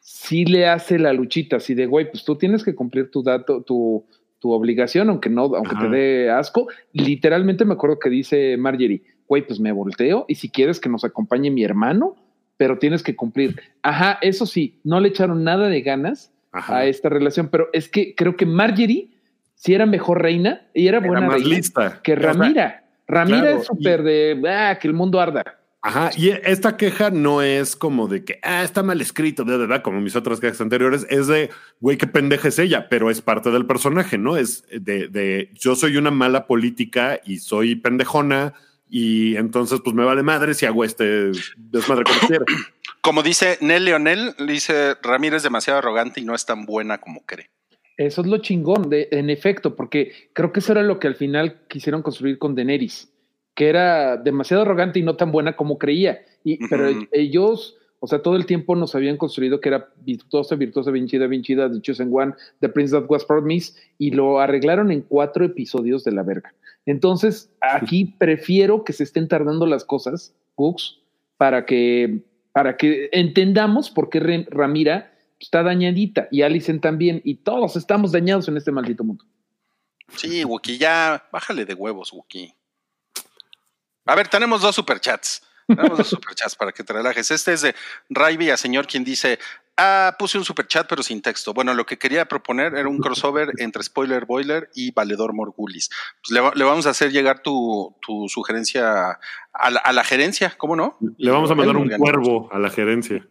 sí 0.01 0.45
le 0.45 0.67
hace 0.67 0.99
la 0.99 1.13
luchita, 1.13 1.57
así 1.57 1.73
de, 1.73 1.85
güey, 1.85 2.09
pues 2.11 2.23
tú 2.25 2.35
tienes 2.35 2.63
que 2.63 2.75
cumplir 2.75 3.09
tu 3.11 3.23
dato, 3.23 3.63
tu, 3.63 4.05
tu 4.39 4.51
obligación, 4.51 5.09
aunque 5.09 5.29
no, 5.29 5.43
aunque 5.43 5.75
Ajá. 5.75 5.89
te 5.89 5.95
dé 5.95 6.29
asco. 6.29 6.67
Literalmente 6.93 7.65
me 7.65 7.73
acuerdo 7.73 7.99
que 7.99 8.09
dice 8.09 8.55
Marjorie, 8.57 9.01
güey, 9.27 9.45
pues 9.47 9.59
me 9.59 9.71
volteo 9.71 10.25
y 10.27 10.35
si 10.35 10.49
quieres 10.49 10.79
que 10.79 10.89
nos 10.89 11.03
acompañe 11.03 11.49
mi 11.49 11.63
hermano, 11.63 12.15
pero 12.57 12.77
tienes 12.77 13.03
que 13.03 13.15
cumplir. 13.15 13.59
Ajá, 13.81 14.19
eso 14.21 14.45
sí, 14.45 14.79
no 14.83 14.99
le 14.99 15.09
echaron 15.09 15.43
nada 15.43 15.67
de 15.67 15.81
ganas 15.81 16.31
Ajá. 16.51 16.77
a 16.77 16.85
esta 16.85 17.09
relación, 17.09 17.49
pero 17.49 17.69
es 17.73 17.89
que 17.89 18.15
creo 18.15 18.35
que 18.37 18.45
Marjorie 18.45 19.09
sí 19.55 19.73
era 19.73 19.85
mejor 19.85 20.21
reina 20.21 20.67
y 20.73 20.87
era 20.87 20.99
Era 20.99 21.07
buena 21.07 21.27
más 21.27 21.41
reina 21.41 21.55
lista. 21.55 22.01
que 22.03 22.13
O 22.13 22.21
sea, 22.21 22.84
Claro, 23.05 23.59
es 23.59 23.65
súper 23.65 24.03
de 24.03 24.41
ah, 24.47 24.77
que 24.79 24.87
el 24.87 24.93
mundo 24.93 25.19
arda. 25.19 25.59
Ajá, 25.81 26.09
y 26.17 26.29
esta 26.29 26.77
queja 26.77 27.11
no 27.11 27.43
es 27.43 27.75
como 27.75 28.07
de 28.07 28.25
que, 28.25 28.39
ah, 28.41 28.63
está 28.63 28.81
mal 28.81 29.01
escrito, 29.01 29.43
de 29.43 29.55
verdad, 29.55 29.83
como 29.83 30.01
mis 30.01 30.15
otras 30.15 30.39
quejas 30.39 30.59
anteriores, 30.59 31.05
es 31.11 31.27
de, 31.27 31.51
güey, 31.79 31.97
qué 31.97 32.07
pendeja 32.07 32.47
es 32.47 32.57
ella, 32.57 32.89
pero 32.89 33.11
es 33.11 33.21
parte 33.21 33.51
del 33.51 33.67
personaje, 33.67 34.17
¿no? 34.17 34.35
Es 34.35 34.63
de, 34.71 35.07
de, 35.09 35.51
yo 35.53 35.75
soy 35.75 35.97
una 35.97 36.09
mala 36.09 36.47
política 36.47 37.19
y 37.23 37.37
soy 37.37 37.75
pendejona 37.75 38.55
y 38.89 39.35
entonces 39.35 39.81
pues 39.83 39.95
me 39.95 40.03
vale 40.03 40.23
madre 40.23 40.53
si 40.53 40.65
hago 40.65 40.83
este 40.83 41.31
desmadre 41.55 42.03
como 42.03 42.19
quiera. 42.27 42.45
Como 43.01 43.21
dice 43.21 43.59
Nel 43.61 43.85
Leonel, 43.85 44.33
dice 44.47 44.95
Ramírez 45.03 45.43
demasiado 45.43 45.77
arrogante 45.77 46.19
y 46.19 46.25
no 46.25 46.33
es 46.33 46.45
tan 46.47 46.65
buena 46.65 46.97
como 46.99 47.23
cree. 47.25 47.51
Eso 47.97 48.21
es 48.21 48.27
lo 48.27 48.39
chingón, 48.39 48.89
de, 48.89 49.07
en 49.11 49.29
efecto, 49.29 49.75
porque 49.75 50.11
creo 50.33 50.51
que 50.51 50.59
eso 50.59 50.73
era 50.73 50.83
lo 50.83 50.99
que 50.99 51.07
al 51.07 51.15
final 51.15 51.61
quisieron 51.67 52.01
construir 52.01 52.37
con 52.37 52.55
Daenerys, 52.55 53.11
que 53.53 53.69
era 53.69 54.17
demasiado 54.17 54.63
arrogante 54.63 54.99
y 54.99 55.03
no 55.03 55.15
tan 55.15 55.31
buena 55.31 55.55
como 55.55 55.77
creía. 55.77 56.21
Y. 56.43 56.67
Pero 56.67 56.89
ellos, 57.11 57.77
o 57.99 58.07
sea, 58.07 58.19
todo 58.19 58.35
el 58.35 58.45
tiempo 58.45 58.75
nos 58.75 58.95
habían 58.95 59.15
construido 59.15 59.61
que 59.61 59.69
era 59.69 59.89
virtuosa, 60.01 60.55
virtuosa, 60.55 60.91
bien 60.91 61.07
chida, 61.07 61.27
bien 61.27 61.41
chida, 61.41 61.71
The 61.71 61.81
Chosen 61.81 62.09
One, 62.11 62.33
The 62.59 62.69
Prince 62.69 62.93
That 62.93 63.09
Was 63.09 63.23
Promised, 63.23 63.75
y 63.97 64.11
lo 64.11 64.39
arreglaron 64.39 64.91
en 64.91 65.01
cuatro 65.01 65.45
episodios 65.45 66.03
de 66.03 66.11
la 66.11 66.23
verga. 66.23 66.53
Entonces, 66.85 67.49
aquí 67.61 68.13
prefiero 68.17 68.83
que 68.83 68.93
se 68.93 69.03
estén 69.03 69.27
tardando 69.27 69.65
las 69.65 69.85
cosas, 69.85 70.35
Cooks, 70.55 70.99
para 71.37 71.65
que, 71.65 72.19
para 72.51 72.77
que 72.77 73.09
entendamos 73.11 73.89
por 73.89 74.09
qué 74.09 74.45
Ramira 74.49 75.14
está 75.39 75.63
dañadita 75.63 76.27
y 76.31 76.41
Alicent 76.41 76.81
también, 76.81 77.21
y 77.23 77.35
todos 77.35 77.75
estamos 77.75 78.11
dañados 78.11 78.47
en 78.47 78.57
este 78.57 78.71
maldito 78.71 79.03
mundo. 79.03 79.25
Sí, 80.15 80.43
Wookie, 80.43 80.77
ya 80.77 81.27
bájale 81.31 81.65
de 81.65 81.73
huevos, 81.73 82.13
Wookie. 82.13 82.53
A 84.05 84.15
ver, 84.15 84.27
tenemos 84.27 84.61
dos 84.61 84.75
superchats. 84.75 85.41
Tenemos 85.67 85.97
dos 85.97 86.07
superchats 86.09 86.55
para 86.55 86.71
que 86.71 86.83
te 86.83 86.93
relajes. 86.93 87.31
Este 87.31 87.53
es 87.53 87.61
de 87.61 87.75
Ray 88.09 88.37
Villaseñor, 88.37 88.87
quien 88.87 89.03
dice: 89.03 89.39
Ah, 89.77 90.15
puse 90.17 90.37
un 90.37 90.45
superchat, 90.45 90.87
pero 90.87 91.03
sin 91.03 91.21
texto. 91.21 91.53
Bueno, 91.53 91.73
lo 91.73 91.85
que 91.85 91.97
quería 91.97 92.25
proponer 92.25 92.75
era 92.75 92.87
un 92.87 92.97
crossover 92.99 93.49
entre 93.57 93.83
Spoiler 93.83 94.25
Boiler 94.25 94.69
y 94.73 94.91
Valedor 94.91 95.33
Morgulis. 95.33 95.89
Pues 96.21 96.31
le, 96.31 96.39
va- 96.39 96.53
le 96.55 96.63
vamos 96.63 96.85
a 96.87 96.91
hacer 96.91 97.11
llegar 97.11 97.39
tu, 97.41 97.93
tu 98.01 98.29
sugerencia 98.29 99.19
a 99.51 99.69
la, 99.69 99.79
a 99.81 99.91
la 99.91 100.03
gerencia, 100.05 100.53
¿cómo 100.57 100.75
no? 100.77 100.97
Le 101.17 101.29
vamos 101.31 101.51
a 101.51 101.55
mandar 101.55 101.75
un 101.75 101.89
cuervo 101.89 102.49
a 102.53 102.59
la 102.59 102.69
gerencia. 102.69 103.25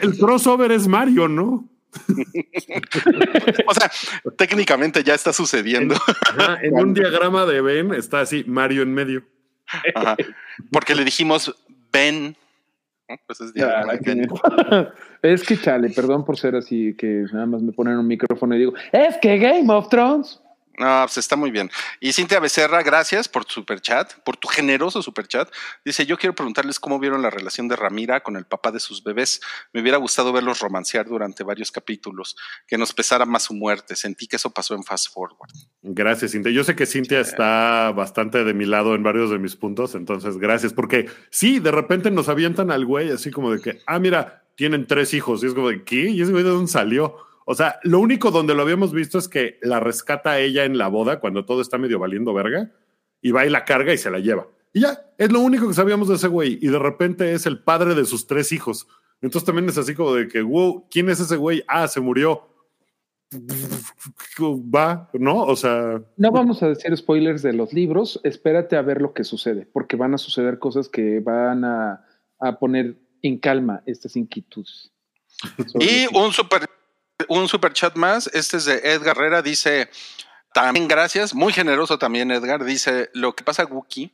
El 0.00 0.18
crossover 0.18 0.72
es 0.72 0.86
Mario, 0.88 1.28
¿no? 1.28 1.68
O 3.66 3.74
sea, 3.74 3.90
técnicamente 4.36 5.02
ya 5.02 5.14
está 5.14 5.32
sucediendo. 5.32 5.94
Ajá, 6.38 6.58
en 6.62 6.74
un 6.74 6.94
diagrama 6.94 7.44
de 7.46 7.60
Ben 7.60 7.94
está 7.94 8.20
así, 8.20 8.44
Mario 8.46 8.82
en 8.82 8.92
medio. 8.94 9.24
Ajá. 9.94 10.16
Porque 10.70 10.94
le 10.94 11.04
dijimos 11.04 11.54
ven. 11.92 12.36
¿No? 13.08 13.16
Pues 13.26 13.40
es 13.40 13.52
Venn. 13.52 14.28
es 15.22 15.44
que 15.44 15.56
chale, 15.56 15.90
perdón 15.90 16.24
por 16.24 16.36
ser 16.36 16.56
así, 16.56 16.94
que 16.96 17.24
nada 17.32 17.46
más 17.46 17.62
me 17.62 17.72
ponen 17.72 17.98
un 17.98 18.06
micrófono 18.06 18.54
y 18.54 18.58
digo, 18.58 18.72
es 18.92 19.16
que 19.18 19.38
Game 19.38 19.72
of 19.72 19.88
Thrones. 19.88 20.40
No, 20.78 21.02
pues 21.04 21.16
está 21.18 21.36
muy 21.36 21.50
bien. 21.50 21.70
Y 22.00 22.12
Cintia 22.12 22.38
Becerra, 22.38 22.82
gracias 22.82 23.28
por 23.28 23.44
tu 23.44 23.54
superchat, 23.54 24.12
por 24.24 24.36
tu 24.36 24.48
generoso 24.48 25.02
superchat. 25.02 25.48
Dice, 25.84 26.04
yo 26.04 26.18
quiero 26.18 26.34
preguntarles 26.34 26.78
cómo 26.78 26.98
vieron 26.98 27.22
la 27.22 27.30
relación 27.30 27.66
de 27.68 27.76
Ramira 27.76 28.20
con 28.20 28.36
el 28.36 28.44
papá 28.44 28.72
de 28.72 28.80
sus 28.80 29.02
bebés. 29.02 29.40
Me 29.72 29.80
hubiera 29.80 29.98
gustado 29.98 30.32
verlos 30.32 30.60
romancear 30.60 31.06
durante 31.06 31.44
varios 31.44 31.72
capítulos, 31.72 32.36
que 32.66 32.76
nos 32.76 32.92
pesara 32.92 33.24
más 33.24 33.44
su 33.44 33.54
muerte. 33.54 33.96
Sentí 33.96 34.26
que 34.26 34.36
eso 34.36 34.50
pasó 34.50 34.74
en 34.74 34.84
Fast 34.84 35.12
Forward. 35.12 35.50
Gracias, 35.82 36.32
Cintia. 36.32 36.52
Yo 36.52 36.64
sé 36.64 36.76
que 36.76 36.86
Cintia 36.86 37.20
está 37.20 37.92
bastante 37.92 38.44
de 38.44 38.54
mi 38.54 38.66
lado 38.66 38.94
en 38.94 39.02
varios 39.02 39.30
de 39.30 39.38
mis 39.38 39.56
puntos, 39.56 39.94
entonces 39.94 40.38
gracias, 40.38 40.72
porque 40.72 41.08
sí, 41.30 41.58
de 41.58 41.70
repente 41.70 42.10
nos 42.10 42.28
avientan 42.28 42.70
al 42.70 42.84
güey 42.84 43.10
así 43.10 43.30
como 43.30 43.52
de 43.52 43.60
que, 43.60 43.80
ah, 43.86 43.98
mira, 43.98 44.44
tienen 44.56 44.86
tres 44.86 45.14
hijos, 45.14 45.42
y 45.42 45.46
es 45.46 45.54
como 45.54 45.68
de, 45.68 45.84
¿qué? 45.84 46.10
¿Y 46.10 46.22
ese 46.22 46.32
güey 46.32 46.44
de 46.44 46.50
dónde 46.50 46.70
salió? 46.70 47.25
O 47.48 47.54
sea, 47.54 47.78
lo 47.84 48.00
único 48.00 48.32
donde 48.32 48.56
lo 48.56 48.62
habíamos 48.62 48.92
visto 48.92 49.18
es 49.18 49.28
que 49.28 49.58
la 49.62 49.78
rescata 49.78 50.32
a 50.32 50.40
ella 50.40 50.64
en 50.64 50.78
la 50.78 50.88
boda 50.88 51.20
cuando 51.20 51.44
todo 51.44 51.62
está 51.62 51.78
medio 51.78 52.00
valiendo 52.00 52.34
verga, 52.34 52.72
y 53.22 53.30
va 53.30 53.46
y 53.46 53.50
la 53.50 53.64
carga 53.64 53.94
y 53.94 53.98
se 53.98 54.10
la 54.10 54.18
lleva. 54.18 54.48
Y 54.72 54.80
ya, 54.80 55.12
es 55.16 55.30
lo 55.30 55.38
único 55.38 55.68
que 55.68 55.74
sabíamos 55.74 56.08
de 56.08 56.16
ese 56.16 56.26
güey, 56.26 56.58
y 56.60 56.66
de 56.66 56.78
repente 56.78 57.32
es 57.32 57.46
el 57.46 57.60
padre 57.60 57.94
de 57.94 58.04
sus 58.04 58.26
tres 58.26 58.50
hijos. 58.50 58.88
Entonces 59.22 59.46
también 59.46 59.68
es 59.68 59.78
así 59.78 59.94
como 59.94 60.12
de 60.12 60.26
que, 60.26 60.42
wow, 60.42 60.88
¿quién 60.90 61.08
es 61.08 61.20
ese 61.20 61.36
güey? 61.36 61.62
Ah, 61.68 61.86
se 61.86 62.00
murió. 62.00 62.48
Va, 63.32 65.08
¿no? 65.12 65.44
O 65.44 65.54
sea, 65.54 66.02
No 66.16 66.32
vamos 66.32 66.64
a 66.64 66.68
decir 66.68 66.96
spoilers 66.96 67.42
de 67.42 67.52
los 67.52 67.72
libros, 67.72 68.20
espérate 68.24 68.76
a 68.76 68.82
ver 68.82 69.00
lo 69.00 69.14
que 69.14 69.22
sucede, 69.22 69.68
porque 69.72 69.96
van 69.96 70.14
a 70.14 70.18
suceder 70.18 70.58
cosas 70.58 70.88
que 70.88 71.20
van 71.20 71.64
a, 71.64 72.04
a 72.40 72.58
poner 72.58 72.96
en 73.22 73.38
calma 73.38 73.84
estas 73.86 74.16
inquietudes. 74.16 74.92
Y 75.78 76.06
un 76.16 76.32
super, 76.32 76.62
un 77.28 77.48
super 77.48 77.72
chat 77.72 77.96
más. 77.96 78.28
Este 78.32 78.56
es 78.56 78.64
de 78.64 78.80
Edgar 78.84 79.16
Herrera. 79.16 79.42
Dice, 79.42 79.90
también 80.52 80.88
gracias. 80.88 81.34
Muy 81.34 81.52
generoso 81.52 81.98
también, 81.98 82.30
Edgar. 82.30 82.64
Dice, 82.64 83.10
lo 83.14 83.34
que 83.34 83.44
pasa, 83.44 83.64
Wookie, 83.64 84.12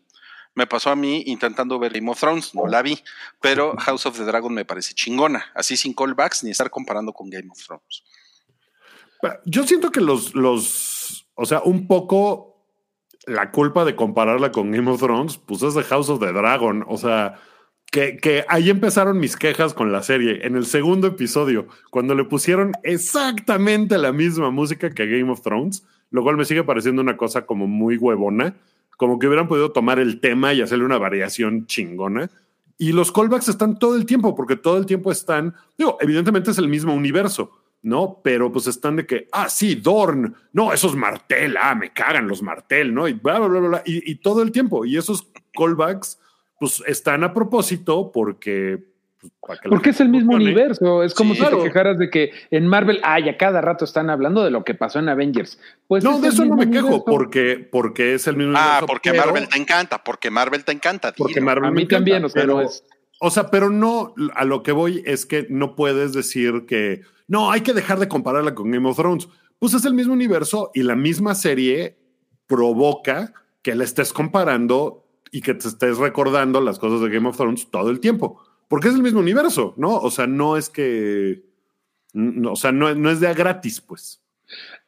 me 0.55 0.67
pasó 0.67 0.91
a 0.91 0.97
mí 0.97 1.23
intentando 1.27 1.79
ver 1.79 1.93
Game 1.93 2.11
of 2.11 2.21
Thrones. 2.21 2.55
No 2.55 2.67
la 2.67 2.83
vi, 2.83 3.03
pero 3.41 3.75
House 3.79 4.07
of 4.07 4.17
the 4.17 4.25
Dragon 4.25 4.53
me 4.53 4.65
parece 4.65 4.95
chingona. 4.95 5.47
Así 5.55 5.77
sin 5.77 5.95
callbacks 5.95 6.45
ni 6.45 6.51
estar 6.51 6.71
comparando 6.71 7.13
con 7.13 7.31
Game 7.31 7.49
of 7.51 7.65
Thrones. 7.65 8.05
Yo 9.45 9.65
siento 9.65 9.93
que 9.93 10.01
los, 10.01 10.35
los, 10.35 11.29
o 11.35 11.47
sea, 11.47 11.63
un 11.63 11.87
poco 11.87 12.67
la 13.27 13.53
culpa 13.53 13.85
de 13.85 13.95
compararla 13.95 14.51
con 14.51 14.73
Game 14.73 14.91
of 14.91 15.01
Thrones, 15.01 15.39
pues 15.39 15.63
es 15.63 15.75
de 15.75 15.85
House 15.85 16.09
of 16.09 16.19
the 16.19 16.33
Dragon. 16.33 16.85
O 16.89 16.99
sea, 16.99 17.41
que, 17.93 18.17
que 18.17 18.45
ahí 18.49 18.71
empezaron 18.71 19.21
mis 19.21 19.37
quejas 19.37 19.75
con 19.75 19.93
la 19.93 20.03
serie. 20.03 20.47
En 20.47 20.57
el 20.57 20.65
segundo 20.65 21.07
episodio, 21.09 21.69
cuando 21.91 22.15
le 22.15 22.25
pusieron 22.25 22.73
exactamente 22.83 23.99
la 23.99 24.13
misma 24.13 24.51
música 24.51 24.91
que 24.91 25.07
Game 25.07 25.31
of 25.31 25.43
Thrones, 25.43 25.85
lo 26.11 26.23
cual 26.23 26.39
me 26.39 26.47
sigue 26.47 26.65
pareciendo 26.65 27.03
una 27.03 27.19
cosa 27.19 27.45
como 27.45 27.67
muy 27.67 27.99
huevona, 27.99 28.57
como 28.97 29.19
que 29.19 29.27
hubieran 29.27 29.47
podido 29.47 29.73
tomar 29.73 29.99
el 29.99 30.21
tema 30.21 30.55
y 30.55 30.63
hacerle 30.63 30.87
una 30.87 30.97
variación 30.97 31.67
chingona. 31.67 32.31
Y 32.79 32.93
los 32.93 33.13
callbacks 33.13 33.49
están 33.49 33.79
todo 33.79 33.95
el 33.95 34.07
tiempo, 34.07 34.35
porque 34.35 34.57
todo 34.57 34.79
el 34.79 34.87
tiempo 34.87 35.13
están, 35.13 35.55
digo, 35.77 35.99
evidentemente 36.01 36.51
es 36.51 36.57
el 36.57 36.69
mismo 36.69 36.95
universo, 36.95 37.51
¿no? 37.83 38.21
Pero 38.25 38.51
pues 38.51 38.69
están 38.69 38.97
de 38.97 39.07
que, 39.07 39.29
ah, 39.33 39.51
sí, 39.51 39.75
Dorn, 39.75 40.35
no, 40.55 40.73
esos 40.73 40.97
Martel, 40.97 41.59
ah, 41.61 41.75
me 41.75 41.93
cagan 41.93 42.27
los 42.27 42.41
Martel, 42.41 42.95
¿no? 42.95 43.07
Y 43.07 43.13
bla, 43.13 43.39
bla, 43.39 43.49
bla, 43.49 43.69
bla, 43.69 43.83
y, 43.85 44.11
y 44.11 44.15
todo 44.15 44.41
el 44.41 44.51
tiempo. 44.51 44.87
Y 44.87 44.97
esos 44.97 45.29
callbacks, 45.53 46.19
pues 46.63 46.81
están 46.87 47.25
a 47.25 47.35
propósito 47.35 48.13
porque... 48.13 48.85
pues, 49.41 49.59
Porque 49.69 49.91
es 49.91 50.01
el 50.01 50.11
mismo 50.11 50.37
universo. 50.37 51.03
Es 51.03 51.13
como 51.13 51.35
Sí, 51.35 51.41
si 51.41 51.47
claro. 51.47 51.59
te 51.59 51.65
quejaras 51.65 51.99
de 51.99 52.09
que 52.09 52.31
en 52.53 52.69
Marvel, 52.69 53.01
ay, 53.03 53.29
a 53.29 53.37
cada 53.37 53.61
rato 53.61 53.85
están 53.85 54.11
hablando 54.11 54.45
de 54.45 54.53
lo 54.53 54.63
que 54.63 54.75
pasó 54.75 55.01
en 55.01 55.09
Avengers. 55.09 55.59
Pues 55.89 56.05
No, 56.05 56.15
es 56.15 56.21
de 56.23 56.29
el 56.29 56.35
eso 56.35 56.45
no 56.45 56.55
mismo 56.55 56.71
me 56.71 56.71
quejo, 56.77 56.87
universo. 56.87 57.05
porque, 57.05 57.69
porque 57.73 58.15
es 58.15 58.29
el 58.29 58.37
mismo 58.37 58.53
Ah, 58.57 58.61
universo, 58.63 58.87
porque 58.87 59.11
pero- 59.11 59.25
Marvel 59.27 59.49
te 59.49 59.59
encanta, 59.59 60.05
porque 60.05 60.31
Marvel 60.31 60.65
te 60.65 60.71
encanta. 60.71 61.13
Porque. 61.17 61.41
Marvel 61.41 61.65
A 61.65 61.71
me 61.73 61.77
mí 61.79 61.83
encanta, 61.83 61.97
también, 61.97 62.25
o 62.25 62.29
sea, 62.29 62.43
pero- 62.43 62.55
no 62.55 62.61
es. 62.61 62.85
O 63.21 63.31
sea, 63.31 63.51
pero 63.51 63.71
no, 63.71 64.15
a 64.35 64.45
lo 64.45 64.63
que 64.63 64.71
voy 64.71 65.03
es 65.05 65.27
que 65.27 65.47
no 65.51 65.75
puedes 65.75 66.13
decir 66.13 66.65
que 66.69 67.01
no, 67.27 67.51
hay 67.51 67.63
que 67.63 67.73
dejar 67.73 67.99
de 67.99 68.07
compararla 68.07 68.55
con 68.55 68.71
Game 68.71 68.89
of 68.89 68.97
Thrones. 68.97 69.29
Pues 69.59 69.75
es 69.75 69.85
el 69.85 69.95
mismo 69.95 70.13
universo 70.13 70.71
y 70.75 70.85
la 70.85 70.95
misma 70.95 71.35
serie 71.35 71.97
provoca 72.47 73.33
que 73.63 73.75
la 73.75 73.85
estés 73.85 74.13
comparando 74.13 75.02
y 75.33 75.41
que 75.41 75.55
te 75.55 75.67
estés 75.67 75.99
recordando 75.99 76.61
las 76.61 76.79
cosas 76.79 77.01
de 77.01 77.09
Game 77.09 77.29
of 77.29 77.37
Thrones 77.37 77.69
todo 77.71 77.91
el 77.91 77.99
tiempo. 77.99 78.41
Porque 78.69 78.89
es 78.89 78.95
el 78.95 79.03
mismo 79.03 79.19
universo, 79.19 79.75
¿no? 79.77 79.97
O 79.97 80.11
sea, 80.11 80.27
no 80.29 80.57
es 80.57 80.69
que. 80.69 81.43
o 82.15 82.57
sea, 82.57 82.71
no, 82.71 82.95
no 82.95 83.11
es 83.11 83.19
de 83.19 83.27
a 83.27 83.35
gratis, 83.35 83.81
pues. 83.81 84.23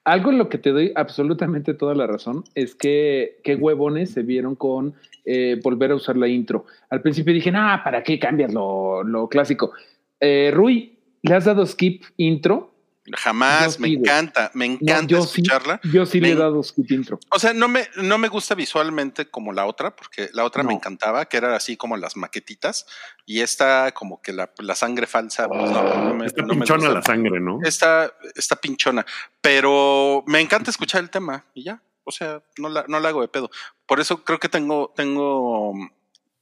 Algo 0.05 0.31
en 0.31 0.39
lo 0.39 0.51
que 0.51 0.59
te 0.59 0.71
doy 0.71 0.93
absolutamente 0.95 1.73
toda 1.73 1.95
la 1.95 2.07
razón 2.07 2.45
es 2.55 2.75
que 2.75 3.41
qué 3.43 3.57
huevones 3.57 4.11
se 4.11 4.23
vieron 4.23 4.55
con 4.55 4.95
eh, 5.25 5.59
volver 5.65 5.93
a 5.93 5.95
usar 5.95 6.19
la 6.19 6.29
intro. 6.29 6.67
Al 6.91 7.01
principio 7.01 7.33
dije, 7.33 7.51
ah, 7.55 7.81
¿para 7.83 8.03
qué 8.03 8.19
cambias 8.19 8.53
lo, 8.53 9.03
lo 9.03 9.29
clásico? 9.29 9.73
Eh, 10.21 10.51
Rui, 10.53 10.99
¿le 11.23 11.35
has 11.35 11.47
dado 11.47 11.65
skip 11.65 12.05
intro? 12.19 12.74
Jamás, 13.13 13.75
Yo 13.75 13.81
me 13.83 13.89
encanta, 13.89 14.51
me 14.55 14.67
No, 14.67 14.75
encanta 14.77 15.21
sí, 15.21 15.41
escucharla. 15.43 15.79
yo 15.93 16.07
sí 16.07 16.21
le 16.21 16.31
he 16.31 16.35
dado 16.35 16.63
skip 16.63 16.91
intro. 16.91 17.21
O 17.31 17.39
sea, 17.39 17.53
no 17.53 17.69
me, 17.69 17.87
no 17.97 18.17
me 18.17 18.29
gusta 18.29 18.55
visualmente 18.55 19.27
como 19.29 19.53
la 19.53 19.67
otra, 19.67 19.95
porque 19.95 20.31
la 20.33 20.43
otra 20.45 20.63
me 20.63 20.73
encantaba, 20.73 21.27
que 21.27 21.37
era 21.37 21.55
así 21.55 21.77
como 21.77 21.99
las 21.99 22.17
maquetitas, 22.17 22.87
y 23.27 23.41
esta 23.41 23.93
como 23.93 24.23
que 24.23 24.33
la, 24.33 24.51
la 24.59 24.75
sangre 24.75 25.07
falsa, 25.07 25.49
pues 25.49 25.71
no, 25.71 25.83
no 26.05 26.15
me, 26.15 26.25
Está 26.27 26.43
no 26.43 26.49
me 26.49 26.55
pinchona 26.55 26.85
gusta. 26.85 26.95
la 26.95 27.03
sangre, 27.03 27.41
¿no? 27.41 27.59
Está, 27.63 28.11
está 28.35 28.57
pinchona, 28.57 29.05
pero 29.43 30.25
me 30.27 30.41
encanta 30.41 30.71
escuchar 30.71 31.03
el 31.03 31.11
tema 31.11 31.45
y 31.53 31.65
ya, 31.65 31.83
o 32.05 32.11
sea, 32.11 32.43
no 32.57 32.71
la, 32.71 32.87
no 32.89 33.01
la 33.01 33.11
hago 33.11 33.21
de 33.21 33.29
pedo. 33.29 33.51
Por 33.87 34.01
eso 34.01 34.25
creo 34.25 34.41
que 34.41 34.49
tengo, 34.49 34.95
tengo 34.97 35.75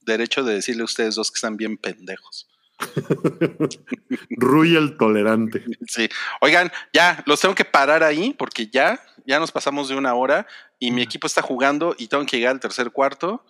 derecho 0.02 0.44
de 0.44 0.54
decirle 0.54 0.82
a 0.82 0.84
ustedes 0.84 1.16
dos 1.16 1.32
que 1.32 1.36
están 1.38 1.56
bien 1.56 1.76
pendejos. 1.76 2.48
Rui 4.30 4.76
el 4.76 4.96
tolerante. 4.96 5.64
Sí. 5.86 6.08
Oigan, 6.40 6.70
ya, 6.92 7.22
los 7.26 7.40
tengo 7.40 7.54
que 7.54 7.64
parar 7.64 8.02
ahí 8.02 8.34
porque 8.36 8.66
ya, 8.68 9.00
ya 9.26 9.38
nos 9.38 9.52
pasamos 9.52 9.88
de 9.88 9.96
una 9.96 10.14
hora 10.14 10.46
y 10.78 10.90
mi 10.90 11.02
equipo 11.02 11.26
está 11.26 11.42
jugando 11.42 11.94
y 11.98 12.08
tengo 12.08 12.24
que 12.26 12.38
llegar 12.38 12.52
al 12.54 12.60
tercer 12.60 12.90
cuarto 12.90 13.44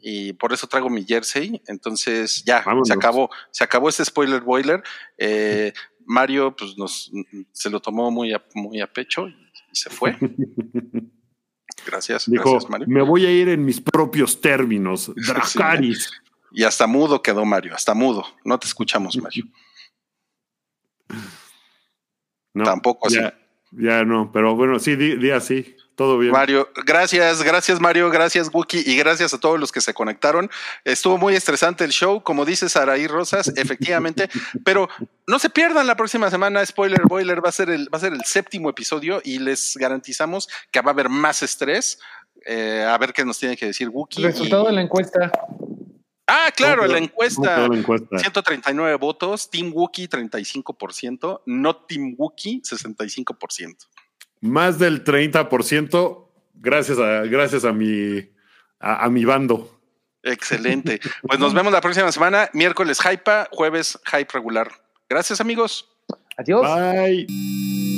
y 0.00 0.32
por 0.34 0.52
eso 0.52 0.66
traigo 0.66 0.88
mi 0.90 1.04
jersey. 1.04 1.60
Entonces 1.66 2.44
ya, 2.44 2.62
Vámonos. 2.64 2.88
se 2.88 2.94
acabó, 2.94 3.30
se 3.50 3.64
acabó 3.64 3.88
este 3.88 4.04
spoiler 4.04 4.40
boiler. 4.40 4.82
Eh, 5.16 5.72
Mario, 6.06 6.56
pues 6.56 6.78
nos 6.78 7.12
se 7.52 7.68
lo 7.68 7.80
tomó 7.80 8.10
muy 8.10 8.32
a, 8.32 8.42
muy 8.54 8.80
a 8.80 8.86
pecho 8.86 9.28
y 9.28 9.36
se 9.72 9.90
fue. 9.90 10.16
Gracias, 11.86 12.28
Dijo, 12.28 12.50
gracias, 12.50 12.70
Mario. 12.70 12.86
me 12.88 13.02
voy 13.02 13.24
a 13.24 13.30
ir 13.30 13.48
en 13.48 13.64
mis 13.64 13.80
propios 13.80 14.40
términos. 14.40 15.12
Dracaris. 15.14 16.10
Y 16.52 16.64
hasta 16.64 16.86
mudo 16.86 17.20
quedó 17.22 17.44
Mario, 17.44 17.74
hasta 17.74 17.94
mudo. 17.94 18.24
No 18.44 18.58
te 18.58 18.66
escuchamos, 18.66 19.16
Mario. 19.16 19.44
No, 22.54 22.64
Tampoco 22.64 23.06
así. 23.08 23.16
ya, 23.16 23.34
ya 23.72 24.04
no, 24.04 24.30
pero 24.32 24.56
bueno, 24.56 24.78
sí, 24.78 24.96
di, 24.96 25.16
di 25.16 25.30
así. 25.30 25.76
Todo 25.94 26.16
bien. 26.16 26.30
Mario, 26.30 26.68
gracias, 26.86 27.42
gracias 27.42 27.80
Mario, 27.80 28.08
gracias 28.08 28.48
Wookie 28.54 28.84
y 28.86 28.96
gracias 28.96 29.34
a 29.34 29.38
todos 29.40 29.58
los 29.58 29.72
que 29.72 29.80
se 29.80 29.92
conectaron. 29.94 30.48
Estuvo 30.84 31.18
muy 31.18 31.34
estresante 31.34 31.82
el 31.84 31.90
show, 31.90 32.22
como 32.22 32.44
dice 32.44 32.68
Saraí 32.68 33.08
Rosas, 33.08 33.48
efectivamente, 33.56 34.28
pero 34.64 34.88
no 35.26 35.40
se 35.40 35.50
pierdan 35.50 35.88
la 35.88 35.96
próxima 35.96 36.30
semana. 36.30 36.64
Spoiler 36.64 37.02
Boiler 37.08 37.44
va 37.44 37.48
a 37.48 37.52
ser 37.52 37.70
el, 37.70 37.92
va 37.92 37.98
a 37.98 38.00
ser 38.00 38.12
el 38.12 38.22
séptimo 38.24 38.70
episodio 38.70 39.20
y 39.24 39.40
les 39.40 39.76
garantizamos 39.76 40.48
que 40.70 40.80
va 40.80 40.90
a 40.90 40.94
haber 40.94 41.08
más 41.08 41.42
estrés. 41.42 41.98
Eh, 42.46 42.86
a 42.88 42.96
ver 42.96 43.12
qué 43.12 43.24
nos 43.24 43.36
tiene 43.36 43.56
que 43.56 43.66
decir 43.66 43.88
Wookie. 43.88 44.22
Resultado 44.22 44.62
y- 44.64 44.66
de 44.68 44.72
la 44.74 44.82
encuesta. 44.82 45.32
Ah, 46.28 46.52
claro, 46.54 46.82
¿Cómo 46.82 46.92
la 46.92 46.98
encuesta. 46.98 47.66
la 47.68 47.74
encuesta? 47.74 48.18
139 48.18 48.96
votos, 48.96 49.48
Team 49.50 49.72
Wookie 49.74 50.08
35%, 50.08 51.42
no 51.46 51.76
Team 51.76 52.14
Wookie 52.18 52.60
65%. 52.60 53.76
Más 54.42 54.78
del 54.78 55.02
30%, 55.02 56.26
gracias 56.54 56.98
a, 56.98 57.22
gracias 57.22 57.64
a 57.64 57.72
mi, 57.72 58.28
a, 58.78 59.06
a 59.06 59.08
mi 59.08 59.24
bando. 59.24 59.80
Excelente. 60.22 61.00
Pues 61.22 61.38
nos 61.40 61.54
vemos 61.54 61.72
la 61.72 61.80
próxima 61.80 62.12
semana, 62.12 62.50
miércoles 62.52 63.00
Hype, 63.00 63.46
jueves 63.50 63.98
Hype 64.04 64.30
regular. 64.32 64.70
Gracias 65.08 65.40
amigos. 65.40 65.88
Adiós. 66.36 66.62
Bye. 66.62 67.97